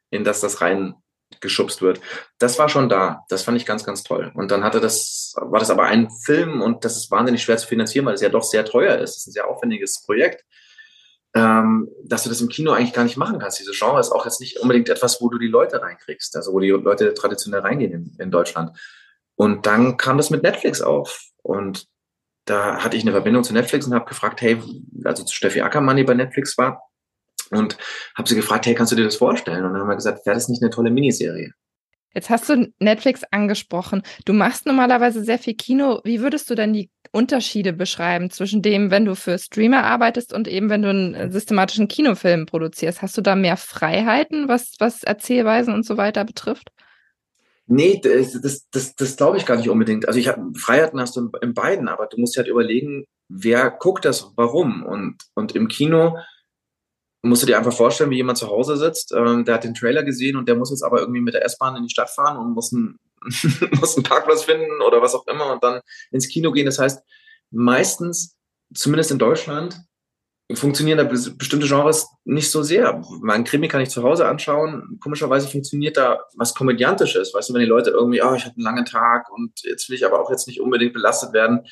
in 0.09 0.23
das 0.23 0.41
das 0.41 0.61
rein 0.61 0.95
geschubst 1.39 1.81
wird. 1.81 2.01
Das 2.39 2.59
war 2.59 2.67
schon 2.67 2.89
da. 2.89 3.23
Das 3.29 3.43
fand 3.43 3.57
ich 3.57 3.65
ganz, 3.65 3.85
ganz 3.85 4.03
toll. 4.03 4.31
Und 4.35 4.51
dann 4.51 4.63
hatte 4.63 4.81
das, 4.81 5.33
war 5.37 5.59
das 5.59 5.69
aber 5.69 5.83
ein 5.83 6.09
Film 6.25 6.61
und 6.61 6.83
das 6.83 6.97
ist 6.97 7.11
wahnsinnig 7.11 7.41
schwer 7.41 7.57
zu 7.57 7.67
finanzieren, 7.67 8.05
weil 8.05 8.15
es 8.15 8.21
ja 8.21 8.29
doch 8.29 8.43
sehr 8.43 8.65
teuer 8.65 8.95
ist. 8.95 9.11
Das 9.11 9.17
ist 9.17 9.27
ein 9.27 9.31
sehr 9.33 9.47
aufwendiges 9.47 10.03
Projekt. 10.03 10.43
Ähm, 11.33 11.89
dass 12.03 12.23
du 12.23 12.29
das 12.29 12.41
im 12.41 12.49
Kino 12.49 12.71
eigentlich 12.71 12.91
gar 12.91 13.05
nicht 13.05 13.15
machen 13.15 13.39
kannst. 13.39 13.57
Diese 13.59 13.71
Genre 13.71 14.01
ist 14.01 14.11
auch 14.11 14.25
jetzt 14.25 14.41
nicht 14.41 14.59
unbedingt 14.59 14.89
etwas, 14.89 15.21
wo 15.21 15.29
du 15.29 15.37
die 15.37 15.47
Leute 15.47 15.81
reinkriegst, 15.81 16.35
also 16.35 16.51
wo 16.51 16.59
die 16.59 16.69
Leute 16.69 17.13
traditionell 17.13 17.61
reingehen 17.61 17.93
in, 17.93 18.15
in 18.19 18.31
Deutschland. 18.31 18.77
Und 19.35 19.65
dann 19.65 19.95
kam 19.95 20.17
das 20.17 20.29
mit 20.29 20.43
Netflix 20.43 20.81
auf. 20.81 21.23
Und 21.41 21.87
da 22.45 22.83
hatte 22.83 22.97
ich 22.97 23.03
eine 23.03 23.11
Verbindung 23.11 23.45
zu 23.45 23.53
Netflix 23.53 23.87
und 23.87 23.93
habe 23.93 24.05
gefragt, 24.05 24.41
hey, 24.41 24.61
also 25.05 25.23
zu 25.23 25.33
Steffi 25.33 25.61
Ackermann, 25.61 25.95
die 25.95 26.03
bei 26.03 26.13
Netflix 26.13 26.57
war, 26.57 26.83
und 27.49 27.77
habe 28.15 28.27
sie 28.27 28.35
gefragt, 28.35 28.65
hey, 28.65 28.75
kannst 28.75 28.91
du 28.91 28.95
dir 28.95 29.03
das 29.03 29.15
vorstellen? 29.15 29.63
Und 29.63 29.73
dann 29.73 29.81
haben 29.81 29.89
wir 29.89 29.95
gesagt, 29.95 30.25
wäre 30.25 30.35
das 30.35 30.49
nicht 30.49 30.61
eine 30.61 30.69
tolle 30.69 30.89
Miniserie? 30.89 31.53
Jetzt 32.13 32.29
hast 32.29 32.49
du 32.49 32.73
Netflix 32.79 33.23
angesprochen. 33.31 34.03
Du 34.25 34.33
machst 34.33 34.65
normalerweise 34.65 35.23
sehr 35.23 35.39
viel 35.39 35.55
Kino. 35.55 36.01
Wie 36.03 36.21
würdest 36.21 36.49
du 36.49 36.55
denn 36.55 36.73
die 36.73 36.89
Unterschiede 37.11 37.73
beschreiben 37.73 38.29
zwischen 38.29 38.61
dem, 38.61 38.89
wenn 38.89 39.05
du 39.05 39.15
für 39.15 39.37
Streamer 39.37 39.83
arbeitest 39.83 40.33
und 40.33 40.47
eben, 40.47 40.69
wenn 40.69 40.81
du 40.81 40.89
einen 40.89 41.13
äh, 41.13 41.31
systematischen 41.31 41.87
Kinofilm 41.87 42.45
produzierst? 42.45 43.01
Hast 43.01 43.17
du 43.17 43.21
da 43.21 43.35
mehr 43.35 43.57
Freiheiten, 43.57 44.47
was, 44.47 44.73
was 44.79 45.03
Erzählweisen 45.03 45.73
und 45.73 45.85
so 45.85 45.97
weiter 45.97 46.23
betrifft? 46.23 46.71
Nee, 47.67 48.01
das, 48.03 48.39
das, 48.41 48.69
das, 48.69 48.95
das 48.95 49.17
glaube 49.17 49.37
ich 49.37 49.45
gar 49.45 49.57
nicht 49.57 49.69
unbedingt. 49.69 50.07
Also 50.07 50.19
ich 50.19 50.27
hab, 50.27 50.39
Freiheiten 50.57 50.99
hast 50.99 51.15
du 51.15 51.21
in, 51.21 51.31
in 51.41 51.53
beiden, 51.53 51.87
aber 51.87 52.07
du 52.07 52.19
musst 52.19 52.37
halt 52.37 52.47
überlegen, 52.47 53.05
wer 53.29 53.71
guckt 53.71 54.05
das, 54.05 54.31
warum. 54.35 54.83
Und, 54.83 55.17
und 55.35 55.55
im 55.55 55.67
Kino 55.67 56.17
musst 57.21 57.43
du 57.43 57.47
dir 57.47 57.57
einfach 57.57 57.73
vorstellen, 57.73 58.09
wie 58.09 58.17
jemand 58.17 58.37
zu 58.37 58.47
Hause 58.47 58.77
sitzt, 58.77 59.13
ähm, 59.13 59.45
der 59.45 59.55
hat 59.55 59.63
den 59.63 59.73
Trailer 59.73 60.03
gesehen 60.03 60.37
und 60.37 60.47
der 60.47 60.55
muss 60.55 60.71
jetzt 60.71 60.83
aber 60.83 61.01
irgendwie 61.01 61.21
mit 61.21 61.33
der 61.33 61.45
S-Bahn 61.45 61.75
in 61.75 61.83
die 61.83 61.89
Stadt 61.89 62.09
fahren 62.09 62.37
und 62.37 62.53
muss, 62.53 62.71
ein, 62.71 62.97
muss 63.79 63.95
einen 63.95 64.03
Parkplatz 64.03 64.43
finden 64.43 64.81
oder 64.81 65.01
was 65.01 65.15
auch 65.15 65.27
immer 65.27 65.51
und 65.51 65.63
dann 65.63 65.81
ins 66.11 66.27
Kino 66.27 66.51
gehen. 66.51 66.65
Das 66.65 66.79
heißt, 66.79 67.01
meistens, 67.51 68.37
zumindest 68.73 69.11
in 69.11 69.19
Deutschland, 69.19 69.79
funktionieren 70.53 70.97
da 70.97 71.05
bestimmte 71.05 71.65
Genres 71.65 72.07
nicht 72.25 72.51
so 72.51 72.61
sehr. 72.61 73.01
Mein 73.21 73.45
Krimi 73.45 73.69
kann 73.69 73.79
ich 73.79 73.89
zu 73.89 74.03
Hause 74.03 74.27
anschauen. 74.27 74.99
Komischerweise 75.01 75.47
funktioniert 75.47 75.95
da 75.95 76.19
was 76.35 76.53
Komödiantisches. 76.53 77.33
Weißt 77.33 77.49
du, 77.49 77.53
wenn 77.53 77.61
die 77.61 77.67
Leute 77.67 77.91
irgendwie, 77.91 78.21
oh, 78.21 78.33
ich 78.33 78.43
hatte 78.43 78.55
einen 78.57 78.65
langen 78.65 78.85
Tag 78.85 79.31
und 79.31 79.53
jetzt 79.63 79.87
will 79.87 79.95
ich 79.95 80.05
aber 80.05 80.19
auch 80.19 80.29
jetzt 80.29 80.47
nicht 80.47 80.59
unbedingt 80.59 80.91
belastet 80.91 81.31
werden 81.31 81.65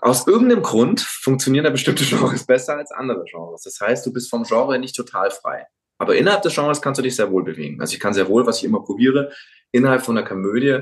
aus 0.00 0.26
irgendeinem 0.26 0.62
Grund 0.62 1.00
funktionieren 1.00 1.64
da 1.64 1.70
bestimmte 1.70 2.04
Genres 2.08 2.44
besser 2.44 2.76
als 2.76 2.90
andere 2.90 3.24
Genres. 3.24 3.62
Das 3.62 3.80
heißt, 3.80 4.04
du 4.06 4.12
bist 4.12 4.30
vom 4.30 4.44
Genre 4.44 4.78
nicht 4.78 4.96
total 4.96 5.30
frei. 5.30 5.66
Aber 6.02 6.16
innerhalb 6.16 6.42
des 6.42 6.54
Genres 6.54 6.82
kannst 6.82 6.98
du 6.98 7.02
dich 7.02 7.16
sehr 7.16 7.30
wohl 7.30 7.44
bewegen. 7.44 7.80
Also 7.80 7.94
ich 7.94 8.00
kann 8.00 8.12
sehr 8.12 8.28
wohl, 8.28 8.46
was 8.46 8.58
ich 8.58 8.64
immer 8.64 8.82
probiere, 8.82 9.32
innerhalb 9.70 10.02
von 10.02 10.14
der 10.14 10.24
Komödie 10.24 10.80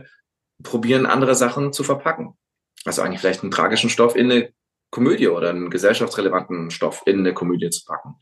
probieren, 0.63 1.07
andere 1.07 1.35
Sachen 1.35 1.73
zu 1.73 1.85
verpacken. 1.85 2.35
Also 2.85 3.03
eigentlich 3.03 3.21
vielleicht 3.21 3.43
einen 3.43 3.51
tragischen 3.51 3.91
Stoff 3.91 4.17
in 4.17 4.31
eine 4.31 4.53
Komödie 4.91 5.29
oder 5.29 5.51
einen 5.51 5.71
gesellschaftsrelevanten 5.71 6.71
Stoff 6.71 7.03
in 7.07 7.21
eine 7.21 7.35
Komödie 7.35 7.71
zu 7.71 7.85
packen. 7.85 8.17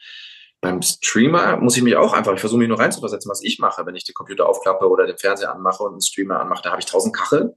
Beim 0.61 0.83
Streamer 0.83 1.57
muss 1.57 1.77
ich 1.77 1.83
mich 1.83 1.97
auch 1.97 2.13
einfach, 2.13 2.35
ich 2.35 2.41
versuche 2.41 2.59
mich 2.59 2.69
nur 2.69 2.81
reinzuversetzen, 2.81 3.31
was 3.31 3.43
ich 3.43 3.61
mache, 3.61 3.87
wenn 3.87 3.95
ich 3.95 4.05
den 4.05 4.15
Computer 4.15 4.49
aufklappe 4.49 4.89
oder 4.89 5.07
den 5.07 5.17
Fernseher 5.17 5.55
anmache 5.55 5.85
und 5.85 5.93
einen 5.93 6.03
Streamer 6.03 6.41
anmache, 6.41 6.63
da 6.65 6.71
habe 6.73 6.81
ich 6.81 6.87
tausend 6.87 7.15
Kacheln 7.15 7.53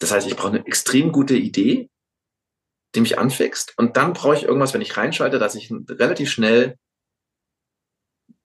das 0.00 0.10
heißt, 0.10 0.26
ich 0.26 0.34
brauche 0.34 0.48
eine 0.48 0.66
extrem 0.66 1.12
gute 1.12 1.36
Idee, 1.36 1.90
die 2.94 3.00
mich 3.00 3.18
anfixt. 3.18 3.74
Und 3.76 3.96
dann 3.96 4.14
brauche 4.14 4.34
ich 4.34 4.42
irgendwas, 4.42 4.74
wenn 4.74 4.80
ich 4.80 4.96
reinschalte, 4.96 5.38
dass 5.38 5.54
ich 5.54 5.72
relativ 5.88 6.30
schnell 6.30 6.78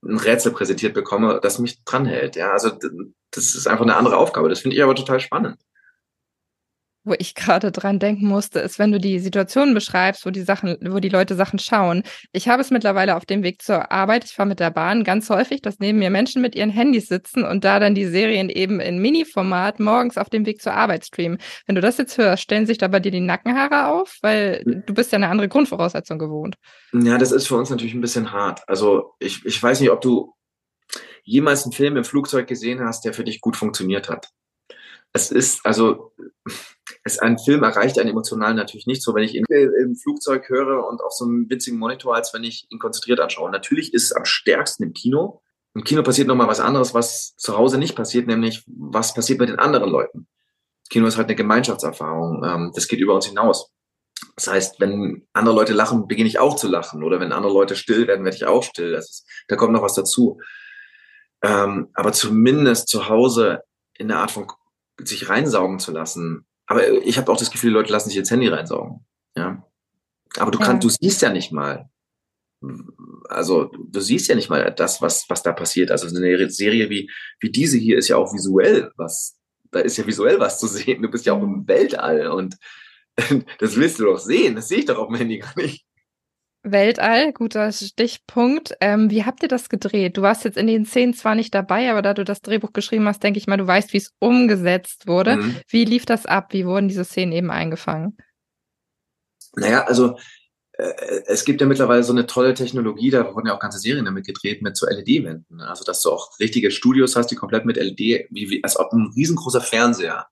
ein 0.03 0.17
Rätsel 0.17 0.51
präsentiert 0.51 0.93
bekomme, 0.93 1.39
das 1.41 1.59
mich 1.59 1.83
dranhält. 1.83 2.35
Ja, 2.35 2.51
also 2.51 2.71
das 3.31 3.55
ist 3.55 3.67
einfach 3.67 3.83
eine 3.83 3.95
andere 3.95 4.17
Aufgabe. 4.17 4.49
Das 4.49 4.59
finde 4.59 4.77
ich 4.77 4.83
aber 4.83 4.95
total 4.95 5.19
spannend 5.19 5.57
wo 7.05 7.13
ich 7.17 7.35
gerade 7.35 7.71
dran 7.71 7.99
denken 7.99 8.27
musste, 8.27 8.59
ist, 8.59 8.79
wenn 8.79 8.91
du 8.91 8.99
die 8.99 9.19
Situation 9.19 9.73
beschreibst, 9.73 10.25
wo 10.25 10.31
die 10.31 10.41
Sachen, 10.41 10.77
wo 10.81 10.99
die 10.99 11.09
Leute 11.09 11.35
Sachen 11.35 11.59
schauen. 11.59 12.03
Ich 12.31 12.47
habe 12.49 12.61
es 12.61 12.71
mittlerweile 12.71 13.15
auf 13.15 13.25
dem 13.25 13.43
Weg 13.43 13.61
zur 13.61 13.91
Arbeit, 13.91 14.25
ich 14.25 14.33
fahre 14.33 14.49
mit 14.49 14.59
der 14.59 14.71
Bahn 14.71 15.03
ganz 15.03 15.29
häufig, 15.29 15.61
dass 15.61 15.79
neben 15.79 15.99
mir 15.99 16.09
Menschen 16.09 16.41
mit 16.41 16.55
ihren 16.55 16.71
Handys 16.71 17.07
sitzen 17.07 17.43
und 17.43 17.63
da 17.63 17.79
dann 17.79 17.95
die 17.95 18.05
Serien 18.05 18.49
eben 18.49 18.79
in 18.79 18.99
Mini-Format 18.99 19.79
morgens 19.79 20.17
auf 20.17 20.29
dem 20.29 20.45
Weg 20.45 20.61
zur 20.61 20.73
Arbeit 20.73 21.05
streamen. 21.05 21.37
Wenn 21.65 21.75
du 21.75 21.81
das 21.81 21.97
jetzt 21.97 22.17
hörst, 22.17 22.43
stellen 22.43 22.65
sich 22.65 22.77
da 22.77 22.87
bei 22.87 22.99
dir 22.99 23.11
die 23.11 23.21
Nackenhaare 23.21 23.93
auf, 23.93 24.17
weil 24.21 24.63
du 24.65 24.93
bist 24.93 25.11
ja 25.11 25.17
eine 25.17 25.29
andere 25.29 25.47
Grundvoraussetzung 25.47 26.19
gewohnt. 26.19 26.55
Ja, 26.93 27.17
das 27.17 27.31
ist 27.31 27.47
für 27.47 27.55
uns 27.55 27.69
natürlich 27.69 27.93
ein 27.93 28.01
bisschen 28.01 28.31
hart. 28.31 28.61
Also 28.67 29.13
ich, 29.19 29.45
ich 29.45 29.61
weiß 29.61 29.79
nicht, 29.79 29.91
ob 29.91 30.01
du 30.01 30.33
jemals 31.23 31.63
einen 31.63 31.73
Film 31.73 31.97
im 31.97 32.03
Flugzeug 32.03 32.47
gesehen 32.47 32.81
hast, 32.81 33.05
der 33.05 33.13
für 33.13 33.23
dich 33.23 33.41
gut 33.41 33.55
funktioniert 33.55 34.09
hat. 34.09 34.29
Es 35.15 35.31
ist, 35.31 35.65
also 35.65 36.11
es, 37.05 37.19
ein 37.19 37.39
Film 37.39 37.63
erreicht 37.63 37.97
einen 37.97 38.09
emotional 38.09 38.53
natürlich 38.53 38.85
nicht 38.85 39.01
so, 39.01 39.15
wenn 39.15 39.23
ich 39.23 39.33
ihn 39.33 39.45
im 39.49 39.95
Flugzeug 39.95 40.49
höre 40.49 40.85
und 40.85 41.01
auf 41.01 41.13
so 41.13 41.23
einem 41.23 41.49
winzigen 41.49 41.79
Monitor, 41.79 42.13
als 42.15 42.33
wenn 42.33 42.43
ich 42.43 42.67
ihn 42.69 42.79
konzentriert 42.79 43.21
anschaue. 43.21 43.49
Natürlich 43.49 43.93
ist 43.93 44.03
es 44.03 44.11
am 44.11 44.25
stärksten 44.25 44.83
im 44.83 44.91
Kino. 44.91 45.41
Im 45.73 45.85
Kino 45.85 46.03
passiert 46.03 46.27
nochmal 46.27 46.49
was 46.49 46.59
anderes, 46.59 46.93
was 46.93 47.33
zu 47.37 47.57
Hause 47.57 47.77
nicht 47.77 47.95
passiert, 47.95 48.27
nämlich 48.27 48.65
was 48.67 49.13
passiert 49.13 49.39
bei 49.39 49.45
den 49.45 49.57
anderen 49.57 49.89
Leuten. 49.89 50.27
Kino 50.89 51.07
ist 51.07 51.15
halt 51.15 51.27
eine 51.27 51.37
Gemeinschaftserfahrung. 51.37 52.43
Ähm, 52.43 52.71
das 52.75 52.89
geht 52.89 52.99
über 52.99 53.15
uns 53.15 53.25
hinaus. 53.25 53.71
Das 54.35 54.47
heißt, 54.47 54.81
wenn 54.81 55.25
andere 55.31 55.55
Leute 55.55 55.71
lachen, 55.71 56.09
beginne 56.09 56.27
ich 56.27 56.39
auch 56.39 56.57
zu 56.57 56.67
lachen. 56.67 57.03
Oder 57.03 57.21
wenn 57.21 57.31
andere 57.31 57.53
Leute 57.53 57.77
still 57.77 58.05
werden, 58.05 58.25
werde 58.25 58.35
ich 58.35 58.45
auch 58.45 58.63
still. 58.63 58.91
Das 58.91 59.09
ist, 59.09 59.25
da 59.47 59.55
kommt 59.55 59.71
noch 59.71 59.81
was 59.81 59.95
dazu. 59.95 60.41
Ähm, 61.41 61.87
aber 61.93 62.11
zumindest 62.11 62.89
zu 62.89 63.07
Hause 63.07 63.61
in 63.93 64.09
der 64.09 64.17
Art 64.17 64.31
von 64.31 64.45
sich 65.01 65.29
reinsaugen 65.29 65.79
zu 65.79 65.91
lassen. 65.91 66.45
Aber 66.67 66.89
ich 67.03 67.17
habe 67.17 67.31
auch 67.31 67.37
das 67.37 67.51
Gefühl, 67.51 67.71
die 67.71 67.75
Leute 67.75 67.91
lassen 67.91 68.09
sich 68.09 68.17
jetzt 68.17 68.31
Handy 68.31 68.47
reinsaugen. 68.47 69.05
Ja. 69.35 69.63
Aber 70.37 70.51
du 70.51 70.59
kannst, 70.59 70.83
du 70.83 70.89
siehst 70.89 71.21
ja 71.21 71.29
nicht 71.29 71.51
mal. 71.51 71.89
Also 73.29 73.65
du 73.65 73.99
siehst 73.99 74.27
ja 74.27 74.35
nicht 74.35 74.49
mal 74.49 74.71
das, 74.71 75.01
was, 75.01 75.29
was 75.29 75.43
da 75.43 75.51
passiert. 75.51 75.91
Also 75.91 76.07
eine 76.07 76.49
Serie 76.49 76.89
wie, 76.89 77.11
wie 77.39 77.51
diese 77.51 77.77
hier 77.77 77.97
ist 77.97 78.07
ja 78.07 78.17
auch 78.17 78.33
visuell 78.33 78.91
was. 78.97 79.37
Da 79.71 79.79
ist 79.79 79.97
ja 79.97 80.07
visuell 80.07 80.39
was 80.39 80.59
zu 80.59 80.67
sehen. 80.67 81.01
Du 81.01 81.09
bist 81.09 81.25
ja 81.25 81.33
auch 81.33 81.43
im 81.43 81.59
mhm. 81.59 81.67
Weltall 81.67 82.27
und 82.27 82.55
das 83.59 83.75
willst 83.75 83.99
du 83.99 84.05
doch 84.05 84.19
sehen. 84.19 84.55
Das 84.55 84.67
sehe 84.67 84.79
ich 84.79 84.85
doch 84.85 84.97
auf 84.97 85.07
dem 85.07 85.17
Handy 85.17 85.39
gar 85.39 85.55
nicht. 85.57 85.84
Weltall, 86.65 87.31
guter 87.31 87.71
Stichpunkt. 87.71 88.75
Ähm, 88.81 89.09
wie 89.11 89.23
habt 89.23 89.43
ihr 89.43 89.49
das 89.49 89.69
gedreht? 89.69 90.17
Du 90.17 90.21
warst 90.21 90.43
jetzt 90.43 90.57
in 90.57 90.67
den 90.67 90.85
Szenen 90.85 91.13
zwar 91.13 91.35
nicht 91.35 91.53
dabei, 91.53 91.91
aber 91.91 92.01
da 92.01 92.13
du 92.13 92.25
das 92.25 92.41
Drehbuch 92.41 92.73
geschrieben 92.73 93.07
hast, 93.07 93.23
denke 93.23 93.37
ich 93.37 93.47
mal, 93.47 93.57
du 93.57 93.67
weißt, 93.67 93.93
wie 93.93 93.97
es 93.97 94.13
umgesetzt 94.19 95.07
wurde. 95.07 95.37
Mhm. 95.37 95.55
Wie 95.67 95.85
lief 95.85 96.05
das 96.05 96.25
ab? 96.25 96.53
Wie 96.53 96.65
wurden 96.65 96.87
diese 96.87 97.05
Szenen 97.05 97.31
eben 97.31 97.51
eingefangen? 97.51 98.17
Naja, 99.55 99.85
also 99.85 100.17
äh, 100.73 101.21
es 101.27 101.45
gibt 101.45 101.61
ja 101.61 101.67
mittlerweile 101.67 102.03
so 102.03 102.11
eine 102.11 102.25
tolle 102.25 102.53
Technologie, 102.53 103.11
da 103.11 103.33
wurden 103.33 103.47
ja 103.47 103.55
auch 103.55 103.59
ganze 103.59 103.79
Serien 103.79 104.05
damit 104.05 104.25
gedreht, 104.25 104.61
mit 104.61 104.75
so 104.75 104.87
LED-Wänden. 104.87 105.61
Also, 105.61 105.83
dass 105.83 106.01
du 106.01 106.11
auch 106.11 106.39
richtige 106.39 106.71
Studios 106.71 107.15
hast, 107.15 107.27
die 107.27 107.35
komplett 107.35 107.65
mit 107.65 107.77
LED, 107.77 108.27
wie, 108.29 108.49
wie 108.49 108.63
als 108.63 108.77
ob 108.77 108.91
ein 108.91 109.11
riesengroßer 109.15 109.61
Fernseher, 109.61 110.27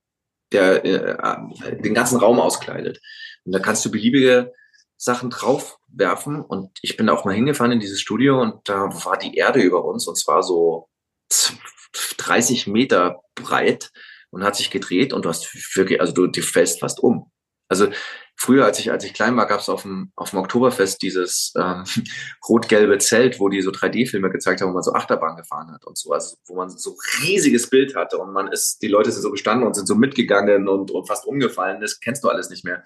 der 0.51 0.83
äh, 0.83 1.77
den 1.81 1.93
ganzen 1.93 2.17
Raum 2.17 2.39
auskleidet. 2.39 2.99
Und 3.45 3.51
da 3.51 3.59
kannst 3.59 3.85
du 3.85 3.91
beliebige 3.91 4.51
Sachen 4.97 5.29
draufwerfen. 5.29 6.41
Und 6.41 6.77
ich 6.81 6.97
bin 6.97 7.09
auch 7.09 7.25
mal 7.25 7.35
hingefahren 7.35 7.71
in 7.71 7.79
dieses 7.79 8.01
Studio 8.01 8.41
und 8.41 8.67
da 8.67 8.89
war 9.05 9.17
die 9.17 9.35
Erde 9.35 9.61
über 9.61 9.83
uns 9.85 10.07
und 10.07 10.17
zwar 10.17 10.43
so 10.43 10.87
30 12.17 12.67
Meter 12.67 13.21
breit 13.35 13.91
und 14.31 14.43
hat 14.43 14.55
sich 14.55 14.71
gedreht 14.71 15.13
und 15.13 15.25
du 15.25 15.29
hast 15.29 15.75
wirklich, 15.75 16.01
also 16.01 16.13
du, 16.13 16.27
du 16.27 16.41
fällst 16.41 16.79
fast 16.79 16.99
um. 16.99 17.31
Also 17.69 17.89
früher, 18.35 18.65
als 18.65 18.79
ich, 18.79 18.91
als 18.91 19.03
ich 19.03 19.13
klein 19.13 19.35
war, 19.37 19.47
gab 19.47 19.59
es 19.59 19.69
auf 19.69 19.83
dem, 19.83 20.11
auf 20.15 20.31
dem 20.31 20.39
Oktoberfest 20.39 21.01
dieses 21.01 21.53
ähm, 21.57 21.83
rot-gelbe 22.49 22.97
Zelt, 22.97 23.39
wo 23.39 23.49
die 23.49 23.61
so 23.61 23.71
3D-Filme 23.71 24.29
gezeigt 24.29 24.61
haben, 24.61 24.69
wo 24.69 24.73
man 24.73 24.83
so 24.83 24.93
Achterbahn 24.93 25.37
gefahren 25.37 25.71
hat 25.71 25.85
und 25.85 25.97
so, 25.97 26.11
also 26.11 26.37
wo 26.47 26.55
man 26.55 26.69
so 26.69 26.97
riesiges 27.21 27.69
Bild 27.69 27.95
hatte 27.95 28.17
und 28.17 28.33
man 28.33 28.47
ist, 28.51 28.81
die 28.81 28.87
Leute 28.87 29.11
sind 29.11 29.21
so 29.21 29.31
gestanden 29.31 29.65
und 29.67 29.75
sind 29.75 29.87
so 29.87 29.95
mitgegangen 29.95 30.67
und, 30.67 30.91
und 30.91 31.07
fast 31.07 31.25
umgefallen. 31.25 31.81
Das 31.81 31.99
kennst 31.99 32.23
du 32.23 32.29
alles 32.29 32.49
nicht 32.49 32.65
mehr. 32.65 32.83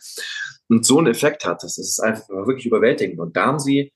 Und 0.70 0.86
so 0.86 0.98
einen 0.98 1.08
Effekt 1.08 1.46
hat 1.46 1.64
das. 1.64 1.76
Das 1.76 1.88
ist 1.88 2.00
einfach 2.00 2.28
wirklich 2.30 2.66
überwältigend. 2.66 3.20
Und 3.20 3.36
da 3.36 3.46
haben 3.46 3.60
sie 3.60 3.94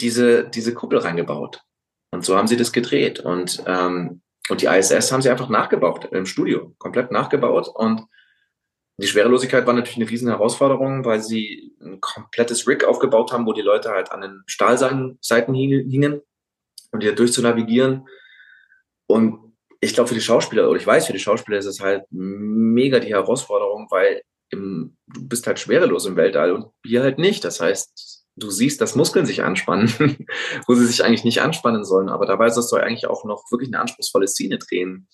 diese, 0.00 0.44
diese 0.48 0.74
Kuppel 0.74 0.98
reingebaut. 0.98 1.62
Und 2.10 2.24
so 2.24 2.36
haben 2.36 2.46
sie 2.46 2.56
das 2.56 2.72
gedreht. 2.72 3.20
Und, 3.20 3.62
ähm, 3.66 4.22
und 4.48 4.62
die 4.62 4.66
ISS 4.66 5.10
haben 5.10 5.22
sie 5.22 5.30
einfach 5.30 5.48
nachgebaut 5.48 6.08
im 6.12 6.26
Studio, 6.26 6.74
komplett 6.78 7.10
nachgebaut 7.10 7.68
und 7.68 8.02
die 8.98 9.06
Schwerelosigkeit 9.08 9.66
war 9.66 9.74
natürlich 9.74 9.96
eine 9.96 10.10
riesen 10.10 10.28
Herausforderung, 10.28 11.04
weil 11.04 11.20
sie 11.20 11.74
ein 11.80 12.00
komplettes 12.00 12.66
Rig 12.68 12.84
aufgebaut 12.84 13.32
haben, 13.32 13.46
wo 13.46 13.52
die 13.52 13.62
Leute 13.62 13.90
halt 13.90 14.12
an 14.12 14.20
den 14.20 14.42
Stahlseiten 14.46 15.18
hingen 15.54 16.20
und 16.92 17.02
hier 17.02 17.14
durchzunavigieren. 17.14 18.06
Und 19.06 19.54
ich 19.80 19.94
glaube, 19.94 20.08
für 20.08 20.14
die 20.14 20.20
Schauspieler, 20.20 20.70
oder 20.70 20.78
ich 20.78 20.86
weiß, 20.86 21.06
für 21.06 21.12
die 21.12 21.18
Schauspieler 21.18 21.58
ist 21.58 21.66
es 21.66 21.80
halt 21.80 22.04
mega 22.10 23.00
die 23.00 23.12
Herausforderung, 23.12 23.88
weil 23.90 24.22
im, 24.50 24.96
du 25.08 25.28
bist 25.28 25.46
halt 25.46 25.58
schwerelos 25.58 26.06
im 26.06 26.16
Weltall 26.16 26.52
und 26.52 26.66
hier 26.86 27.02
halt 27.02 27.18
nicht. 27.18 27.44
Das 27.44 27.60
heißt, 27.60 28.24
du 28.36 28.50
siehst, 28.50 28.80
dass 28.80 28.94
Muskeln 28.94 29.26
sich 29.26 29.42
anspannen, 29.42 29.88
wo 30.66 30.74
sie 30.74 30.86
sich 30.86 31.04
eigentlich 31.04 31.24
nicht 31.24 31.42
anspannen 31.42 31.84
sollen. 31.84 32.08
Aber 32.08 32.26
dabei 32.26 32.48
sollst 32.50 32.70
du 32.70 32.76
eigentlich 32.76 33.08
auch 33.08 33.24
noch 33.24 33.50
wirklich 33.50 33.68
eine 33.70 33.80
anspruchsvolle 33.80 34.28
Szene 34.28 34.58
drehen. 34.58 35.08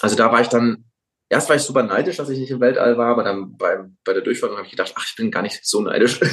Also 0.00 0.16
da 0.16 0.32
war 0.32 0.40
ich 0.40 0.48
dann 0.48 0.86
erst 1.28 1.48
war 1.48 1.56
ich 1.56 1.62
super 1.62 1.82
neidisch, 1.82 2.16
dass 2.16 2.28
ich 2.28 2.38
nicht 2.38 2.50
im 2.50 2.60
Weltall 2.60 2.96
war, 2.98 3.12
aber 3.12 3.24
dann 3.24 3.56
beim, 3.56 3.96
bei 4.04 4.12
der 4.12 4.22
Durchführung 4.22 4.56
habe 4.56 4.66
ich 4.66 4.70
gedacht, 4.70 4.92
ach, 4.96 5.06
ich 5.08 5.16
bin 5.16 5.30
gar 5.30 5.42
nicht 5.42 5.66
so 5.66 5.80
neidisch. 5.80 6.20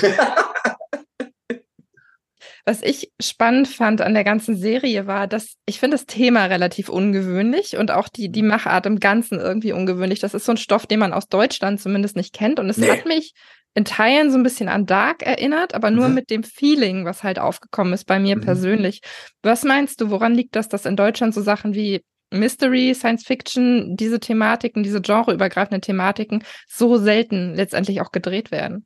Was 2.66 2.82
ich 2.82 3.12
spannend 3.20 3.68
fand 3.68 4.00
an 4.00 4.14
der 4.14 4.24
ganzen 4.24 4.56
Serie 4.56 5.06
war, 5.06 5.28
dass 5.28 5.56
ich 5.66 5.82
finde 5.82 5.98
das 5.98 6.06
Thema 6.06 6.46
relativ 6.46 6.88
ungewöhnlich 6.88 7.76
und 7.76 7.91
auch 7.91 8.08
die, 8.08 8.30
die 8.30 8.41
mhm. 8.41 8.48
Machart 8.50 8.86
im 8.86 9.02
Ganzen 9.02 9.38
irgendwie 9.38 9.74
ungewöhnlich. 9.74 10.20
Das 10.22 10.34
ist 10.34 10.46
so 10.46 10.54
ein 10.54 10.58
Stoff, 10.58 10.88
den 10.88 11.00
man 11.00 11.12
aus 11.12 11.28
Deutschland 11.28 11.82
zumindest 11.82 12.16
nicht 12.16 12.34
kennt. 12.34 12.62
Und 12.62 12.70
es 12.70 12.78
nee. 12.78 12.89
hat 12.89 13.06
mich 13.06 13.34
in 13.74 13.84
Teilen 13.84 14.32
so 14.32 14.38
ein 14.38 14.44
bisschen 14.44 14.70
an 14.70 14.86
Dark 14.86 15.24
erinnert, 15.24 15.74
aber 15.74 15.91
nur 15.91 16.08
mhm. 16.08 16.16
mit 16.16 16.30
dem 16.30 16.44
Feeling, 16.44 17.04
was 17.04 17.24
halt 17.24 17.38
aufgekommen 17.38 17.91
ist 17.91 18.06
bei 18.06 18.18
mir 18.18 18.38
mhm. 18.38 18.41
persönlich. 18.41 19.02
Was 19.41 19.64
meinst 19.64 20.00
du, 20.00 20.10
woran 20.10 20.34
liegt 20.34 20.56
das, 20.56 20.70
dass 20.70 20.86
in 20.86 20.96
Deutschland 20.96 21.34
so 21.34 21.41
Sachen 21.41 21.74
wie 21.74 22.02
Mystery, 22.34 22.94
Science 22.94 23.26
Fiction, 23.26 23.96
diese 23.96 24.20
Thematiken, 24.20 24.84
diese 24.84 25.02
genreübergreifenden 25.02 25.82
Thematiken 25.82 26.44
so 26.68 26.98
selten 26.98 27.56
letztendlich 27.56 28.02
auch 28.02 28.12
gedreht 28.12 28.52
werden? 28.52 28.86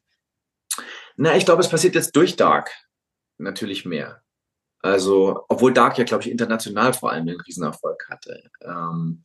Na, 1.15 1.35
ich 1.35 1.45
glaube, 1.45 1.61
es 1.61 1.69
passiert 1.69 1.95
jetzt 1.95 2.15
durch 2.15 2.35
Dark 2.35 2.71
natürlich 3.37 3.85
mehr. 3.85 4.21
Also, 4.81 5.43
obwohl 5.49 5.73
Dark 5.73 5.97
ja, 5.97 6.03
glaube 6.03 6.23
ich, 6.23 6.31
international 6.31 6.93
vor 6.93 7.11
allem 7.11 7.27
einen 7.27 7.41
Riesenerfolg 7.41 8.07
hatte. 8.09 8.43
Ähm, 8.61 9.23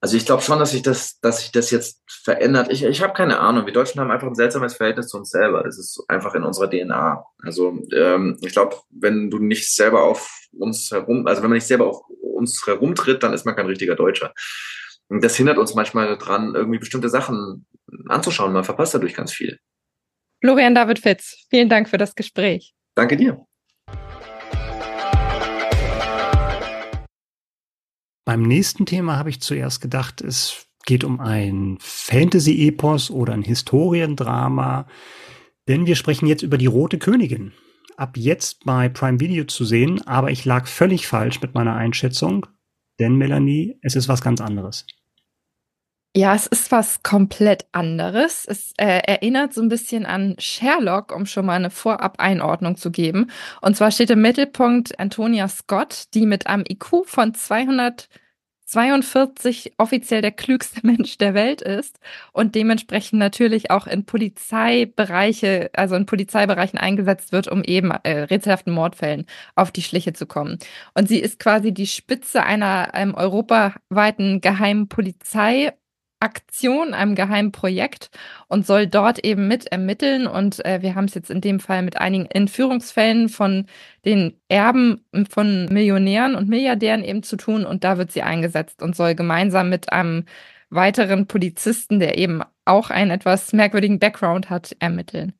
also 0.00 0.16
ich 0.16 0.26
glaube 0.26 0.42
schon, 0.42 0.60
dass 0.60 0.70
sich 0.70 0.82
das, 0.82 1.18
dass 1.20 1.40
sich 1.40 1.50
das 1.50 1.70
jetzt 1.72 2.02
verändert. 2.06 2.70
Ich, 2.70 2.84
ich 2.84 3.02
habe 3.02 3.14
keine 3.14 3.40
Ahnung. 3.40 3.66
Wir 3.66 3.72
Deutschen 3.72 4.00
haben 4.00 4.12
einfach 4.12 4.28
ein 4.28 4.34
seltsames 4.34 4.74
Verhältnis 4.74 5.08
zu 5.08 5.18
uns 5.18 5.30
selber. 5.30 5.64
Das 5.64 5.76
ist 5.76 6.04
einfach 6.06 6.34
in 6.34 6.44
unserer 6.44 6.70
DNA. 6.70 7.24
Also 7.42 7.76
ähm, 7.92 8.38
ich 8.40 8.52
glaube, 8.52 8.76
wenn 8.90 9.28
du 9.28 9.38
nicht 9.38 9.74
selber 9.74 10.04
auf 10.04 10.46
uns 10.52 10.92
herum, 10.92 11.26
also 11.26 11.42
wenn 11.42 11.50
man 11.50 11.56
nicht 11.56 11.66
selber 11.66 11.88
auf 11.88 12.02
uns 12.38 12.66
herumtritt, 12.66 13.22
dann 13.22 13.34
ist 13.34 13.44
man 13.44 13.54
kein 13.54 13.66
richtiger 13.66 13.96
Deutscher. 13.96 14.32
Und 15.08 15.22
das 15.24 15.36
hindert 15.36 15.58
uns 15.58 15.74
manchmal 15.74 16.16
daran, 16.16 16.54
irgendwie 16.54 16.78
bestimmte 16.78 17.08
Sachen 17.08 17.66
anzuschauen. 18.06 18.52
Man 18.52 18.64
verpasst 18.64 18.94
dadurch 18.94 19.14
ganz 19.14 19.32
viel. 19.32 19.58
Florian 20.40 20.74
David 20.74 21.00
Fitz, 21.00 21.46
vielen 21.50 21.68
Dank 21.68 21.88
für 21.88 21.98
das 21.98 22.14
Gespräch. 22.14 22.74
Danke 22.94 23.16
dir. 23.16 23.44
Beim 28.24 28.42
nächsten 28.42 28.84
Thema 28.84 29.16
habe 29.16 29.30
ich 29.30 29.40
zuerst 29.40 29.80
gedacht, 29.80 30.20
es 30.20 30.66
geht 30.84 31.02
um 31.02 31.18
ein 31.18 31.78
Fantasy-Epos 31.80 33.10
oder 33.10 33.32
ein 33.32 33.42
Historiendrama, 33.42 34.86
denn 35.66 35.86
wir 35.86 35.96
sprechen 35.96 36.26
jetzt 36.26 36.42
über 36.42 36.58
die 36.58 36.66
Rote 36.66 36.98
Königin. 36.98 37.52
Ab 37.98 38.16
jetzt 38.16 38.64
bei 38.64 38.88
Prime 38.88 39.18
Video 39.18 39.42
zu 39.42 39.64
sehen, 39.64 40.06
aber 40.06 40.30
ich 40.30 40.44
lag 40.44 40.68
völlig 40.68 41.08
falsch 41.08 41.42
mit 41.42 41.54
meiner 41.54 41.74
Einschätzung, 41.74 42.46
denn 43.00 43.16
Melanie, 43.16 43.76
es 43.82 43.96
ist 43.96 44.06
was 44.06 44.22
ganz 44.22 44.40
anderes. 44.40 44.86
Ja, 46.14 46.32
es 46.32 46.46
ist 46.46 46.70
was 46.70 47.02
komplett 47.02 47.66
anderes. 47.72 48.44
Es 48.46 48.72
äh, 48.76 49.00
erinnert 49.04 49.52
so 49.52 49.62
ein 49.62 49.68
bisschen 49.68 50.06
an 50.06 50.36
Sherlock, 50.38 51.12
um 51.12 51.26
schon 51.26 51.44
mal 51.44 51.56
eine 51.56 51.70
Vorab-Einordnung 51.70 52.76
zu 52.76 52.92
geben. 52.92 53.32
Und 53.62 53.76
zwar 53.76 53.90
steht 53.90 54.10
im 54.10 54.22
Mittelpunkt 54.22 54.96
Antonia 55.00 55.48
Scott, 55.48 56.04
die 56.14 56.24
mit 56.24 56.46
einem 56.46 56.62
IQ 56.68 57.04
von 57.04 57.34
242 58.68 59.72
offiziell 59.78 60.20
der 60.20 60.32
klügste 60.32 60.80
Mensch 60.86 61.16
der 61.16 61.32
Welt 61.34 61.62
ist 61.62 61.98
und 62.32 62.54
dementsprechend 62.54 63.18
natürlich 63.18 63.70
auch 63.70 63.86
in 63.86 64.04
Polizeibereiche, 64.04 65.70
also 65.72 65.96
in 65.96 66.04
Polizeibereichen 66.04 66.78
eingesetzt 66.78 67.32
wird, 67.32 67.48
um 67.48 67.64
eben 67.64 67.90
äh, 67.90 68.20
rätselhaften 68.20 68.72
Mordfällen 68.72 69.26
auf 69.54 69.72
die 69.72 69.82
Schliche 69.82 70.12
zu 70.12 70.26
kommen. 70.26 70.58
Und 70.94 71.08
sie 71.08 71.18
ist 71.18 71.38
quasi 71.38 71.72
die 71.72 71.86
Spitze 71.86 72.42
einer 72.42 72.90
ähm, 72.92 73.14
europaweiten 73.14 74.42
geheimen 74.42 74.88
Polizei 74.88 75.72
Aktion, 76.20 76.94
einem 76.94 77.14
geheimen 77.14 77.52
Projekt 77.52 78.10
und 78.48 78.66
soll 78.66 78.86
dort 78.86 79.24
eben 79.24 79.48
mit 79.48 79.66
ermitteln. 79.66 80.26
Und 80.26 80.64
äh, 80.64 80.82
wir 80.82 80.94
haben 80.94 81.04
es 81.04 81.14
jetzt 81.14 81.30
in 81.30 81.40
dem 81.40 81.60
Fall 81.60 81.82
mit 81.82 81.96
einigen 81.98 82.26
Entführungsfällen 82.26 83.28
von 83.28 83.66
den 84.04 84.34
Erben 84.48 85.04
von 85.30 85.66
Millionären 85.66 86.34
und 86.34 86.48
Milliardären 86.48 87.04
eben 87.04 87.22
zu 87.22 87.36
tun. 87.36 87.64
Und 87.64 87.84
da 87.84 87.98
wird 87.98 88.10
sie 88.10 88.22
eingesetzt 88.22 88.82
und 88.82 88.96
soll 88.96 89.14
gemeinsam 89.14 89.70
mit 89.70 89.92
einem 89.92 90.24
weiteren 90.70 91.26
Polizisten, 91.26 92.00
der 92.00 92.18
eben 92.18 92.42
auch 92.64 92.90
einen 92.90 93.10
etwas 93.10 93.52
merkwürdigen 93.52 93.98
Background 93.98 94.50
hat, 94.50 94.76
ermitteln. 94.80 95.32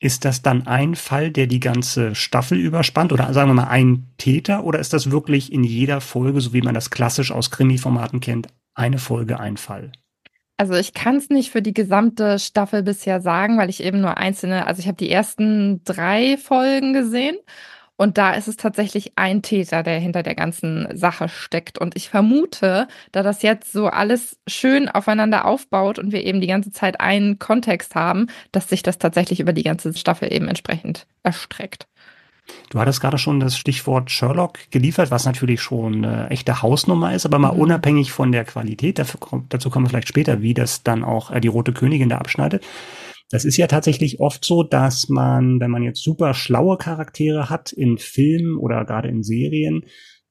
Ist 0.00 0.24
das 0.24 0.42
dann 0.42 0.68
ein 0.68 0.94
Fall, 0.94 1.32
der 1.32 1.48
die 1.48 1.58
ganze 1.58 2.14
Staffel 2.14 2.56
überspannt 2.56 3.12
oder 3.12 3.32
sagen 3.32 3.50
wir 3.50 3.54
mal 3.54 3.68
ein 3.68 4.06
Täter 4.16 4.62
oder 4.62 4.78
ist 4.78 4.92
das 4.92 5.10
wirklich 5.10 5.52
in 5.52 5.64
jeder 5.64 6.00
Folge, 6.00 6.40
so 6.40 6.52
wie 6.52 6.62
man 6.62 6.74
das 6.74 6.90
klassisch 6.90 7.32
aus 7.32 7.50
Krimi-Formaten 7.50 8.20
kennt, 8.20 8.46
eine 8.78 8.98
Folge, 8.98 9.40
ein 9.40 9.56
Fall? 9.56 9.92
Also 10.56 10.74
ich 10.74 10.92
kann 10.92 11.16
es 11.16 11.30
nicht 11.30 11.50
für 11.52 11.62
die 11.62 11.74
gesamte 11.74 12.38
Staffel 12.40 12.82
bisher 12.82 13.20
sagen, 13.20 13.58
weil 13.58 13.70
ich 13.70 13.82
eben 13.82 14.00
nur 14.00 14.16
einzelne, 14.16 14.66
also 14.66 14.80
ich 14.80 14.88
habe 14.88 14.96
die 14.96 15.10
ersten 15.10 15.84
drei 15.84 16.36
Folgen 16.36 16.92
gesehen 16.92 17.36
Und 17.96 18.18
da 18.18 18.34
ist 18.34 18.48
es 18.48 18.56
tatsächlich 18.56 19.14
ein 19.18 19.42
Täter, 19.42 19.82
der 19.82 20.00
hinter 20.00 20.22
der 20.22 20.36
ganzen 20.36 20.88
Sache 20.96 21.28
steckt. 21.28 21.78
Und 21.78 21.96
ich 21.96 22.10
vermute, 22.10 22.88
da 23.12 23.24
das 23.24 23.42
jetzt 23.42 23.72
so 23.72 23.88
alles 23.88 24.38
schön 24.48 24.88
aufeinander 24.88 25.46
aufbaut 25.46 25.98
und 25.98 26.12
wir 26.12 26.24
eben 26.24 26.40
die 26.40 26.46
ganze 26.48 26.72
Zeit 26.72 27.00
einen 27.00 27.40
Kontext 27.40 27.96
haben, 27.96 28.28
dass 28.52 28.68
sich 28.70 28.84
das 28.84 28.98
tatsächlich 28.98 29.40
über 29.40 29.52
die 29.54 29.64
ganze 29.64 29.94
Staffel 29.94 30.32
eben 30.32 30.48
entsprechend 30.48 31.08
erstreckt. 31.24 31.87
Du 32.70 32.78
hattest 32.78 33.00
gerade 33.00 33.18
schon 33.18 33.40
das 33.40 33.56
Stichwort 33.56 34.10
Sherlock 34.10 34.58
geliefert, 34.70 35.10
was 35.10 35.24
natürlich 35.24 35.60
schon 35.60 36.04
eine 36.04 36.30
echte 36.30 36.62
Hausnummer 36.62 37.14
ist, 37.14 37.24
aber 37.24 37.38
mal 37.38 37.54
mhm. 37.54 37.60
unabhängig 37.60 38.12
von 38.12 38.32
der 38.32 38.44
Qualität, 38.44 38.98
dafür, 38.98 39.20
dazu 39.48 39.70
kommen 39.70 39.86
wir 39.86 39.90
vielleicht 39.90 40.08
später, 40.08 40.42
wie 40.42 40.54
das 40.54 40.82
dann 40.82 41.04
auch 41.04 41.30
äh, 41.30 41.40
die 41.40 41.48
Rote 41.48 41.72
Königin 41.72 42.08
da 42.08 42.18
abschneidet. 42.18 42.64
Das 43.30 43.44
ist 43.44 43.56
ja 43.58 43.66
tatsächlich 43.66 44.20
oft 44.20 44.44
so, 44.44 44.62
dass 44.62 45.08
man, 45.08 45.60
wenn 45.60 45.70
man 45.70 45.82
jetzt 45.82 46.02
super 46.02 46.32
schlaue 46.32 46.78
Charaktere 46.78 47.50
hat 47.50 47.72
in 47.72 47.98
Filmen 47.98 48.56
oder 48.56 48.84
gerade 48.84 49.08
in 49.08 49.22
Serien, 49.22 49.84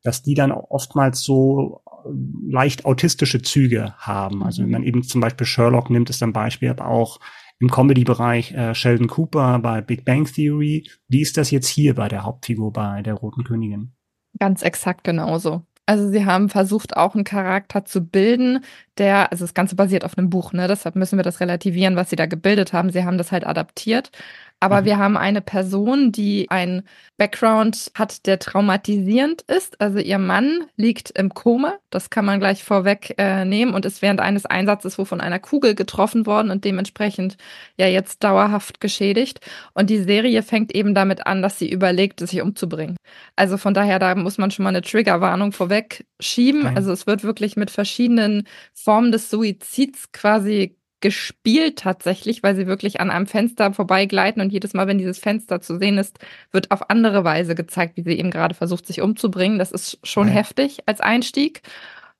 dass 0.03 0.23
die 0.23 0.33
dann 0.33 0.51
oftmals 0.51 1.21
so 1.21 1.81
äh, 1.85 2.09
leicht 2.51 2.85
autistische 2.85 3.41
Züge 3.41 3.93
haben. 3.97 4.43
Also 4.43 4.63
wenn 4.63 4.69
man 4.69 4.83
eben 4.83 5.03
zum 5.03 5.21
Beispiel 5.21 5.47
Sherlock 5.47 5.89
nimmt, 5.89 6.09
ist 6.09 6.23
ein 6.23 6.33
Beispiel, 6.33 6.69
aber 6.69 6.87
auch 6.87 7.19
im 7.59 7.69
Comedy-Bereich 7.69 8.53
äh, 8.53 8.75
Sheldon 8.75 9.07
Cooper 9.07 9.59
bei 9.59 9.81
Big 9.81 10.05
Bang 10.05 10.25
Theory. 10.25 10.89
Wie 11.07 11.21
ist 11.21 11.37
das 11.37 11.51
jetzt 11.51 11.67
hier 11.67 11.95
bei 11.95 12.07
der 12.07 12.23
Hauptfigur 12.23 12.71
bei 12.71 13.01
der 13.01 13.15
Roten 13.15 13.43
Königin? 13.43 13.93
Ganz 14.39 14.61
exakt 14.61 15.03
genauso. 15.03 15.63
Also 15.89 16.09
sie 16.09 16.25
haben 16.25 16.49
versucht, 16.49 16.97
auch 16.97 17.15
einen 17.15 17.23
Charakter 17.23 17.85
zu 17.85 18.01
bilden, 18.01 18.59
der, 18.97 19.31
also 19.31 19.45
das 19.45 19.53
Ganze 19.53 19.77
basiert 19.77 20.03
auf 20.03 20.17
einem 20.17 20.29
Buch, 20.29 20.51
ne? 20.51 20.67
Deshalb 20.67 20.97
müssen 20.97 21.17
wir 21.17 21.23
das 21.23 21.39
relativieren, 21.39 21.95
was 21.95 22.09
sie 22.09 22.17
da 22.17 22.25
gebildet 22.25 22.73
haben. 22.73 22.91
Sie 22.91 23.05
haben 23.05 23.17
das 23.17 23.31
halt 23.31 23.47
adaptiert. 23.47 24.11
Aber 24.59 24.81
mhm. 24.81 24.85
wir 24.85 24.97
haben 24.97 25.17
eine 25.17 25.41
Person, 25.41 26.11
die 26.11 26.47
ein 26.49 26.83
Background 27.17 27.91
hat, 27.93 28.25
der 28.25 28.39
traumatisierend 28.39 29.43
ist. 29.43 29.79
Also 29.79 29.99
ihr 29.99 30.17
Mann 30.17 30.65
liegt 30.75 31.11
im 31.11 31.33
Koma, 31.33 31.75
das 31.89 32.09
kann 32.09 32.25
man 32.25 32.39
gleich 32.39 32.63
vorweg 32.63 33.13
äh, 33.17 33.45
nehmen 33.45 33.73
und 33.73 33.85
ist 33.85 34.01
während 34.01 34.19
eines 34.19 34.45
Einsatzes 34.45 34.97
wo 34.97 35.05
von 35.05 35.21
einer 35.21 35.39
Kugel 35.39 35.75
getroffen 35.75 36.25
worden 36.25 36.49
und 36.49 36.65
dementsprechend 36.65 37.37
ja 37.77 37.87
jetzt 37.87 38.23
dauerhaft 38.23 38.81
geschädigt. 38.81 39.41
Und 39.73 39.89
die 39.89 40.01
Serie 40.01 40.41
fängt 40.41 40.73
eben 40.73 40.95
damit 40.95 41.27
an, 41.27 41.41
dass 41.41 41.59
sie 41.59 41.69
überlegt, 41.69 42.19
sich 42.19 42.41
umzubringen. 42.41 42.97
Also 43.35 43.57
von 43.57 43.73
daher, 43.73 43.99
da 43.99 44.15
muss 44.15 44.37
man 44.37 44.49
schon 44.49 44.63
mal 44.63 44.69
eine 44.69 44.81
Triggerwarnung 44.81 45.51
vorweg 45.51 46.05
schieben. 46.19 46.65
Also 46.75 46.91
es 46.91 47.05
wird 47.05 47.23
wirklich 47.23 47.57
mit 47.57 47.69
verschiedenen 47.69 48.47
Formen 48.73 49.11
des 49.11 49.29
Suizids 49.29 50.11
quasi 50.11 50.77
gespielt 50.99 51.79
tatsächlich, 51.79 52.43
weil 52.43 52.55
sie 52.55 52.67
wirklich 52.67 52.99
an 52.99 53.11
einem 53.11 53.27
Fenster 53.27 53.73
vorbeigleiten 53.73 54.41
und 54.41 54.51
jedes 54.51 54.73
Mal, 54.73 54.87
wenn 54.87 54.97
dieses 54.97 55.19
Fenster 55.19 55.61
zu 55.61 55.77
sehen 55.77 55.97
ist, 55.97 56.19
wird 56.51 56.71
auf 56.71 56.89
andere 56.89 57.23
Weise 57.23 57.55
gezeigt, 57.55 57.97
wie 57.97 58.03
sie 58.03 58.17
eben 58.17 58.31
gerade 58.31 58.55
versucht, 58.55 58.87
sich 58.87 59.01
umzubringen. 59.01 59.59
Das 59.59 59.71
ist 59.71 59.99
schon 60.03 60.27
ja. 60.27 60.33
heftig 60.33 60.79
als 60.85 61.01
Einstieg 61.01 61.61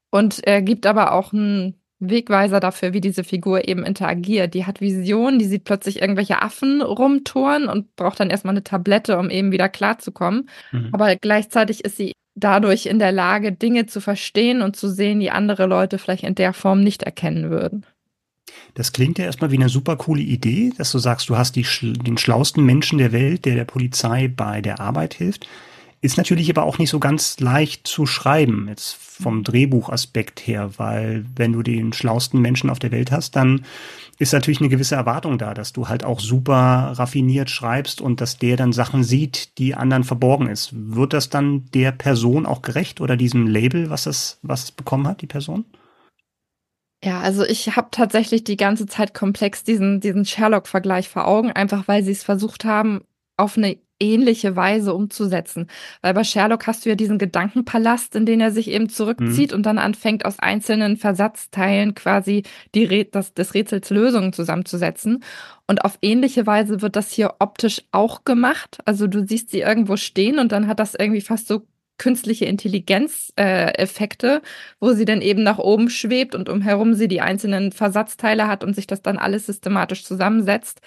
und 0.09 0.45
er 0.45 0.61
gibt 0.61 0.85
aber 0.85 1.13
auch 1.13 1.33
einen 1.33 1.75
Wegweiser 1.99 2.59
dafür, 2.59 2.93
wie 2.93 3.01
diese 3.01 3.23
Figur 3.23 3.67
eben 3.67 3.83
interagiert. 3.83 4.53
Die 4.53 4.65
hat 4.65 4.81
Visionen, 4.81 5.39
die 5.39 5.45
sieht 5.45 5.63
plötzlich 5.63 6.01
irgendwelche 6.01 6.41
Affen 6.41 6.81
rumtouren 6.81 7.67
und 7.67 7.95
braucht 7.95 8.19
dann 8.19 8.29
erstmal 8.29 8.53
eine 8.53 8.63
Tablette, 8.63 9.17
um 9.17 9.29
eben 9.29 9.51
wieder 9.51 9.67
klarzukommen. 9.67 10.49
Mhm. 10.71 10.89
Aber 10.91 11.15
gleichzeitig 11.15 11.83
ist 11.83 11.97
sie 11.97 12.13
dadurch 12.35 12.85
in 12.85 12.99
der 12.99 13.11
Lage, 13.11 13.51
Dinge 13.51 13.87
zu 13.87 13.99
verstehen 13.99 14.61
und 14.61 14.75
zu 14.75 14.89
sehen, 14.89 15.19
die 15.19 15.31
andere 15.31 15.65
Leute 15.65 15.97
vielleicht 15.97 16.23
in 16.23 16.35
der 16.35 16.53
Form 16.53 16.81
nicht 16.81 17.01
erkennen 17.01 17.49
würden. 17.49 17.85
Das 18.73 18.91
klingt 18.91 19.17
ja 19.17 19.25
erstmal 19.25 19.51
wie 19.51 19.57
eine 19.57 19.69
super 19.69 19.95
coole 19.95 20.21
Idee, 20.21 20.71
dass 20.77 20.91
du 20.91 20.99
sagst, 20.99 21.29
du 21.29 21.37
hast 21.37 21.55
die, 21.55 21.65
den 21.81 22.17
schlausten 22.17 22.65
Menschen 22.65 22.97
der 22.99 23.11
Welt, 23.11 23.45
der 23.45 23.55
der 23.55 23.65
Polizei 23.65 24.27
bei 24.27 24.61
der 24.61 24.79
Arbeit 24.79 25.13
hilft. 25.13 25.47
Ist 25.99 26.17
natürlich 26.17 26.49
aber 26.51 26.63
auch 26.63 26.77
nicht 26.77 26.91
so 26.91 26.99
ganz 26.99 27.39
leicht 27.39 27.87
zu 27.87 28.05
schreiben, 28.05 28.67
jetzt 28.69 28.93
vom 28.93 29.43
Drehbuchaspekt 29.43 30.45
her, 30.45 30.69
weil 30.77 31.25
wenn 31.35 31.53
du 31.53 31.63
den 31.63 31.91
schlausten 31.91 32.39
Menschen 32.39 32.69
auf 32.69 32.77
der 32.77 32.91
Welt 32.91 33.11
hast, 33.11 33.35
dann 33.35 33.65
ist 34.19 34.31
natürlich 34.31 34.59
eine 34.59 34.69
gewisse 34.69 34.93
Erwartung 34.93 35.39
da, 35.39 35.55
dass 35.55 35.73
du 35.73 35.87
halt 35.87 36.03
auch 36.03 36.19
super 36.19 36.93
raffiniert 36.95 37.49
schreibst 37.49 37.99
und 37.99 38.21
dass 38.21 38.37
der 38.37 38.57
dann 38.57 38.73
Sachen 38.73 39.03
sieht, 39.03 39.57
die 39.57 39.73
anderen 39.73 40.03
verborgen 40.03 40.47
ist. 40.47 40.69
Wird 40.73 41.13
das 41.13 41.29
dann 41.29 41.65
der 41.73 41.91
Person 41.91 42.45
auch 42.45 42.61
gerecht 42.61 43.01
oder 43.01 43.17
diesem 43.17 43.47
Label, 43.47 43.89
was 43.89 44.05
es, 44.05 44.37
was 44.43 44.65
es 44.65 44.71
bekommen 44.71 45.07
hat, 45.07 45.21
die 45.21 45.27
Person? 45.27 45.65
Ja, 47.03 47.19
also 47.21 47.43
ich 47.43 47.75
habe 47.75 47.89
tatsächlich 47.91 48.43
die 48.43 48.57
ganze 48.57 48.87
Zeit 48.87 49.13
komplex 49.13 49.63
diesen, 49.63 49.99
diesen 49.99 50.25
Sherlock-Vergleich 50.25 51.09
vor 51.09 51.27
Augen, 51.27 51.51
einfach 51.51 51.87
weil 51.87 52.03
sie 52.03 52.11
es 52.11 52.23
versucht 52.23 52.65
haben, 52.65 53.01
auf 53.37 53.55
eine 53.55 53.77
ähnliche 53.99 54.55
Weise 54.55 54.93
umzusetzen. 54.93 55.67
Weil 56.01 56.13
bei 56.13 56.23
Sherlock 56.23 56.67
hast 56.67 56.85
du 56.85 56.89
ja 56.89 56.95
diesen 56.95 57.17
Gedankenpalast, 57.17 58.15
in 58.15 58.25
den 58.25 58.41
er 58.41 58.51
sich 58.51 58.69
eben 58.69 58.89
zurückzieht 58.89 59.51
mhm. 59.51 59.57
und 59.57 59.65
dann 59.65 59.77
anfängt, 59.77 60.25
aus 60.25 60.39
einzelnen 60.39 60.97
Versatzteilen 60.97 61.95
quasi 61.95 62.43
die 62.75 63.09
das, 63.11 63.33
des 63.33 63.53
Rätsels 63.53 63.89
Lösungen 63.89 64.33
zusammenzusetzen. 64.33 65.23
Und 65.67 65.83
auf 65.83 65.97
ähnliche 66.01 66.45
Weise 66.45 66.81
wird 66.81 66.95
das 66.95 67.11
hier 67.11 67.35
optisch 67.39 67.83
auch 67.91 68.23
gemacht. 68.23 68.79
Also 68.85 69.07
du 69.07 69.25
siehst 69.25 69.49
sie 69.49 69.61
irgendwo 69.61 69.97
stehen 69.97 70.39
und 70.39 70.51
dann 70.51 70.67
hat 70.67 70.79
das 70.79 70.95
irgendwie 70.95 71.21
fast 71.21 71.47
so 71.47 71.67
künstliche 71.97 72.45
Intelligenz-Effekte, 72.45 74.27
äh, 74.27 74.41
wo 74.79 74.93
sie 74.93 75.05
dann 75.05 75.21
eben 75.21 75.43
nach 75.43 75.57
oben 75.57 75.89
schwebt 75.89 76.35
und 76.35 76.49
umherum 76.49 76.93
sie 76.93 77.07
die 77.07 77.21
einzelnen 77.21 77.71
Versatzteile 77.71 78.47
hat 78.47 78.63
und 78.63 78.75
sich 78.75 78.87
das 78.87 79.01
dann 79.01 79.17
alles 79.17 79.45
systematisch 79.47 80.03
zusammensetzt. 80.03 80.81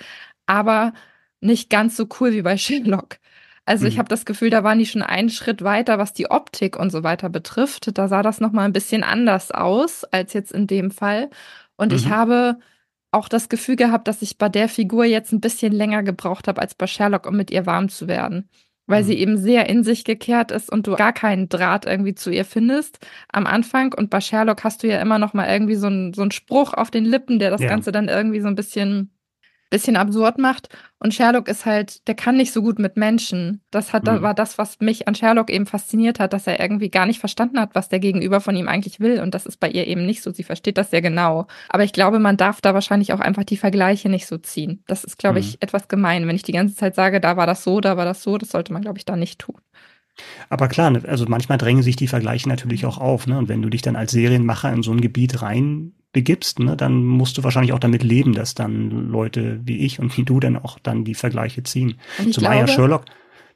Aber 0.47 0.93
nicht 1.41 1.71
ganz 1.71 1.97
so 1.97 2.07
cool 2.21 2.33
wie 2.33 2.43
bei 2.43 2.57
Sherlock. 2.59 3.19
Also 3.67 3.87
ich 3.87 3.95
mhm. 3.95 3.99
habe 3.99 4.09
das 4.09 4.25
Gefühl, 4.25 4.51
da 4.51 4.65
waren 4.65 4.79
die 4.79 4.87
schon 4.87 5.03
einen 5.03 5.31
Schritt 5.31 5.63
weiter, 5.63 5.99
was 5.99 6.13
die 6.13 6.31
Optik 6.31 6.77
und 6.77 6.91
so 6.91 7.03
weiter 7.03 7.29
betrifft. 7.29 7.97
Da 7.97 8.09
sah 8.09 8.23
das 8.23 8.41
noch 8.41 8.53
mal 8.53 8.65
ein 8.65 8.73
bisschen 8.73 9.05
anders 9.05 9.51
aus 9.51 10.05
als 10.05 10.33
jetzt 10.33 10.53
in 10.53 10.67
dem 10.67 10.91
Fall. 10.91 11.31
Und 11.77 11.93
mhm. 11.93 11.99
ich 11.99 12.09
habe 12.09 12.59
auch 13.13 13.29
das 13.29 13.49
Gefühl 13.49 13.77
gehabt, 13.77 14.09
dass 14.09 14.23
ich 14.23 14.39
bei 14.39 14.49
der 14.49 14.69
Figur 14.69 15.05
jetzt 15.05 15.33
ein 15.33 15.41
bisschen 15.41 15.73
länger 15.73 16.03
gebraucht 16.03 16.49
habe 16.49 16.61
als 16.61 16.75
bei 16.75 16.87
Sherlock, 16.87 17.27
um 17.27 17.37
mit 17.37 17.51
ihr 17.51 17.67
warm 17.67 17.89
zu 17.89 18.09
werden 18.09 18.49
weil 18.91 19.03
mhm. 19.03 19.07
sie 19.07 19.19
eben 19.19 19.39
sehr 19.39 19.69
in 19.69 19.85
sich 19.85 20.05
gekehrt 20.05 20.51
ist 20.51 20.71
und 20.71 20.87
du 20.87 20.97
gar 20.97 21.13
keinen 21.13 21.49
Draht 21.49 21.87
irgendwie 21.87 22.15
zu 22.15 22.31
ihr 22.31 22.45
findest 22.45 22.99
am 23.33 23.47
Anfang. 23.47 23.95
Und 23.95 24.11
bei 24.11 24.21
Sherlock 24.21 24.65
hast 24.65 24.83
du 24.83 24.89
ja 24.89 25.01
immer 25.01 25.19
noch 25.19 25.33
mal 25.33 25.49
irgendwie 25.49 25.77
so 25.77 25.87
einen 25.87 26.13
so 26.13 26.29
Spruch 26.31 26.75
auf 26.75 26.91
den 26.91 27.05
Lippen, 27.05 27.39
der 27.39 27.51
das 27.51 27.61
ja. 27.61 27.69
Ganze 27.69 27.93
dann 27.93 28.09
irgendwie 28.09 28.41
so 28.41 28.49
ein 28.49 28.57
bisschen 28.57 29.11
bisschen 29.71 29.97
absurd 29.97 30.39
macht. 30.39 30.69
Und 30.99 31.15
Sherlock 31.15 31.49
ist 31.49 31.65
halt, 31.65 32.07
der 32.09 32.15
kann 32.15 32.37
nicht 32.37 32.53
so 32.53 32.61
gut 32.61 32.79
mit 32.79 32.97
Menschen. 32.97 33.63
Das 33.71 33.93
hat, 33.93 34.05
mhm. 34.05 34.21
war 34.21 34.35
das, 34.35 34.59
was 34.59 34.81
mich 34.81 35.09
an 35.09 35.15
Sherlock 35.15 35.49
eben 35.49 35.65
fasziniert 35.65 36.19
hat, 36.19 36.33
dass 36.33 36.47
er 36.47 36.61
irgendwie 36.61 36.91
gar 36.91 37.07
nicht 37.07 37.21
verstanden 37.21 37.59
hat, 37.59 37.71
was 37.75 37.89
der 37.89 38.01
Gegenüber 38.01 38.41
von 38.41 38.57
ihm 38.57 38.69
eigentlich 38.69 39.01
will. 39.01 39.21
Und 39.21 39.35
das 39.35 39.47
ist 39.47 39.59
bei 39.59 39.71
ihr 39.71 39.87
eben 39.87 40.05
nicht 40.05 40.23
so. 40.23 40.33
Sie 40.33 40.43
versteht 40.43 40.77
das 40.77 40.91
sehr 40.91 41.01
genau. 41.01 41.47
Aber 41.69 41.85
ich 41.85 41.93
glaube, 41.93 42.19
man 42.19 42.37
darf 42.37 42.61
da 42.61 42.75
wahrscheinlich 42.75 43.13
auch 43.13 43.21
einfach 43.21 43.45
die 43.45 43.57
Vergleiche 43.57 44.09
nicht 44.09 44.27
so 44.27 44.37
ziehen. 44.37 44.83
Das 44.87 45.05
ist, 45.05 45.19
glaube 45.19 45.41
mhm. 45.41 45.47
ich, 45.47 45.63
etwas 45.63 45.89
gemein. 45.89 46.27
Wenn 46.27 46.37
ich 46.37 46.43
die 46.43 46.53
ganze 46.53 46.75
Zeit 46.75 46.95
sage, 46.95 47.21
da 47.21 47.37
war 47.37 47.47
das 47.47 47.65
so, 47.65 47.81
da 47.81 47.97
war 47.97 48.05
das 48.05 48.23
so, 48.23 48.37
das 48.37 48.51
sollte 48.51 48.73
man, 48.73 48.83
glaube 48.83 48.99
ich, 48.99 49.05
da 49.05 49.17
nicht 49.17 49.39
tun. 49.39 49.57
Aber 50.49 50.69
klar, 50.69 51.01
also 51.07 51.25
manchmal 51.29 51.57
drängen 51.57 51.83
sich 51.83 51.97
die 51.97 52.09
Vergleiche 52.09 52.49
natürlich 52.49 52.85
auch 52.85 52.99
auf, 52.99 53.27
ne? 53.27 53.39
Und 53.39 53.49
wenn 53.49 53.63
du 53.63 53.71
dich 53.71 53.81
dann 53.81 53.97
als 53.97 54.11
Serienmacher 54.13 54.71
in 54.71 54.83
so 54.83 54.91
ein 54.91 55.01
Gebiet 55.01 55.41
rein 55.41 55.93
begibst, 56.13 56.59
ne, 56.59 56.77
dann 56.77 57.05
musst 57.05 57.39
du 57.39 57.45
wahrscheinlich 57.45 57.73
auch 57.73 57.79
damit 57.79 58.03
leben, 58.03 58.33
dass 58.33 58.55
dann 58.55 58.91
Leute 59.11 59.61
wie 59.65 59.79
ich 59.79 60.01
und 60.01 60.17
wie 60.17 60.25
du 60.25 60.41
dann 60.41 60.57
auch 60.57 60.79
dann 60.81 61.05
die 61.05 61.15
Vergleiche 61.15 61.63
ziehen. 61.63 61.95
Zumal 62.33 62.57
ja 62.57 62.67
Sherlock, 62.67 63.05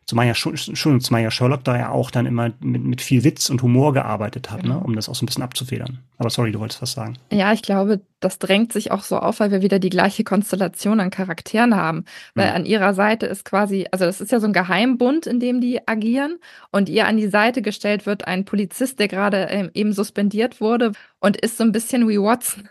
zumal 0.06 0.26
ja 0.26 0.34
schon, 0.34 0.56
zumal 1.00 1.22
ja 1.22 1.30
Sherlock 1.30 1.64
da 1.64 1.76
ja 1.76 1.90
auch 1.90 2.10
dann 2.10 2.26
immer 2.26 2.52
mit, 2.60 2.84
mit 2.84 3.00
viel 3.00 3.24
Witz 3.24 3.50
und 3.50 3.62
Humor 3.62 3.92
gearbeitet 3.92 4.50
hat, 4.50 4.58
ne, 4.58 4.68
genau. 4.68 4.80
ne, 4.80 4.84
um 4.84 4.94
das 4.96 5.08
auch 5.08 5.14
so 5.14 5.24
ein 5.24 5.26
bisschen 5.26 5.42
abzufedern. 5.42 5.98
Aber 6.18 6.30
sorry, 6.30 6.52
du 6.52 6.60
wolltest 6.60 6.82
was 6.82 6.92
sagen. 6.92 7.16
Ja, 7.32 7.52
ich 7.52 7.62
glaube, 7.62 8.00
das 8.20 8.38
drängt 8.38 8.72
sich 8.72 8.90
auch 8.90 9.02
so 9.02 9.18
auf, 9.18 9.40
weil 9.40 9.50
wir 9.50 9.62
wieder 9.62 9.78
die 9.78 9.90
gleiche 9.90 10.24
Konstellation 10.24 11.00
an 11.00 11.10
Charakteren 11.10 11.74
haben. 11.74 12.04
Weil 12.34 12.50
mhm. 12.50 12.56
an 12.56 12.66
ihrer 12.66 12.94
Seite 12.94 13.26
ist 13.26 13.44
quasi, 13.44 13.86
also 13.90 14.04
das 14.04 14.20
ist 14.20 14.30
ja 14.30 14.40
so 14.40 14.46
ein 14.46 14.52
Geheimbund, 14.52 15.26
in 15.26 15.40
dem 15.40 15.60
die 15.60 15.86
agieren. 15.86 16.38
Und 16.70 16.88
ihr 16.88 17.06
an 17.06 17.16
die 17.16 17.28
Seite 17.28 17.62
gestellt 17.62 18.06
wird 18.06 18.26
ein 18.26 18.44
Polizist, 18.44 18.98
der 19.00 19.08
gerade 19.08 19.46
ähm, 19.50 19.70
eben 19.74 19.92
suspendiert 19.92 20.60
wurde 20.60 20.92
und 21.20 21.36
ist 21.36 21.56
so 21.56 21.64
ein 21.64 21.72
bisschen 21.72 22.08
wie 22.08 22.20
Watson. 22.20 22.68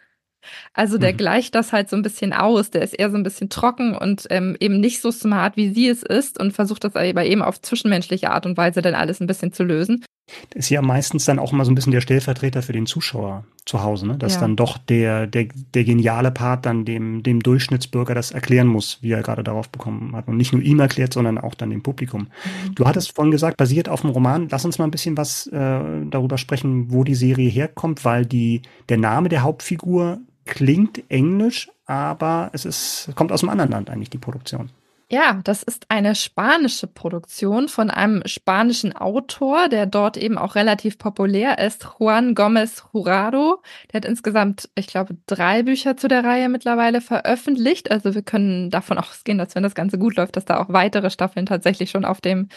Also 0.74 0.98
der 0.98 1.14
mhm. 1.14 1.18
gleicht 1.18 1.56
das 1.56 1.74
halt 1.74 1.90
so 1.90 1.96
ein 1.96 2.02
bisschen 2.02 2.34
aus. 2.34 2.72
Der 2.72 2.82
ist 2.82 2.94
eher 2.94 3.12
so 3.12 3.18
ein 3.18 3.24
bisschen 3.24 3.50
trocken 3.50 3.96
und 3.96 4.28
ähm, 4.30 4.56
eben 4.60 4.80
nicht 4.80 5.02
so 5.02 5.12
smart, 5.12 5.58
wie 5.58 5.70
sie 5.74 5.88
es 5.88 6.04
ist 6.04 6.40
und 6.40 6.54
versucht 6.54 6.84
das 6.84 6.96
aber 6.96 7.26
eben 7.26 7.42
auf 7.42 7.62
zwischenmenschliche 7.62 8.32
Art 8.32 8.46
und 8.46 8.58
Weise 8.58 8.82
dann 8.82 8.96
alles 8.96 9.20
ein 9.20 9.28
bisschen 9.28 9.54
zu 9.54 9.64
lösen. 9.64 10.04
Das 10.52 10.66
ist 10.66 10.70
ja 10.70 10.82
meistens 10.82 11.26
dann 11.26 11.38
auch 11.38 11.52
immer 11.52 11.66
so 11.66 11.72
ein 11.72 11.76
bisschen 11.76 11.92
der 11.92 12.02
Stellvertreter 12.02 12.62
für 12.62 12.72
den 12.72 12.86
Zuschauer 12.86 13.46
zu 13.66 13.84
Hause, 13.84 14.08
ne? 14.08 14.18
dass 14.18 14.36
ja. 14.36 14.40
dann 14.42 14.56
doch 14.56 14.78
der, 14.78 15.28
der, 15.28 15.48
der 15.74 15.84
geniale 15.84 16.32
Part 16.32 16.66
dann 16.66 16.86
dem, 16.86 17.24
dem 17.24 17.42
Durchschnittsbürger 17.42 18.16
das 18.16 18.32
erklären 18.32 18.68
muss, 18.68 19.00
wie 19.02 19.12
er 19.12 19.22
gerade 19.22 19.44
darauf 19.44 19.70
bekommen 19.70 20.16
hat. 20.16 20.28
Und 20.28 20.38
nicht 20.38 20.54
nur 20.54 20.62
ihm 20.62 20.80
erklärt, 20.80 21.14
sondern 21.14 21.38
auch 21.38 21.56
dann 21.56 21.70
dem 21.70 21.84
Publikum. 21.84 22.22
Mhm. 22.22 22.76
Du 22.76 22.86
hattest 22.86 23.16
vorhin 23.16 23.32
gesagt, 23.32 23.58
basiert 23.58 23.90
auf 23.90 24.02
dem 24.02 24.12
Roman. 24.12 24.48
Lass 24.50 24.66
uns 24.66 24.80
mal 24.80 24.86
ein 24.86 24.92
bisschen 24.92 25.18
was 25.18 25.48
äh, 25.48 25.80
darüber 26.10 26.38
sprechen, 26.38 26.92
wo 26.92 27.04
die 27.04 27.16
Serie 27.16 27.50
herkommt, 27.50 28.06
weil 28.06 28.26
die, 28.26 28.62
der 28.90 28.98
Name 28.98 29.30
der 29.30 29.44
Hauptfigur 29.44 30.20
klingt 30.46 31.04
englisch, 31.10 31.70
aber 31.86 32.50
es 32.54 32.66
ist, 32.66 33.10
kommt 33.16 33.32
aus 33.32 33.44
einem 33.44 33.50
anderen 33.50 33.72
Land 33.72 33.90
eigentlich, 33.90 34.10
die 34.10 34.18
Produktion. 34.18 34.72
Ja, 35.14 35.42
das 35.44 35.62
ist 35.62 35.86
eine 35.90 36.16
spanische 36.16 36.88
Produktion 36.88 37.68
von 37.68 37.92
einem 37.92 38.24
spanischen 38.26 38.96
Autor, 38.96 39.70
der 39.70 39.86
dort 39.86 40.18
eben 40.18 40.40
auch 40.40 40.56
relativ 40.56 40.98
populär 40.98 41.60
ist, 41.60 41.88
Juan 42.00 42.34
Gómez 42.34 42.84
Jurado. 42.94 43.62
Der 43.92 44.00
hat 44.00 44.06
insgesamt, 44.06 44.70
ich 44.74 44.88
glaube, 44.88 45.16
drei 45.28 45.62
Bücher 45.62 45.98
zu 45.98 46.08
der 46.08 46.24
Reihe 46.24 46.50
mittlerweile 46.50 47.00
veröffentlicht. 47.00 47.92
Also 47.92 48.16
wir 48.16 48.24
können 48.24 48.72
davon 48.72 48.98
ausgehen, 48.98 49.38
dass 49.38 49.54
wenn 49.54 49.62
das 49.62 49.76
Ganze 49.76 50.00
gut 50.00 50.16
läuft, 50.16 50.36
dass 50.36 50.46
da 50.46 50.60
auch 50.60 50.70
weitere 50.70 51.12
Staffeln 51.12 51.46
tatsächlich 51.46 51.92
schon 51.92 52.06
auf 52.06 52.20
dem, 52.20 52.50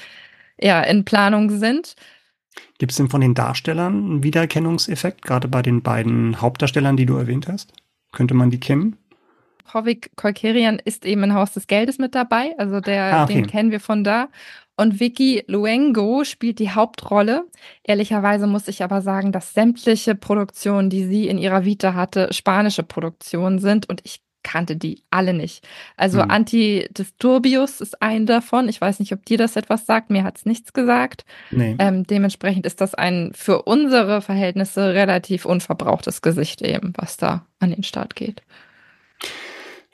ja, 0.58 0.80
in 0.80 1.04
Planung 1.04 1.50
sind. 1.50 1.94
Gibt 2.78 2.92
es 2.92 2.96
denn 2.96 3.08
von 3.08 3.20
den 3.20 3.34
Darstellern 3.34 3.94
einen 3.94 4.22
Wiedererkennungseffekt, 4.22 5.22
gerade 5.22 5.48
bei 5.48 5.62
den 5.62 5.82
beiden 5.82 6.40
Hauptdarstellern, 6.40 6.96
die 6.96 7.06
du 7.06 7.16
erwähnt 7.16 7.48
hast? 7.48 7.72
Könnte 8.12 8.34
man 8.34 8.50
die 8.50 8.60
kennen? 8.60 8.96
Hovik 9.72 10.10
Kolkerian 10.16 10.78
ist 10.84 11.04
eben 11.04 11.24
in 11.24 11.34
Haus 11.34 11.52
des 11.52 11.66
Geldes 11.66 11.98
mit 11.98 12.14
dabei, 12.14 12.54
also 12.58 12.80
der, 12.80 13.14
ah, 13.14 13.24
okay. 13.24 13.34
den 13.34 13.46
kennen 13.46 13.70
wir 13.70 13.80
von 13.80 14.04
da. 14.04 14.28
Und 14.76 15.00
Vicky 15.00 15.42
Luengo 15.46 16.24
spielt 16.24 16.58
die 16.58 16.70
Hauptrolle. 16.70 17.46
Ehrlicherweise 17.82 18.46
muss 18.46 18.68
ich 18.68 18.82
aber 18.82 19.00
sagen, 19.00 19.32
dass 19.32 19.54
sämtliche 19.54 20.14
Produktionen, 20.14 20.90
die 20.90 21.04
sie 21.06 21.28
in 21.28 21.38
ihrer 21.38 21.64
Vita 21.64 21.94
hatte, 21.94 22.32
spanische 22.32 22.82
Produktionen 22.82 23.58
sind 23.58 23.88
und 23.88 24.02
ich 24.04 24.20
kannte 24.46 24.76
die 24.76 25.02
alle 25.10 25.34
nicht. 25.34 25.66
Also 25.96 26.22
hm. 26.22 26.30
Antidisturbius 26.30 27.80
ist 27.80 28.00
ein 28.00 28.26
davon. 28.26 28.68
Ich 28.68 28.80
weiß 28.80 29.00
nicht, 29.00 29.12
ob 29.12 29.24
dir 29.26 29.38
das 29.38 29.56
etwas 29.56 29.86
sagt. 29.86 30.08
Mir 30.08 30.22
hat 30.22 30.38
es 30.38 30.46
nichts 30.46 30.72
gesagt. 30.72 31.24
Nee. 31.50 31.74
Ähm, 31.80 32.06
dementsprechend 32.06 32.64
ist 32.64 32.80
das 32.80 32.94
ein 32.94 33.32
für 33.34 33.62
unsere 33.62 34.22
Verhältnisse 34.22 34.94
relativ 34.94 35.44
unverbrauchtes 35.44 36.22
Gesicht 36.22 36.62
eben, 36.62 36.92
was 36.96 37.16
da 37.16 37.44
an 37.58 37.70
den 37.70 37.82
Start 37.82 38.14
geht. 38.14 38.42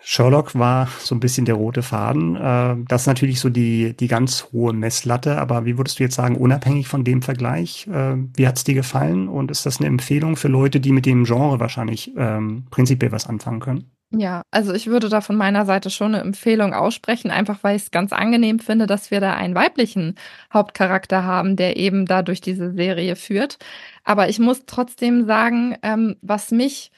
Sherlock 0.05 0.59
war 0.59 0.89
so 0.99 1.15
ein 1.15 1.21
bisschen 1.21 1.45
der 1.47 1.55
rote 1.55 1.83
Faden. 1.83 2.37
Äh, 2.37 2.77
das 2.89 3.03
ist 3.03 3.07
natürlich 3.07 3.41
so 3.41 3.49
die, 3.49 3.97
die 3.97 4.09
ganz 4.09 4.49
hohe 4.53 4.73
Messlatte, 4.73 5.39
aber 5.39 5.65
wie 5.65 5.79
würdest 5.79 5.99
du 5.99 6.03
jetzt 6.03 6.17
sagen, 6.17 6.37
unabhängig 6.37 6.89
von 6.89 7.05
dem 7.05 7.23
Vergleich, 7.23 7.87
äh, 7.87 8.17
wie 8.35 8.47
hat's 8.47 8.65
dir 8.65 8.75
gefallen 8.75 9.29
und 9.29 9.51
ist 9.51 9.65
das 9.65 9.79
eine 9.79 9.87
Empfehlung 9.87 10.37
für 10.37 10.49
Leute, 10.49 10.81
die 10.81 10.93
mit 10.93 11.07
dem 11.07 11.25
Genre 11.25 11.61
wahrscheinlich 11.61 12.13
ähm, 12.17 12.67
prinzipiell 12.71 13.13
was 13.13 13.29
anfangen 13.29 13.61
können? 13.61 13.93
Ja, 14.15 14.43
also 14.51 14.75
ich 14.75 14.89
würde 14.89 15.09
da 15.09 15.23
von 15.23 15.37
meiner 15.37 15.65
Seite 15.65 15.89
schon 15.89 16.15
eine 16.15 16.23
Empfehlung 16.23 16.75
aussprechen, 16.75 17.31
einfach 17.31 17.65
weil 17.65 17.77
ich 17.77 17.85
es 17.85 17.91
ganz 17.91 18.13
angenehm 18.13 18.59
finde, 18.59 18.87
dass 18.87 19.11
wir 19.11 19.21
da 19.21 19.35
einen 19.35 19.55
weiblichen 19.55 20.17
Hauptcharakter 20.53 21.25
haben, 21.25 21.57
der 21.57 21.79
eben 21.79 22.05
da 22.05 22.21
durch 22.23 22.43
diese 22.43 22.73
Serie 22.73 23.17
führt. 23.17 23.59
Aber 24.05 24.29
ich 24.29 24.39
muss 24.39 24.67
trotzdem 24.67 25.25
sagen, 25.27 25.77
ähm, 25.83 26.17
was 26.21 26.51
mich 26.51 26.93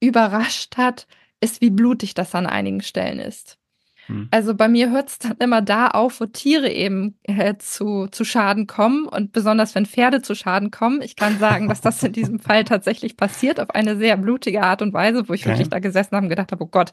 überrascht 0.00 0.78
hat, 0.78 1.06
ist, 1.40 1.62
wie 1.62 1.70
blutig 1.70 2.14
das 2.14 2.34
an 2.34 2.46
einigen 2.46 2.82
Stellen 2.82 3.20
ist. 3.20 3.59
Hm. 4.10 4.28
Also 4.30 4.54
bei 4.54 4.68
mir 4.68 4.90
hört 4.90 5.08
es 5.08 5.18
dann 5.18 5.36
immer 5.38 5.62
da 5.62 5.88
auf, 5.88 6.20
wo 6.20 6.26
Tiere 6.26 6.70
eben 6.70 7.16
äh, 7.22 7.54
zu, 7.58 8.08
zu 8.08 8.24
Schaden 8.24 8.66
kommen 8.66 9.06
und 9.06 9.32
besonders 9.32 9.74
wenn 9.74 9.86
Pferde 9.86 10.20
zu 10.20 10.34
Schaden 10.34 10.70
kommen. 10.70 11.00
Ich 11.00 11.16
kann 11.16 11.38
sagen, 11.38 11.68
dass 11.68 11.80
das 11.80 12.02
in 12.02 12.12
diesem 12.12 12.40
Fall 12.40 12.64
tatsächlich 12.64 13.16
passiert 13.16 13.60
auf 13.60 13.70
eine 13.70 13.96
sehr 13.96 14.16
blutige 14.16 14.62
Art 14.62 14.82
und 14.82 14.92
Weise, 14.92 15.28
wo 15.28 15.32
ich 15.32 15.42
okay. 15.42 15.50
wirklich 15.50 15.68
da 15.68 15.78
gesessen 15.78 16.16
habe 16.16 16.26
und 16.26 16.30
gedacht 16.30 16.50
habe, 16.50 16.64
oh 16.64 16.68
Gott, 16.68 16.90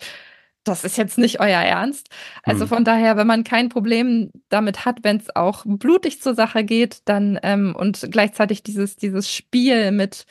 das 0.64 0.84
ist 0.84 0.98
jetzt 0.98 1.18
nicht 1.18 1.40
euer 1.40 1.62
Ernst. 1.62 2.10
Also 2.44 2.62
hm. 2.62 2.68
von 2.68 2.84
daher, 2.84 3.18
wenn 3.18 3.28
man 3.28 3.44
kein 3.44 3.70
Problem 3.70 4.32
damit 4.50 4.86
hat, 4.86 5.00
wenn 5.04 5.18
es 5.18 5.36
auch 5.36 5.64
blutig 5.66 6.22
zur 6.22 6.36
Sache 6.36 6.64
geht, 6.64 7.02
dann 7.06 7.40
ähm, 7.42 7.76
und 7.76 8.08
gleichzeitig 8.12 8.64
dieses, 8.64 8.96
dieses 8.96 9.34
Spiel 9.34 9.92
mit 9.92 10.26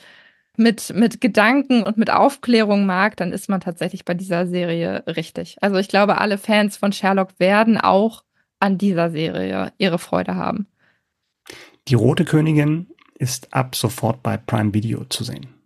mit, 0.57 0.93
mit 0.93 1.21
Gedanken 1.21 1.83
und 1.83 1.97
mit 1.97 2.09
Aufklärung 2.09 2.85
mag, 2.85 3.15
dann 3.17 3.31
ist 3.31 3.49
man 3.49 3.61
tatsächlich 3.61 4.05
bei 4.05 4.13
dieser 4.13 4.47
Serie 4.47 5.03
richtig. 5.07 5.57
Also 5.61 5.77
ich 5.77 5.87
glaube, 5.87 6.17
alle 6.17 6.37
Fans 6.37 6.77
von 6.77 6.91
Sherlock 6.91 7.39
werden 7.39 7.77
auch 7.77 8.23
an 8.59 8.77
dieser 8.77 9.11
Serie 9.11 9.71
ihre 9.77 9.99
Freude 9.99 10.35
haben. 10.35 10.67
Die 11.87 11.95
Rote 11.95 12.25
Königin 12.25 12.87
ist 13.15 13.53
ab 13.53 13.75
sofort 13.75 14.23
bei 14.23 14.37
Prime 14.37 14.73
Video 14.73 15.05
zu 15.05 15.23
sehen. 15.23 15.56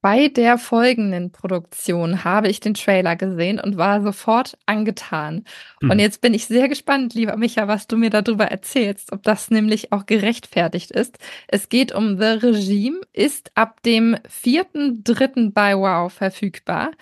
Bei 0.00 0.28
der 0.28 0.58
folgenden 0.58 1.32
Produktion 1.32 2.22
habe 2.22 2.48
ich 2.48 2.60
den 2.60 2.74
Trailer 2.74 3.16
gesehen 3.16 3.58
und 3.58 3.76
war 3.76 4.00
sofort 4.00 4.56
angetan. 4.64 5.44
Mhm. 5.80 5.90
Und 5.90 5.98
jetzt 5.98 6.20
bin 6.20 6.34
ich 6.34 6.46
sehr 6.46 6.68
gespannt, 6.68 7.14
lieber 7.14 7.36
Micha, 7.36 7.66
was 7.66 7.88
du 7.88 7.96
mir 7.96 8.10
darüber 8.10 8.44
erzählst, 8.44 9.12
ob 9.12 9.24
das 9.24 9.50
nämlich 9.50 9.92
auch 9.92 10.06
gerechtfertigt 10.06 10.92
ist. 10.92 11.18
Es 11.48 11.68
geht 11.68 11.92
um 11.92 12.16
The 12.16 12.46
Regime, 12.46 13.00
ist 13.12 13.50
ab 13.56 13.82
dem 13.82 14.16
4.3. 14.44 15.52
bei 15.52 15.76
Wow 15.76 16.12
verfügbar. 16.12 16.92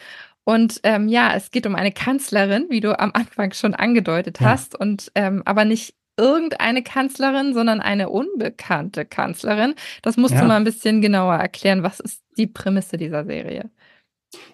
Und 0.45 0.81
ähm, 0.85 1.09
ja, 1.09 1.35
es 1.35 1.51
geht 1.51 1.67
um 1.67 1.75
eine 1.75 1.93
Kanzlerin, 1.93 2.67
wie 2.71 2.81
du 2.81 2.99
am 2.99 3.11
Anfang 3.13 3.53
schon 3.53 3.75
angedeutet 3.75 4.41
ja. 4.41 4.51
hast, 4.51 4.79
und 4.79 5.11
ähm, 5.17 5.43
aber 5.45 5.65
nicht 5.65 5.95
irgendeine 6.17 6.83
Kanzlerin, 6.83 7.53
sondern 7.53 7.81
eine 7.81 8.09
unbekannte 8.09 9.05
Kanzlerin. 9.05 9.75
Das 10.03 10.17
musst 10.17 10.35
ja. 10.35 10.41
du 10.41 10.47
mal 10.47 10.57
ein 10.57 10.65
bisschen 10.65 11.03
genauer 11.03 11.35
erklären. 11.35 11.83
Was 11.83 12.01
ist 12.01 12.23
die 12.37 12.47
Prämisse 12.47 12.97
dieser 12.97 13.25
Serie? 13.25 13.71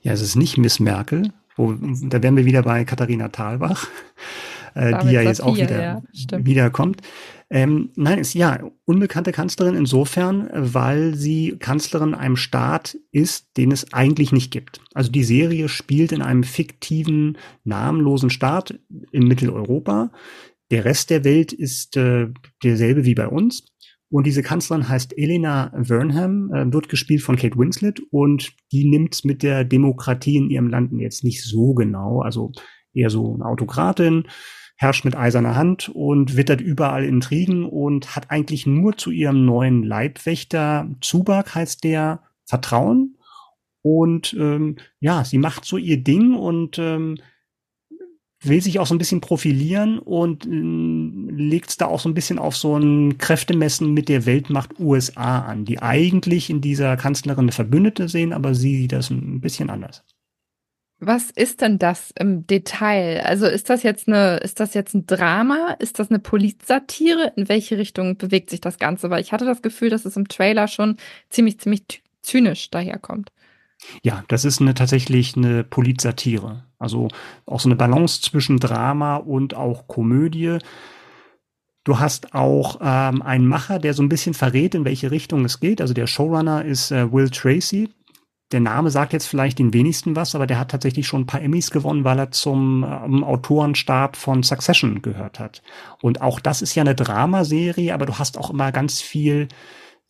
Ja, 0.02 0.12
es 0.12 0.20
ist 0.20 0.36
nicht 0.36 0.58
Miss 0.58 0.80
Merkel. 0.80 1.32
Wo, 1.56 1.74
da 1.74 2.22
wären 2.22 2.36
wir 2.36 2.46
wieder 2.46 2.62
bei 2.62 2.84
Katharina 2.84 3.28
Thalbach, 3.28 3.86
äh, 4.74 4.98
die 5.02 5.12
ja 5.12 5.20
jetzt 5.20 5.42
auch 5.42 5.56
wieder 5.56 5.82
ja, 5.82 6.02
wiederkommt. 6.38 7.02
Ähm, 7.50 7.90
nein, 7.96 8.18
ist 8.18 8.32
ja 8.32 8.60
unbekannte 8.86 9.30
Kanzlerin 9.30 9.74
insofern, 9.74 10.48
weil 10.54 11.14
sie 11.14 11.56
Kanzlerin 11.58 12.14
einem 12.14 12.36
Staat 12.36 12.96
ist, 13.10 13.58
den 13.58 13.70
es 13.70 13.92
eigentlich 13.92 14.32
nicht 14.32 14.50
gibt. 14.50 14.80
Also 14.94 15.12
die 15.12 15.24
Serie 15.24 15.68
spielt 15.68 16.12
in 16.12 16.22
einem 16.22 16.44
fiktiven, 16.44 17.36
namenlosen 17.64 18.30
Staat 18.30 18.78
in 19.10 19.28
Mitteleuropa. 19.28 20.10
Der 20.70 20.86
Rest 20.86 21.10
der 21.10 21.24
Welt 21.24 21.52
ist 21.52 21.98
äh, 21.98 22.28
derselbe 22.62 23.04
wie 23.04 23.14
bei 23.14 23.28
uns. 23.28 23.66
Und 24.12 24.26
diese 24.26 24.42
Kanzlerin 24.42 24.90
heißt 24.90 25.16
Elena 25.16 25.72
Vernham, 25.84 26.52
äh, 26.52 26.70
wird 26.70 26.90
gespielt 26.90 27.22
von 27.22 27.36
Kate 27.36 27.56
Winslet 27.56 27.98
und 28.10 28.52
die 28.70 28.84
nimmt 28.84 29.24
mit 29.24 29.42
der 29.42 29.64
Demokratie 29.64 30.36
in 30.36 30.50
ihrem 30.50 30.68
Land 30.68 30.92
jetzt 31.00 31.24
nicht 31.24 31.42
so 31.42 31.72
genau. 31.72 32.20
Also 32.20 32.52
eher 32.92 33.08
so 33.08 33.32
eine 33.32 33.46
Autokratin, 33.46 34.24
herrscht 34.76 35.06
mit 35.06 35.16
eiserner 35.16 35.56
Hand 35.56 35.88
und 35.88 36.36
wittert 36.36 36.60
überall 36.60 37.04
Intrigen 37.04 37.64
und 37.64 38.14
hat 38.14 38.30
eigentlich 38.30 38.66
nur 38.66 38.98
zu 38.98 39.10
ihrem 39.10 39.46
neuen 39.46 39.82
Leibwächter, 39.82 40.90
Zubak 41.00 41.54
heißt 41.54 41.82
der, 41.82 42.20
Vertrauen. 42.44 43.16
Und 43.80 44.36
ähm, 44.38 44.76
ja, 45.00 45.24
sie 45.24 45.38
macht 45.38 45.64
so 45.64 45.78
ihr 45.78 46.04
Ding 46.04 46.34
und 46.34 46.78
ähm, 46.78 47.16
will 48.44 48.60
sich 48.60 48.78
auch 48.78 48.86
so 48.86 48.94
ein 48.94 48.98
bisschen 48.98 49.20
profilieren 49.20 49.98
und 49.98 50.46
äh, 50.46 50.50
legt 50.50 51.70
es 51.70 51.76
da 51.76 51.86
auch 51.86 52.00
so 52.00 52.08
ein 52.08 52.14
bisschen 52.14 52.38
auf 52.38 52.56
so 52.56 52.76
ein 52.76 53.18
Kräftemessen 53.18 53.92
mit 53.92 54.08
der 54.08 54.26
Weltmacht 54.26 54.78
USA 54.78 55.40
an, 55.40 55.64
die 55.64 55.80
eigentlich 55.80 56.50
in 56.50 56.60
dieser 56.60 56.96
Kanzlerin 56.96 57.44
eine 57.44 57.52
Verbündete 57.52 58.08
sehen, 58.08 58.32
aber 58.32 58.54
sie 58.54 58.76
sieht 58.76 58.92
das 58.92 59.10
ein 59.10 59.40
bisschen 59.40 59.70
anders. 59.70 60.04
Was 61.04 61.32
ist 61.32 61.62
denn 61.62 61.80
das 61.80 62.12
im 62.16 62.46
Detail? 62.46 63.22
Also 63.24 63.46
ist 63.46 63.70
das 63.70 63.82
jetzt 63.82 64.06
eine, 64.06 64.36
ist 64.36 64.60
das 64.60 64.72
jetzt 64.72 64.94
ein 64.94 65.04
Drama? 65.04 65.76
Ist 65.80 65.98
das 65.98 66.10
eine 66.10 66.20
Polizsatire? 66.20 67.32
In 67.34 67.48
welche 67.48 67.76
Richtung 67.76 68.18
bewegt 68.18 68.50
sich 68.50 68.60
das 68.60 68.78
Ganze? 68.78 69.10
Weil 69.10 69.20
ich 69.20 69.32
hatte 69.32 69.44
das 69.44 69.62
Gefühl, 69.62 69.90
dass 69.90 70.04
es 70.04 70.16
im 70.16 70.28
Trailer 70.28 70.68
schon 70.68 70.96
ziemlich, 71.28 71.58
ziemlich 71.58 72.04
zynisch 72.22 72.70
daherkommt. 72.70 73.32
Ja, 74.02 74.24
das 74.28 74.44
ist 74.44 74.60
eine, 74.60 74.74
tatsächlich 74.74 75.36
eine 75.36 75.64
Politsatire. 75.64 76.64
Also 76.78 77.08
auch 77.46 77.60
so 77.60 77.68
eine 77.68 77.76
Balance 77.76 78.20
zwischen 78.22 78.58
Drama 78.58 79.16
und 79.16 79.54
auch 79.54 79.86
Komödie. 79.88 80.58
Du 81.84 81.98
hast 81.98 82.34
auch 82.34 82.78
ähm, 82.80 83.22
einen 83.22 83.46
Macher, 83.46 83.78
der 83.78 83.94
so 83.94 84.02
ein 84.02 84.08
bisschen 84.08 84.34
verrät, 84.34 84.74
in 84.74 84.84
welche 84.84 85.10
Richtung 85.10 85.44
es 85.44 85.58
geht. 85.58 85.80
Also 85.80 85.94
der 85.94 86.06
Showrunner 86.06 86.64
ist 86.64 86.92
äh, 86.92 87.12
Will 87.12 87.28
Tracy. 87.30 87.90
Der 88.52 88.60
Name 88.60 88.90
sagt 88.90 89.14
jetzt 89.14 89.26
vielleicht 89.26 89.58
den 89.58 89.72
wenigsten 89.72 90.14
was, 90.14 90.34
aber 90.34 90.46
der 90.46 90.58
hat 90.58 90.70
tatsächlich 90.70 91.06
schon 91.06 91.22
ein 91.22 91.26
paar 91.26 91.40
Emmys 91.40 91.70
gewonnen, 91.70 92.04
weil 92.04 92.18
er 92.18 92.30
zum 92.30 92.84
ähm, 92.84 93.24
Autorenstab 93.24 94.16
von 94.16 94.42
Succession 94.42 95.02
gehört 95.02 95.38
hat. 95.40 95.62
Und 96.02 96.20
auch 96.20 96.38
das 96.38 96.62
ist 96.62 96.74
ja 96.74 96.82
eine 96.82 96.94
Dramaserie, 96.94 97.92
aber 97.92 98.06
du 98.06 98.18
hast 98.18 98.38
auch 98.38 98.50
immer 98.50 98.70
ganz 98.70 99.00
viel 99.00 99.48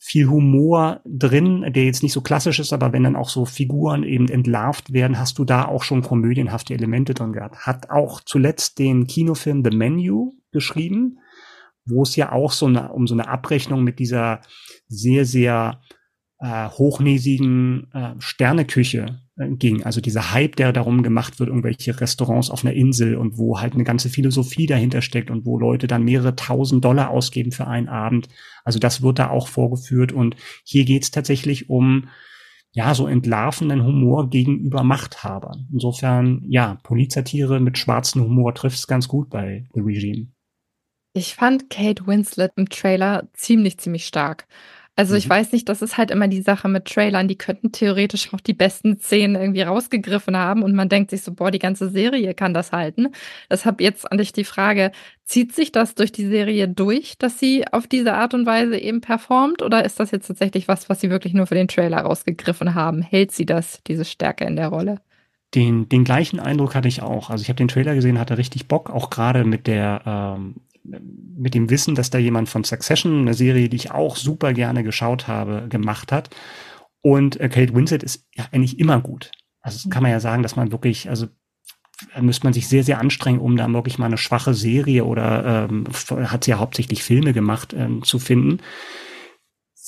viel 0.05 0.29
Humor 0.29 1.01
drin, 1.05 1.65
der 1.73 1.85
jetzt 1.85 2.03
nicht 2.03 2.13
so 2.13 2.23
klassisch 2.23 2.59
ist, 2.59 2.73
aber 2.73 2.93
wenn 2.93 3.05
dann 3.05 3.15
auch 3.15 3.29
so 3.29 3.45
Figuren 3.45 4.03
eben 4.03 4.29
entlarvt 4.29 4.93
werden, 4.93 5.17
hast 5.17 5.39
du 5.39 5.45
da 5.45 5.65
auch 5.65 5.85
schon 5.85 6.03
komödienhafte 6.03 6.75
Elemente 6.75 7.15
drin 7.15 7.33
gehabt. 7.33 7.67
Hat 7.67 7.89
auch 7.89 8.21
zuletzt 8.21 8.81
den 8.81 9.07
Kinofilm 9.07 9.63
The 9.63 9.71
Menu 9.71 10.33
geschrieben, 10.51 11.21
wo 11.85 12.03
es 12.03 12.17
ja 12.17 12.33
auch 12.33 12.51
so 12.51 12.67
eine, 12.67 12.93
um 12.93 13.07
so 13.07 13.15
eine 13.15 13.29
Abrechnung 13.29 13.85
mit 13.85 14.01
dieser 14.01 14.41
sehr, 14.89 15.25
sehr 15.25 15.81
äh, 16.41 16.69
hochnäsigen 16.69 17.87
äh, 17.93 18.15
Sterneküche 18.19 19.22
ging. 19.37 19.83
Also 19.83 20.01
dieser 20.01 20.33
Hype, 20.33 20.57
der 20.57 20.72
darum 20.72 21.03
gemacht 21.03 21.41
wird, 21.41 21.49
irgendwelche 21.49 21.99
Restaurants 22.01 22.51
auf 22.51 22.64
einer 22.64 22.74
Insel 22.74 23.16
und 23.16 23.39
wo 23.39 23.61
halt 23.61 23.74
eine 23.74 23.85
ganze 23.85 24.09
Philosophie 24.09 24.66
dahinter 24.66 25.03
steckt 25.03 25.30
und 25.30 25.47
wo 25.47 25.59
Leute 25.59 25.87
dann 25.87 26.05
mehrere 26.05 26.37
tausend 26.37 26.85
Dollar 26.85 27.11
ausgeben 27.11 27.53
für 27.53 27.66
einen 27.66 27.89
Abend. 27.89 28.28
Also 28.64 28.78
das 28.78 29.03
wird 29.03 29.18
da 29.18 29.30
auch 29.30 29.49
vorgeführt 29.49 30.12
und 30.12 30.37
hier 30.64 30.85
geht's 30.85 31.11
tatsächlich 31.11 31.70
um 31.70 32.09
ja, 32.74 32.95
so 32.95 33.07
entlarvenden 33.07 33.85
Humor 33.85 34.30
gegenüber 34.30 34.83
Machthabern. 34.83 35.68
Insofern, 35.72 36.43
ja, 36.49 36.78
Polizatire 36.83 37.61
mit 37.61 37.76
schwarzem 37.76 38.22
Humor 38.22 38.55
trifft 38.55 38.78
es 38.78 38.87
ganz 38.87 39.09
gut 39.09 39.28
bei 39.28 39.66
The 39.74 39.80
Regime. 39.80 40.28
Ich 41.14 41.35
fand 41.35 41.68
Kate 41.68 42.07
Winslet 42.07 42.53
im 42.57 42.70
Trailer 42.70 43.28
ziemlich, 43.35 43.78
ziemlich 43.78 44.07
stark. 44.07 44.47
Also 44.95 45.14
ich 45.16 45.26
Mhm. 45.26 45.30
weiß 45.30 45.53
nicht, 45.53 45.68
das 45.70 45.80
ist 45.80 45.97
halt 45.97 46.11
immer 46.11 46.28
die 46.28 46.43
Sache 46.43 46.68
mit 46.68 46.84
Trailern, 46.84 47.26
die 47.26 47.36
könnten 47.38 47.72
theoretisch 47.72 48.32
auch 48.34 48.40
die 48.40 48.53
besten 48.53 48.99
Szenen 48.99 49.36
irgendwie 49.36 49.62
rausgegriffen 49.62 50.36
haben 50.36 50.62
und 50.62 50.74
man 50.74 50.90
denkt 50.90 51.11
sich 51.11 51.22
so, 51.22 51.32
boah, 51.32 51.51
die 51.51 51.59
ganze 51.59 51.88
Serie 51.88 52.34
kann 52.34 52.53
das 52.53 52.72
halten. 52.72 53.09
Deshalb 53.51 53.80
jetzt 53.80 54.11
an 54.12 54.18
dich 54.18 54.32
die 54.32 54.45
Frage, 54.45 54.93
zieht 55.24 55.55
sich 55.55 55.72
das 55.72 55.95
durch 55.95 56.12
die 56.12 56.26
Serie 56.26 56.68
durch, 56.68 57.16
dass 57.18 57.38
sie 57.38 57.66
auf 57.72 57.86
diese 57.86 58.12
Art 58.14 58.34
und 58.34 58.45
Weise 58.45 58.76
eben 58.78 59.01
performt 59.01 59.62
oder 59.62 59.84
ist 59.84 59.99
das 59.99 60.11
jetzt 60.11 60.26
tatsächlich 60.28 60.68
was, 60.68 60.88
was 60.90 61.01
sie 61.01 61.09
wirklich 61.11 61.32
nur 61.32 61.47
für 61.47 61.55
den 61.55 61.68
Trailer 61.68 61.99
rausgegriffen 62.03 62.74
haben? 62.74 63.01
Hält 63.01 63.32
sie 63.32 63.47
das, 63.47 63.80
diese 63.86 64.05
Stärke 64.05 64.45
in 64.45 64.57
der 64.57 64.68
Rolle? 64.68 65.01
Den, 65.55 65.88
den 65.88 66.05
gleichen 66.05 66.40
Eindruck 66.40 66.74
hatte 66.74 66.88
ich 66.88 67.03
auch. 67.03 67.28
Also 67.28 67.43
ich 67.43 67.49
habe 67.49 67.59
den 67.59 67.68
Trailer 67.68 67.95
gesehen, 67.95 68.18
hatte 68.18 68.38
richtig 68.38 68.68
Bock, 68.68 68.88
auch 68.90 69.11
gerade 69.11 69.45
mit 69.45 69.66
der 69.66 70.03
ähm, 70.07 70.57
mit 70.85 71.55
dem 71.55 71.70
Wissen, 71.70 71.95
dass 71.95 72.11
da 72.11 72.18
jemand 72.18 72.49
von 72.49 72.64
Succession, 72.64 73.20
eine 73.20 73.35
Serie, 73.35 73.68
die 73.68 73.76
ich 73.76 73.91
auch 73.91 74.16
super 74.16 74.53
gerne 74.53 74.83
geschaut 74.83 75.28
habe, 75.28 75.66
gemacht 75.68 76.12
hat. 76.12 76.30
Und 77.01 77.41
äh, 77.41 77.49
Kate 77.49 77.74
Winslet 77.74 78.03
ist 78.03 78.26
ja 78.35 78.47
eigentlich 78.53 78.78
immer 78.78 79.01
gut. 79.01 79.30
Also 79.61 79.78
das 79.83 79.91
kann 79.91 80.03
man 80.03 80.12
ja 80.12 80.20
sagen, 80.20 80.43
dass 80.43 80.57
man 80.57 80.72
wirklich, 80.72 81.09
also 81.09 81.26
da 82.14 82.22
müsste 82.22 82.45
man 82.47 82.53
sich 82.53 82.68
sehr, 82.68 82.83
sehr 82.83 82.99
anstrengen, 82.99 83.39
um 83.39 83.57
da 83.57 83.72
wirklich 83.72 83.99
mal 83.99 84.07
eine 84.07 84.18
schwache 84.18 84.55
Serie 84.55 85.05
oder 85.05 85.68
ähm, 85.70 85.87
hat 86.11 86.45
sie 86.45 86.51
ja 86.51 86.59
hauptsächlich 86.59 87.03
Filme 87.03 87.33
gemacht, 87.33 87.74
ähm, 87.76 88.03
zu 88.03 88.18
finden. 88.18 88.59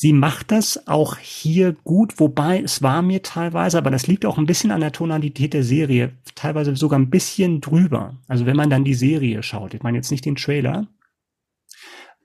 Sie 0.04 0.12
macht 0.12 0.50
das 0.50 0.86
auch 0.86 1.16
hier 1.16 1.72
gut, 1.72 2.20
wobei 2.20 2.60
es 2.60 2.82
war 2.82 3.00
mir 3.00 3.22
teilweise, 3.22 3.78
aber 3.78 3.90
das 3.90 4.06
liegt 4.06 4.26
auch 4.26 4.36
ein 4.36 4.44
bisschen 4.44 4.70
an 4.70 4.82
der 4.82 4.92
Tonalität 4.92 5.54
der 5.54 5.64
Serie, 5.64 6.12
teilweise 6.34 6.76
sogar 6.76 6.98
ein 6.98 7.08
bisschen 7.08 7.62
drüber. 7.62 8.14
Also 8.28 8.44
wenn 8.44 8.54
man 8.58 8.68
dann 8.68 8.84
die 8.84 8.92
Serie 8.92 9.42
schaut, 9.42 9.72
ich 9.72 9.82
meine 9.82 9.96
jetzt 9.96 10.10
nicht 10.10 10.26
den 10.26 10.36
Trailer, 10.36 10.88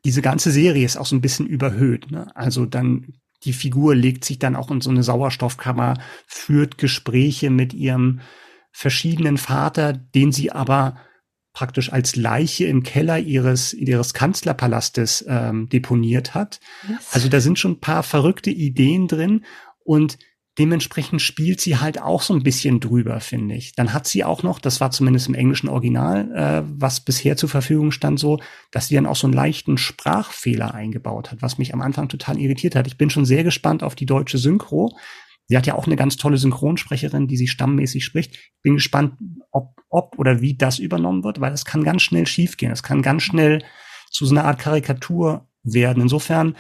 diese 0.04 0.22
ganze 0.22 0.52
Serie 0.52 0.84
ist 0.84 0.98
auch 0.98 1.06
so 1.06 1.16
ein 1.16 1.22
bisschen 1.22 1.48
überhöht. 1.48 2.12
Ne? 2.12 2.28
Also 2.36 2.66
dann 2.66 3.14
die 3.46 3.54
Figur 3.54 3.96
legt 3.96 4.26
sich 4.26 4.40
dann 4.40 4.58
auch 4.58 4.72
in 4.72 4.82
so 4.82 4.90
eine 4.90 5.02
Sauerstoffkammer, 5.02 5.94
führt 6.28 6.80
Gespräche 6.80 7.50
mit 7.50 7.74
ihrem 7.74 8.20
verschiedenen 8.74 9.38
Vater, 9.38 9.94
den 9.94 10.34
sie 10.34 10.52
aber 10.52 10.98
praktisch 11.54 11.92
als 11.92 12.16
Leiche 12.16 12.66
im 12.66 12.84
Keller 12.84 13.20
ihres, 13.20 13.74
ihres 13.74 14.14
Kanzlerpalastes 14.14 15.26
ähm, 15.28 15.70
deponiert 15.70 16.34
hat. 16.34 16.60
Was? 16.88 17.14
Also 17.14 17.30
da 17.30 17.42
sind 17.42 17.60
schon 17.60 17.74
ein 17.74 17.80
paar 17.80 18.04
verrückte 18.04 18.52
Ideen 18.52 19.08
drin 19.08 19.46
und 19.84 20.18
dementsprechend 20.60 21.22
spielt 21.22 21.62
sie 21.62 21.78
halt 21.78 22.02
auch 22.02 22.22
so 22.22 22.34
ein 22.34 22.44
bisschen 22.44 22.82
drüber, 22.82 23.22
finde 23.22 23.56
ich. 23.56 23.74
Dann 23.76 23.94
hat 23.94 24.08
sie 24.08 24.26
auch 24.26 24.44
noch, 24.44 24.60
das 24.60 24.82
war 24.82 24.92
zumindest 24.92 25.30
im 25.30 25.34
englischen 25.34 25.70
Original, 25.70 26.32
äh, 26.36 26.70
was 26.76 27.00
bisher 27.00 27.38
zur 27.38 27.50
Verfügung 27.50 27.92
stand, 27.92 28.20
so, 28.20 28.40
dass 28.72 28.88
sie 28.88 28.96
dann 28.96 29.06
auch 29.06 29.16
so 29.16 29.26
einen 29.26 29.34
leichten 29.34 29.78
Sprachfehler 29.78 30.74
eingebaut 30.74 31.32
hat, 31.32 31.42
was 31.42 31.58
mich 31.58 31.74
am 31.74 31.82
Anfang 31.82 32.10
total 32.10 32.38
irritiert 32.38 32.76
hat. 32.76 32.88
Ich 32.88 32.98
bin 32.98 33.10
schon 33.10 33.26
sehr 33.26 33.46
gespannt 33.46 33.84
auf 33.84 33.96
die 33.96 34.06
deutsche 34.06 34.38
Synchro. 34.38 34.98
Sie 35.50 35.58
hat 35.58 35.66
ja 35.68 35.76
auch 35.76 35.88
eine 35.88 35.96
ganz 35.96 36.16
tolle 36.16 36.38
Synchronsprecherin, 36.38 37.28
die 37.28 37.36
sie 37.36 37.48
stammmäßig 37.48 38.06
spricht. 38.06 38.36
Ich 38.36 38.62
bin 38.62 38.76
gespannt, 38.76 39.16
ob, 39.52 39.82
ob 39.90 40.18
oder 40.20 40.42
wie 40.42 40.56
das 40.56 40.80
übernommen 40.80 41.24
wird, 41.24 41.42
weil 41.42 41.52
das 41.52 41.66
kann 41.66 41.84
ganz 41.84 42.04
schnell 42.04 42.28
schiefgehen. 42.28 42.70
Das 42.70 42.84
kann 42.84 43.02
ganz 43.02 43.24
schnell 43.24 43.64
zu 44.12 44.26
so 44.26 44.36
einer 44.36 44.46
Art 44.46 44.60
Karikatur 44.60 45.48
werden. 45.64 46.04
Insofern, 46.04 46.56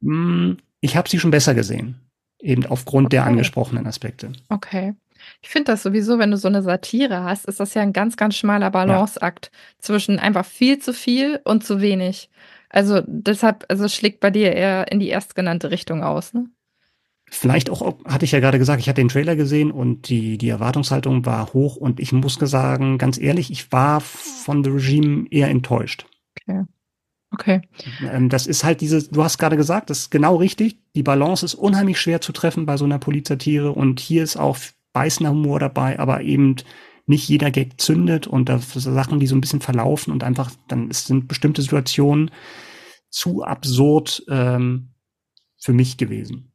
mh, 0.00 0.56
ich 0.80 0.96
habe 0.96 1.08
sie 1.08 1.18
schon 1.18 1.30
besser 1.30 1.54
gesehen. 1.54 2.10
Eben 2.40 2.66
aufgrund 2.66 3.12
der 3.12 3.22
Okay. 3.22 3.30
angesprochenen 3.30 3.86
Aspekte. 3.86 4.32
Okay. 4.48 4.94
Ich 5.42 5.48
finde 5.48 5.72
das 5.72 5.82
sowieso, 5.82 6.18
wenn 6.18 6.30
du 6.30 6.36
so 6.36 6.48
eine 6.48 6.62
Satire 6.62 7.24
hast, 7.24 7.46
ist 7.46 7.58
das 7.60 7.74
ja 7.74 7.82
ein 7.82 7.92
ganz, 7.92 8.16
ganz 8.16 8.36
schmaler 8.36 8.70
Balanceakt 8.70 9.50
zwischen 9.78 10.18
einfach 10.20 10.44
viel 10.46 10.78
zu 10.78 10.92
viel 10.92 11.40
und 11.44 11.64
zu 11.64 11.80
wenig. 11.80 12.30
Also 12.68 13.02
deshalb, 13.06 13.64
also 13.68 13.88
schlägt 13.88 14.20
bei 14.20 14.30
dir 14.30 14.52
eher 14.52 14.90
in 14.92 15.00
die 15.00 15.08
erstgenannte 15.08 15.70
Richtung 15.70 16.02
aus, 16.04 16.34
ne? 16.34 16.48
Vielleicht 17.30 17.70
auch, 17.70 17.98
hatte 18.04 18.24
ich 18.24 18.32
ja 18.32 18.40
gerade 18.40 18.58
gesagt, 18.58 18.80
ich 18.80 18.88
hatte 18.88 19.00
den 19.00 19.08
Trailer 19.08 19.36
gesehen 19.36 19.70
und 19.70 20.08
die, 20.08 20.38
die 20.38 20.48
Erwartungshaltung 20.48 21.26
war 21.26 21.52
hoch 21.52 21.76
und 21.76 22.00
ich 22.00 22.12
muss 22.12 22.34
sagen, 22.34 22.98
ganz 22.98 23.18
ehrlich, 23.18 23.50
ich 23.50 23.70
war 23.70 24.00
von 24.00 24.64
The 24.64 24.70
Regime 24.70 25.26
eher 25.30 25.48
enttäuscht. 25.48 26.06
Okay. 26.40 26.64
Okay. 27.30 27.60
Ähm, 28.10 28.30
das 28.30 28.46
ist 28.46 28.64
halt 28.64 28.80
diese, 28.80 29.06
du 29.08 29.22
hast 29.22 29.38
gerade 29.38 29.56
gesagt, 29.58 29.90
das 29.90 29.98
ist 30.00 30.10
genau 30.10 30.36
richtig. 30.36 30.78
Die 30.94 31.02
Balance 31.02 31.44
ist 31.44 31.54
unheimlich 31.54 32.00
schwer 32.00 32.20
zu 32.22 32.32
treffen 32.32 32.64
bei 32.64 32.76
so 32.78 32.86
einer 32.86 32.98
Polizatire 32.98 33.72
und 33.72 34.00
hier 34.00 34.22
ist 34.22 34.38
auch 34.38 34.56
beißender 34.94 35.30
Humor 35.32 35.60
dabei, 35.60 35.98
aber 35.98 36.22
eben 36.22 36.56
nicht 37.06 37.28
jeder 37.28 37.50
Gag 37.50 37.80
zündet 37.80 38.26
und 38.26 38.48
da 38.48 38.58
sind 38.58 38.80
Sachen, 38.94 39.20
die 39.20 39.26
so 39.26 39.34
ein 39.36 39.40
bisschen 39.40 39.60
verlaufen 39.60 40.12
und 40.12 40.24
einfach, 40.24 40.50
dann 40.68 40.88
ist- 40.90 41.06
sind 41.06 41.28
bestimmte 41.28 41.60
Situationen 41.62 42.30
zu 43.10 43.42
absurd 43.42 44.24
ähm, 44.28 44.90
für 45.58 45.72
mich 45.72 45.96
gewesen. 45.98 46.52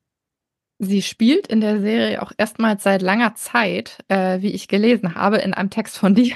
Sie 0.83 1.01
spielt 1.01 1.47
in 1.47 1.61
der 1.61 1.79
Serie 1.81 2.21
auch 2.21 2.31
erstmals 2.37 2.83
seit 2.83 3.01
langer 3.01 3.35
Zeit, 3.35 3.97
äh, 4.09 4.41
wie 4.41 4.51
ich 4.51 4.67
gelesen 4.67 5.15
habe, 5.15 5.37
in 5.37 5.53
einem 5.53 5.69
Text 5.69 5.97
von 5.97 6.13
dir, 6.15 6.35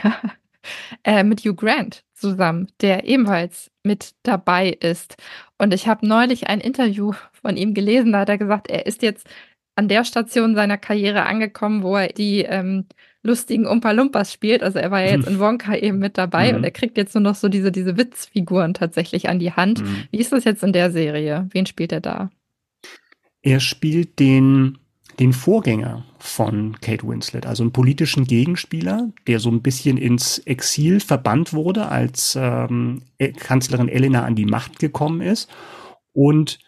äh, 1.03 1.23
mit 1.23 1.41
Hugh 1.41 1.55
Grant 1.55 2.03
zusammen, 2.13 2.67
der 2.81 3.05
ebenfalls 3.07 3.69
mit 3.83 4.11
dabei 4.23 4.69
ist. 4.69 5.15
Und 5.57 5.73
ich 5.73 5.87
habe 5.87 6.07
neulich 6.07 6.47
ein 6.47 6.59
Interview 6.59 7.13
von 7.31 7.55
ihm 7.57 7.73
gelesen, 7.73 8.11
da 8.11 8.19
hat 8.19 8.29
er 8.29 8.37
gesagt, 8.37 8.69
er 8.69 8.85
ist 8.85 9.01
jetzt 9.01 9.27
an 9.75 9.87
der 9.87 10.03
Station 10.03 10.55
seiner 10.55 10.77
Karriere 10.77 11.25
angekommen, 11.27 11.83
wo 11.83 11.95
er 11.97 12.07
die 12.07 12.41
ähm, 12.41 12.85
lustigen 13.21 13.67
Umpa-Lumpas 13.67 14.33
spielt. 14.33 14.63
Also 14.63 14.79
er 14.79 14.89
war 14.89 15.01
ja 15.01 15.11
jetzt 15.15 15.27
in 15.27 15.39
Wonka 15.39 15.75
eben 15.75 15.99
mit 15.99 16.17
dabei 16.17 16.49
Mhm. 16.51 16.57
und 16.57 16.63
er 16.63 16.71
kriegt 16.71 16.97
jetzt 16.97 17.13
nur 17.13 17.21
noch 17.21 17.35
so 17.35 17.47
diese, 17.47 17.71
diese 17.71 17.95
Witzfiguren 17.97 18.73
tatsächlich 18.73 19.29
an 19.29 19.37
die 19.37 19.51
Hand. 19.53 19.81
Mhm. 19.83 20.05
Wie 20.09 20.17
ist 20.17 20.31
das 20.31 20.45
jetzt 20.45 20.63
in 20.63 20.73
der 20.73 20.89
Serie? 20.91 21.47
Wen 21.51 21.67
spielt 21.67 21.91
er 21.91 22.01
da? 22.01 22.29
Er 23.41 23.59
spielt 23.59 24.19
den, 24.19 24.77
den 25.19 25.33
Vorgänger 25.33 26.05
von 26.19 26.79
Kate 26.81 27.07
Winslet, 27.07 27.45
also 27.45 27.63
einen 27.63 27.71
politischen 27.71 28.25
Gegenspieler, 28.25 29.11
der 29.27 29.39
so 29.39 29.49
ein 29.49 29.61
bisschen 29.61 29.97
ins 29.97 30.39
Exil 30.39 30.99
verbannt 30.99 31.53
wurde, 31.53 31.89
als 31.89 32.37
ähm, 32.39 33.03
Kanzlerin 33.37 33.89
Elena 33.89 34.23
an 34.23 34.35
die 34.35 34.45
Macht 34.45 34.79
gekommen 34.79 35.21
ist. 35.21 35.49
Und 36.13 36.59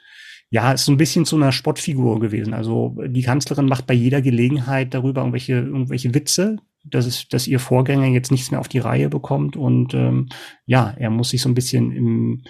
ja, 0.52 0.72
ist 0.72 0.86
so 0.86 0.92
ein 0.92 0.98
bisschen 0.98 1.26
zu 1.26 1.36
einer 1.36 1.52
Spottfigur 1.52 2.20
gewesen. 2.20 2.54
Also 2.54 2.96
die 3.06 3.22
Kanzlerin 3.22 3.68
macht 3.68 3.86
bei 3.86 3.94
jeder 3.94 4.22
Gelegenheit 4.22 4.94
darüber 4.94 5.22
irgendwelche, 5.22 5.54
irgendwelche 5.54 6.14
Witze, 6.16 6.58
dass, 6.84 7.06
es, 7.06 7.28
dass 7.28 7.48
ihr 7.48 7.60
Vorgänger 7.60 8.08
jetzt 8.08 8.32
nichts 8.32 8.50
mehr 8.50 8.60
auf 8.60 8.68
die 8.68 8.80
Reihe 8.80 9.10
bekommt. 9.10 9.56
Und 9.56 9.94
ähm, 9.94 10.30
ja, 10.66 10.94
er 10.98 11.12
muss 11.12 11.30
sich 11.30 11.42
so 11.42 11.50
ein 11.50 11.56
bisschen 11.56 11.92
im, 11.92 12.44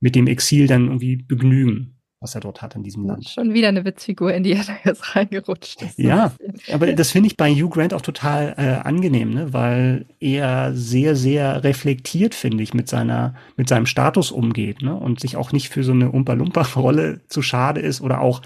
mit 0.00 0.16
dem 0.16 0.26
Exil 0.26 0.66
dann 0.66 0.86
irgendwie 0.86 1.16
begnügen, 1.16 1.95
was 2.26 2.34
er 2.34 2.40
dort 2.40 2.60
hat 2.60 2.74
in 2.74 2.82
diesem 2.82 3.06
Land. 3.06 3.28
Schon 3.28 3.54
wieder 3.54 3.68
eine 3.68 3.84
Witzfigur, 3.84 4.34
in 4.34 4.42
die 4.42 4.54
er 4.54 4.64
da 4.64 4.76
jetzt 4.84 5.14
reingerutscht 5.14 5.80
ist. 5.80 5.96
Ja. 5.96 6.32
Aber 6.72 6.92
das 6.92 7.12
finde 7.12 7.28
ich 7.28 7.36
bei 7.36 7.54
Hugh 7.54 7.68
Grant 7.68 7.94
auch 7.94 8.00
total 8.00 8.54
äh, 8.58 8.84
angenehm, 8.84 9.30
ne? 9.30 9.52
weil 9.52 10.06
er 10.18 10.74
sehr, 10.74 11.14
sehr 11.14 11.62
reflektiert, 11.62 12.34
finde 12.34 12.64
ich, 12.64 12.74
mit 12.74 12.88
seiner, 12.88 13.36
mit 13.56 13.68
seinem 13.68 13.86
Status 13.86 14.32
umgeht, 14.32 14.82
ne? 14.82 14.96
Und 14.96 15.20
sich 15.20 15.36
auch 15.36 15.52
nicht 15.52 15.68
für 15.68 15.84
so 15.84 15.92
eine 15.92 16.10
Umpa-Lumpa-Rolle 16.10 17.20
zu 17.28 17.42
schade 17.42 17.80
ist 17.80 18.00
oder 18.00 18.20
auch, 18.20 18.42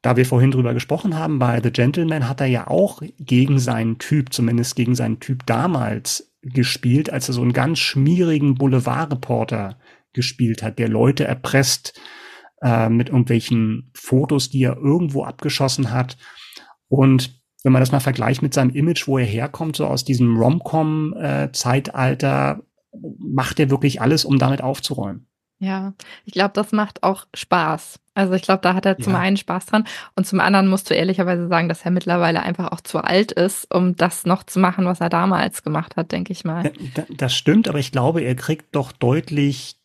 da 0.00 0.16
wir 0.16 0.24
vorhin 0.24 0.52
drüber 0.52 0.72
gesprochen 0.72 1.18
haben, 1.18 1.40
bei 1.40 1.60
The 1.60 1.72
Gentleman 1.72 2.28
hat 2.28 2.40
er 2.40 2.46
ja 2.46 2.68
auch 2.68 3.02
gegen 3.18 3.58
seinen 3.58 3.98
Typ, 3.98 4.32
zumindest 4.32 4.76
gegen 4.76 4.94
seinen 4.94 5.18
Typ 5.18 5.44
damals 5.46 6.32
gespielt, 6.42 7.12
als 7.12 7.28
er 7.28 7.34
so 7.34 7.42
einen 7.42 7.52
ganz 7.52 7.80
schmierigen 7.80 8.54
Boulevardreporter 8.54 9.76
gespielt 10.12 10.62
hat, 10.62 10.78
der 10.78 10.88
Leute 10.88 11.24
erpresst 11.24 11.98
äh, 12.62 12.88
mit 12.88 13.08
irgendwelchen 13.08 13.90
Fotos, 13.94 14.50
die 14.50 14.62
er 14.62 14.76
irgendwo 14.76 15.24
abgeschossen 15.24 15.90
hat. 15.90 16.16
Und 16.88 17.40
wenn 17.64 17.72
man 17.72 17.80
das 17.80 17.92
mal 17.92 18.00
vergleicht 18.00 18.42
mit 18.42 18.54
seinem 18.54 18.70
Image, 18.70 19.06
wo 19.06 19.18
er 19.18 19.24
herkommt, 19.24 19.76
so 19.76 19.86
aus 19.86 20.04
diesem 20.04 20.36
Rom-Com-Zeitalter, 20.36 22.60
macht 23.18 23.58
er 23.60 23.70
wirklich 23.70 24.00
alles, 24.00 24.24
um 24.24 24.38
damit 24.38 24.62
aufzuräumen. 24.62 25.26
Ja, 25.58 25.94
ich 26.24 26.32
glaube, 26.32 26.52
das 26.54 26.72
macht 26.72 27.02
auch 27.04 27.26
Spaß. 27.34 28.00
Also 28.14 28.32
ich 28.34 28.42
glaube, 28.42 28.62
da 28.62 28.74
hat 28.74 28.84
er 28.84 28.98
zum 28.98 29.12
Ja. 29.12 29.20
einen 29.20 29.36
Spaß 29.36 29.66
dran 29.66 29.84
und 30.16 30.26
zum 30.26 30.40
anderen 30.40 30.66
musst 30.68 30.90
du 30.90 30.94
ehrlicherweise 30.94 31.46
sagen, 31.48 31.68
dass 31.68 31.84
er 31.84 31.92
mittlerweile 31.92 32.42
einfach 32.42 32.72
auch 32.72 32.80
zu 32.80 32.98
alt 32.98 33.30
ist, 33.32 33.72
um 33.72 33.94
das 33.96 34.26
noch 34.26 34.42
zu 34.42 34.58
machen, 34.58 34.84
was 34.86 35.00
er 35.00 35.08
damals 35.08 35.62
gemacht 35.62 35.96
hat, 35.96 36.10
denke 36.10 36.32
ich 36.32 36.44
mal. 36.44 36.72
Da- 36.94 37.06
Das 37.16 37.32
stimmt, 37.34 37.68
aber 37.68 37.78
ich 37.78 37.92
glaube, 37.92 38.22
er 38.22 38.34
kriegt 38.34 38.74
doch 38.74 38.90
deutlich 38.92 39.76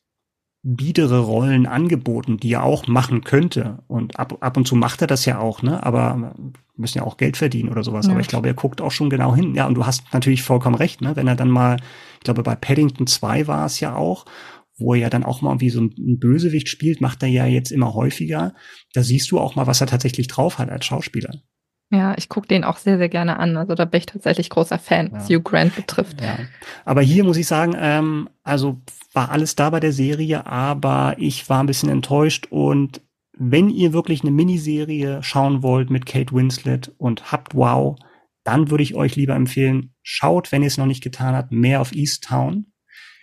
biedere 0.76 1.20
Rollen 1.20 1.66
angeboten, 1.66 2.38
die 2.38 2.52
er 2.54 2.64
auch 2.64 2.88
machen 2.88 3.24
könnte. 3.24 3.80
Und 3.88 4.20
ab, 4.20 4.38
ab 4.42 4.58
und 4.58 4.68
zu 4.68 4.76
macht 4.76 5.02
er 5.02 5.08
das 5.08 5.24
ja 5.24 5.40
auch, 5.40 5.62
ne? 5.62 5.82
Aber 5.86 6.34
wir 6.36 6.54
müssen 6.76 6.98
ja 6.98 7.06
auch 7.06 7.16
Geld 7.16 7.38
verdienen 7.38 7.70
oder 7.70 7.84
sowas. 7.84 8.08
Ja. 8.08 8.12
Aber 8.12 8.20
ich 8.20 8.28
glaube, 8.28 8.50
er 8.50 8.54
guckt 8.54 8.82
auch 8.82 8.92
schon 8.92 9.10
genau 9.10 9.34
hin. 9.34 9.56
Ja, 9.56 9.66
und 9.66 9.76
du 9.76 9.86
hast 9.86 10.04
natürlich 10.14 10.44
vollkommen 10.44 10.76
recht, 10.76 11.02
ne? 11.02 11.16
Wenn 11.16 11.28
er 11.28 11.36
dann 11.36 11.50
mal, 11.50 11.78
ich 12.16 12.26
glaube, 12.26 12.44
bei 12.44 12.56
Paddington 12.56 13.08
2 13.08 13.48
war 13.48 13.66
es 13.66 13.80
ja 13.80 13.96
auch, 13.96 14.26
wo 14.78 14.94
er 14.94 15.00
ja 15.00 15.10
dann 15.10 15.24
auch 15.24 15.42
mal 15.42 15.52
irgendwie 15.52 15.70
so 15.70 15.82
ein 15.82 16.20
Bösewicht 16.20 16.68
spielt, 16.68 17.00
macht 17.00 17.24
er 17.24 17.30
ja 17.30 17.46
jetzt 17.46 17.72
immer 17.72 17.94
häufiger. 17.94 18.54
Da 18.94 19.04
siehst 19.04 19.32
du 19.32 19.40
auch 19.40 19.56
mal, 19.56 19.68
was 19.68 19.80
er 19.80 19.88
tatsächlich 19.88 20.28
drauf 20.28 20.60
hat 20.60 20.70
als 20.70 20.86
Schauspieler. 20.86 21.34
Ja, 21.90 22.16
ich 22.18 22.28
gucke 22.28 22.48
den 22.48 22.66
auch 22.66 22.78
sehr, 22.78 22.98
sehr 22.98 23.08
gerne 23.08 23.40
an. 23.40 23.56
Also 23.56 23.74
da 23.74 23.86
bin 23.86 24.00
ich 24.00 24.06
tatsächlich 24.06 24.50
großer 24.50 24.78
Fan, 24.78 25.10
was 25.14 25.30
ja. 25.30 25.38
Hugh 25.38 25.44
Grant 25.44 25.76
betrifft. 25.76 26.22
Ja. 26.22 26.38
Aber 26.84 27.02
hier 27.02 27.24
muss 27.24 27.38
ich 27.38 27.48
sagen, 27.48 27.76
ähm, 27.80 28.30
also 28.44 28.82
war 29.14 29.32
alles 29.32 29.56
da 29.56 29.70
bei 29.70 29.80
der 29.80 29.94
Serie, 29.94 30.46
aber 30.46 31.16
ich 31.18 31.50
war 31.50 31.62
ein 31.62 31.66
bisschen 31.66 31.90
enttäuscht 31.90 32.48
und 32.50 33.02
wenn 33.40 33.70
ihr 33.70 33.94
wirklich 33.94 34.22
eine 34.22 34.32
Miniserie 34.32 35.22
schauen 35.22 35.62
wollt 35.62 35.90
mit 35.90 36.06
Kate 36.06 36.34
Winslet 36.34 36.92
und 36.98 37.32
habt 37.32 37.56
Wow, 37.56 37.98
dann 38.44 38.70
würde 38.70 38.84
ich 38.84 38.96
euch 38.96 39.16
lieber 39.16 39.36
empfehlen, 39.36 39.94
schaut, 40.02 40.52
wenn 40.52 40.64
ihr 40.64 40.68
es 40.68 40.78
noch 40.78 40.86
nicht 40.86 41.04
getan 41.04 41.36
habt, 41.36 41.52
mehr 41.52 41.82
auf 41.82 41.94
East 41.94 42.24
Town. 42.24 42.68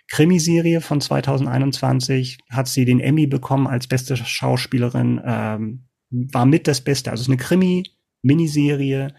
Krimiserie 0.07 0.81
von 0.81 1.01
2021 1.01 2.37
hat 2.49 2.67
sie 2.67 2.85
den 2.85 2.99
Emmy 2.99 3.27
bekommen 3.27 3.67
als 3.67 3.87
beste 3.87 4.15
Schauspielerin, 4.15 5.19
ähm, 5.25 5.87
war 6.09 6.45
mit 6.45 6.67
das 6.67 6.81
Beste. 6.81 7.09
Also 7.09 7.21
es 7.21 7.27
ist 7.27 7.31
eine 7.31 7.43
Krimi-Miniserie. 8.25 9.13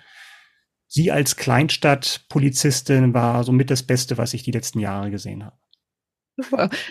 Sie 0.89 1.11
als 1.11 1.37
Kleinstadtpolizistin 1.37 3.15
war 3.15 3.45
so 3.45 3.53
mit 3.53 3.71
das 3.71 3.83
Beste, 3.83 4.19
was 4.19 4.35
ich 4.35 4.43
die 4.43 4.53
letzten 4.53 4.79
Jahre 4.79 5.11
gesehen 5.11 5.45
habe. 5.45 5.57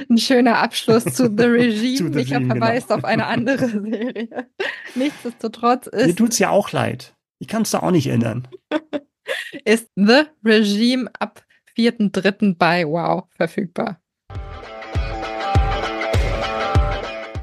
Ein 0.09 0.18
schöner 0.18 0.57
Abschluss 0.57 1.05
zu 1.05 1.34
The 1.36 1.43
Regime. 1.43 1.97
zu 1.97 2.03
Micha 2.05 2.38
Regime, 2.38 2.55
verweist 2.55 2.88
genau. 2.88 2.97
auf 2.97 3.05
eine 3.05 3.28
andere 3.28 3.70
Serie. 3.70 4.49
Nichtsdestotrotz 4.95 5.88
ist. 5.88 6.07
Mir 6.07 6.16
tut's 6.16 6.39
ja 6.39 6.49
auch 6.49 6.72
leid. 6.72 7.16
Ich 7.39 7.47
kann 7.47 7.61
es 7.61 7.72
da 7.72 7.80
auch 7.80 7.91
nicht 7.91 8.07
ändern. 8.07 8.47
ist 9.66 9.89
The 9.95 10.24
Regime 10.43 11.09
ab 11.20 11.45
4.3. 11.78 12.55
bei 12.57 12.86
Wow 12.86 13.26
verfügbar. 13.36 14.01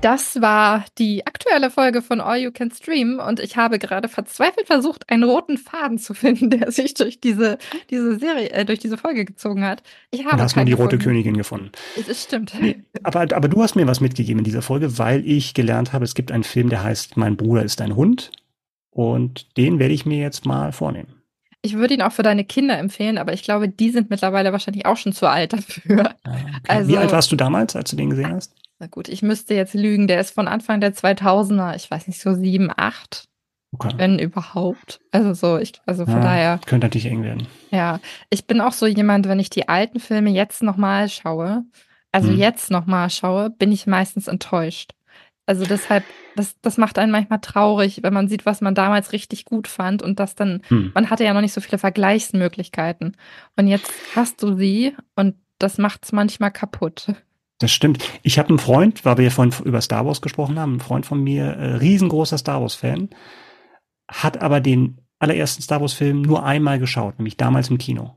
Das 0.03 0.41
war 0.43 0.85
die 0.99 1.25
aktuelle 1.29 1.71
Folge 1.71 2.03
von 2.03 2.21
All 2.21 2.39
You 2.39 2.51
Can 2.51 2.73
Stream 2.73 3.21
und 3.21 3.39
ich 3.39 3.57
habe 3.57 3.79
gerade 3.79 4.09
verzweifelt 4.09 4.67
versucht, 4.67 5.09
einen 5.09 5.23
roten 5.23 5.59
Faden 5.59 5.97
zu 5.97 6.13
finden, 6.13 6.51
der 6.59 6.73
sich 6.73 6.95
durch 6.95 7.21
diese, 7.21 7.57
diese 7.89 8.19
Serie, 8.19 8.51
äh, 8.51 8.65
durch 8.65 8.81
diese 8.81 8.99
Folge 8.99 9.25
gezogen 9.25 9.65
hat. 9.65 9.85
Ich 10.11 10.25
habe. 10.25 10.37
Du 10.37 10.43
hast 10.43 10.57
nur 10.57 10.65
die 10.65 10.73
rote 10.73 10.99
Königin 10.99 11.37
gefunden. 11.37 11.71
Das 12.05 12.25
stimmt. 12.25 12.53
Nee, 12.61 12.83
aber, 13.05 13.21
aber 13.21 13.49
du 13.49 13.63
hast 13.63 13.77
mir 13.77 13.87
was 13.87 14.01
mitgegeben 14.01 14.39
in 14.39 14.45
dieser 14.45 14.63
Folge, 14.63 14.99
weil 14.99 15.25
ich 15.25 15.55
gelernt 15.55 15.93
habe, 15.93 16.05
es 16.05 16.15
gibt 16.15 16.33
einen 16.33 16.45
Film, 16.45 16.69
der 16.69 16.83
heißt 16.83 17.17
Mein 17.17 17.37
Bruder 17.37 17.63
ist 17.63 17.81
ein 17.81 17.95
Hund. 17.95 18.33
Und 18.91 19.57
den 19.57 19.79
werde 19.79 19.95
ich 19.95 20.05
mir 20.05 20.19
jetzt 20.19 20.45
mal 20.45 20.73
vornehmen. 20.73 21.23
Ich 21.63 21.75
würde 21.75 21.95
ihn 21.95 22.03
auch 22.03 22.13
für 22.13 22.25
deine 22.25 22.45
Kinder 22.45 22.77
empfehlen, 22.77 23.19
aber 23.19 23.33
ich 23.33 23.45
glaube, 23.45 23.69
die 23.69 23.91
sind 23.91 24.11
mittlerweile 24.11 24.51
wahrscheinlich 24.51 24.85
auch 24.85 24.97
schon 24.97 25.13
zu 25.13 25.29
alt 25.29 25.53
dafür. 25.53 26.11
Ah, 26.25 26.35
okay. 26.35 26.61
Also, 26.67 26.89
Wie 26.91 26.99
alt 26.99 27.13
warst 27.13 27.31
du 27.31 27.37
damals, 27.37 27.77
als 27.77 27.91
du 27.91 27.97
den 27.97 28.11
gesehen 28.11 28.35
hast? 28.35 28.53
Na 28.83 28.89
gut, 28.89 29.09
ich 29.09 29.23
müsste 29.23 29.55
jetzt 29.55 29.75
lügen. 29.75 30.09
Der 30.09 30.19
ist 30.19 30.35
von 30.35 30.49
Anfang 30.49 30.81
der 30.81 30.93
2000er, 30.93 31.77
ich 31.77 31.89
weiß 31.89 32.09
nicht, 32.09 32.21
so 32.21 32.35
sieben, 32.35 32.69
acht. 32.77 33.29
Okay. 33.71 33.95
Wenn 33.97 34.19
überhaupt. 34.19 34.99
Also 35.13 35.35
so, 35.35 35.57
ich, 35.57 35.75
also 35.87 36.05
von 36.05 36.17
ja, 36.17 36.21
daher. 36.21 36.61
Könnte 36.67 36.87
natürlich 36.87 37.07
eng 37.07 37.23
werden. 37.23 37.47
Ja, 37.71 38.01
ich 38.29 38.49
bin 38.49 38.61
auch 38.61 38.73
so 38.73 38.89
jemand, 38.89 39.29
wenn 39.29 39.39
ich 39.39 39.51
die 39.51 39.69
alten 39.69 40.01
Filme 40.01 40.31
jetzt 40.31 40.65
nochmal 40.65 41.09
schaue, 41.09 41.65
also 42.11 42.31
hm. 42.31 42.37
jetzt 42.37 42.73
nochmal 42.73 43.09
schaue, 43.09 43.51
bin 43.51 43.71
ich 43.71 43.87
meistens 43.87 44.27
enttäuscht. 44.27 44.95
Also 45.47 45.65
deshalb, 45.65 46.03
das, 46.35 46.61
das 46.61 46.77
macht 46.77 46.99
einen 46.99 47.13
manchmal 47.13 47.41
traurig, 47.41 48.03
wenn 48.03 48.13
man 48.13 48.27
sieht, 48.27 48.47
was 48.47 48.63
man 48.63 48.75
damals 48.75 49.13
richtig 49.13 49.45
gut 49.45 49.69
fand 49.69 50.03
und 50.03 50.19
das 50.19 50.35
dann, 50.35 50.61
hm. 50.67 50.91
man 50.93 51.09
hatte 51.09 51.23
ja 51.23 51.35
noch 51.35 51.41
nicht 51.41 51.55
so 51.55 51.61
viele 51.61 51.79
Vergleichsmöglichkeiten. 51.79 53.17
Und 53.57 53.69
jetzt 53.69 53.93
hast 54.17 54.43
du 54.43 54.57
sie 54.57 54.97
und 55.15 55.37
das 55.59 55.79
macht 55.79 56.05
es 56.05 56.11
manchmal 56.11 56.51
kaputt. 56.51 57.15
Das 57.63 57.71
stimmt. 57.71 58.05
Ich 58.23 58.41
habe 58.41 58.49
einen 58.49 58.59
Freund, 58.59 59.05
weil 59.05 59.19
wir 59.19 59.25
ja 59.25 59.31
vorhin 59.31 59.55
über 59.65 59.81
Star 59.81 60.05
Wars 60.05 60.21
gesprochen 60.21 60.59
haben, 60.59 60.77
ein 60.77 60.81
Freund 60.81 61.07
von 61.07 61.23
mir, 61.23 61.45
äh, 61.45 61.77
riesengroßer 61.77 62.37
Star 62.37 62.61
Wars-Fan, 62.61 63.11
hat 64.11 64.43
aber 64.43 64.61
den 64.61 64.99
allerersten 65.21 65.63
Star 65.63 65.81
Wars-Film 65.81 66.23
nur 66.23 66.45
einmal 66.45 66.81
geschaut, 66.81 67.19
nämlich 67.19 67.37
damals 67.37 67.71
im 67.71 67.79
Kino. 67.79 68.17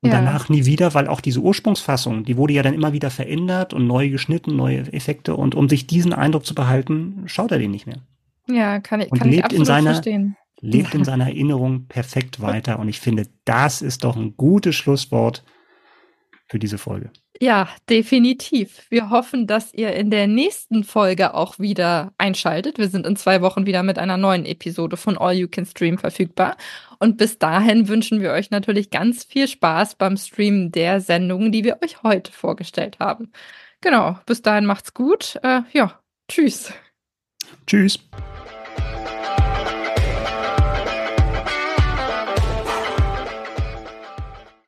Und 0.00 0.10
ja. 0.10 0.16
danach 0.16 0.48
nie 0.48 0.64
wieder, 0.64 0.94
weil 0.94 1.08
auch 1.08 1.20
diese 1.20 1.40
Ursprungsfassung, 1.40 2.24
die 2.24 2.38
wurde 2.38 2.54
ja 2.54 2.62
dann 2.62 2.72
immer 2.72 2.94
wieder 2.94 3.10
verändert 3.10 3.74
und 3.74 3.86
neu 3.86 4.08
geschnitten, 4.08 4.56
neue 4.56 4.90
Effekte. 4.94 5.36
Und 5.36 5.54
um 5.54 5.68
sich 5.68 5.86
diesen 5.86 6.14
Eindruck 6.14 6.46
zu 6.46 6.54
behalten, 6.54 7.24
schaut 7.26 7.52
er 7.52 7.58
den 7.58 7.70
nicht 7.70 7.86
mehr. 7.86 8.00
Ja, 8.48 8.80
kann 8.80 9.02
ich, 9.02 9.12
und 9.12 9.18
kann 9.18 9.28
lebt 9.28 9.38
ich 9.38 9.44
absolut 9.44 9.60
in 9.60 9.66
seiner, 9.66 9.90
verstehen. 9.90 10.36
Lebt 10.60 10.94
in 10.94 11.04
seiner 11.04 11.26
Erinnerung 11.26 11.86
perfekt 11.86 12.40
weiter. 12.40 12.78
Und 12.78 12.88
ich 12.88 12.98
finde, 12.98 13.26
das 13.44 13.82
ist 13.82 14.04
doch 14.04 14.16
ein 14.16 14.38
gutes 14.38 14.74
Schlusswort 14.74 15.44
für 16.48 16.58
diese 16.58 16.78
Folge. 16.78 17.10
Ja, 17.42 17.70
definitiv. 17.88 18.82
Wir 18.90 19.08
hoffen, 19.08 19.46
dass 19.46 19.72
ihr 19.72 19.94
in 19.94 20.10
der 20.10 20.26
nächsten 20.26 20.84
Folge 20.84 21.32
auch 21.32 21.58
wieder 21.58 22.12
einschaltet. 22.18 22.76
Wir 22.76 22.88
sind 22.88 23.06
in 23.06 23.16
zwei 23.16 23.40
Wochen 23.40 23.64
wieder 23.64 23.82
mit 23.82 23.98
einer 23.98 24.18
neuen 24.18 24.44
Episode 24.44 24.98
von 24.98 25.16
All 25.16 25.32
You 25.32 25.48
Can 25.48 25.64
Stream 25.64 25.96
verfügbar. 25.96 26.58
Und 26.98 27.16
bis 27.16 27.38
dahin 27.38 27.88
wünschen 27.88 28.20
wir 28.20 28.32
euch 28.32 28.50
natürlich 28.50 28.90
ganz 28.90 29.24
viel 29.24 29.48
Spaß 29.48 29.94
beim 29.94 30.18
Streamen 30.18 30.70
der 30.70 31.00
Sendungen, 31.00 31.50
die 31.50 31.64
wir 31.64 31.78
euch 31.82 32.02
heute 32.02 32.30
vorgestellt 32.30 32.98
haben. 32.98 33.32
Genau, 33.80 34.18
bis 34.26 34.42
dahin 34.42 34.66
macht's 34.66 34.92
gut. 34.92 35.38
Äh, 35.42 35.62
ja, 35.72 35.98
tschüss. 36.28 36.74
Tschüss. 37.66 37.98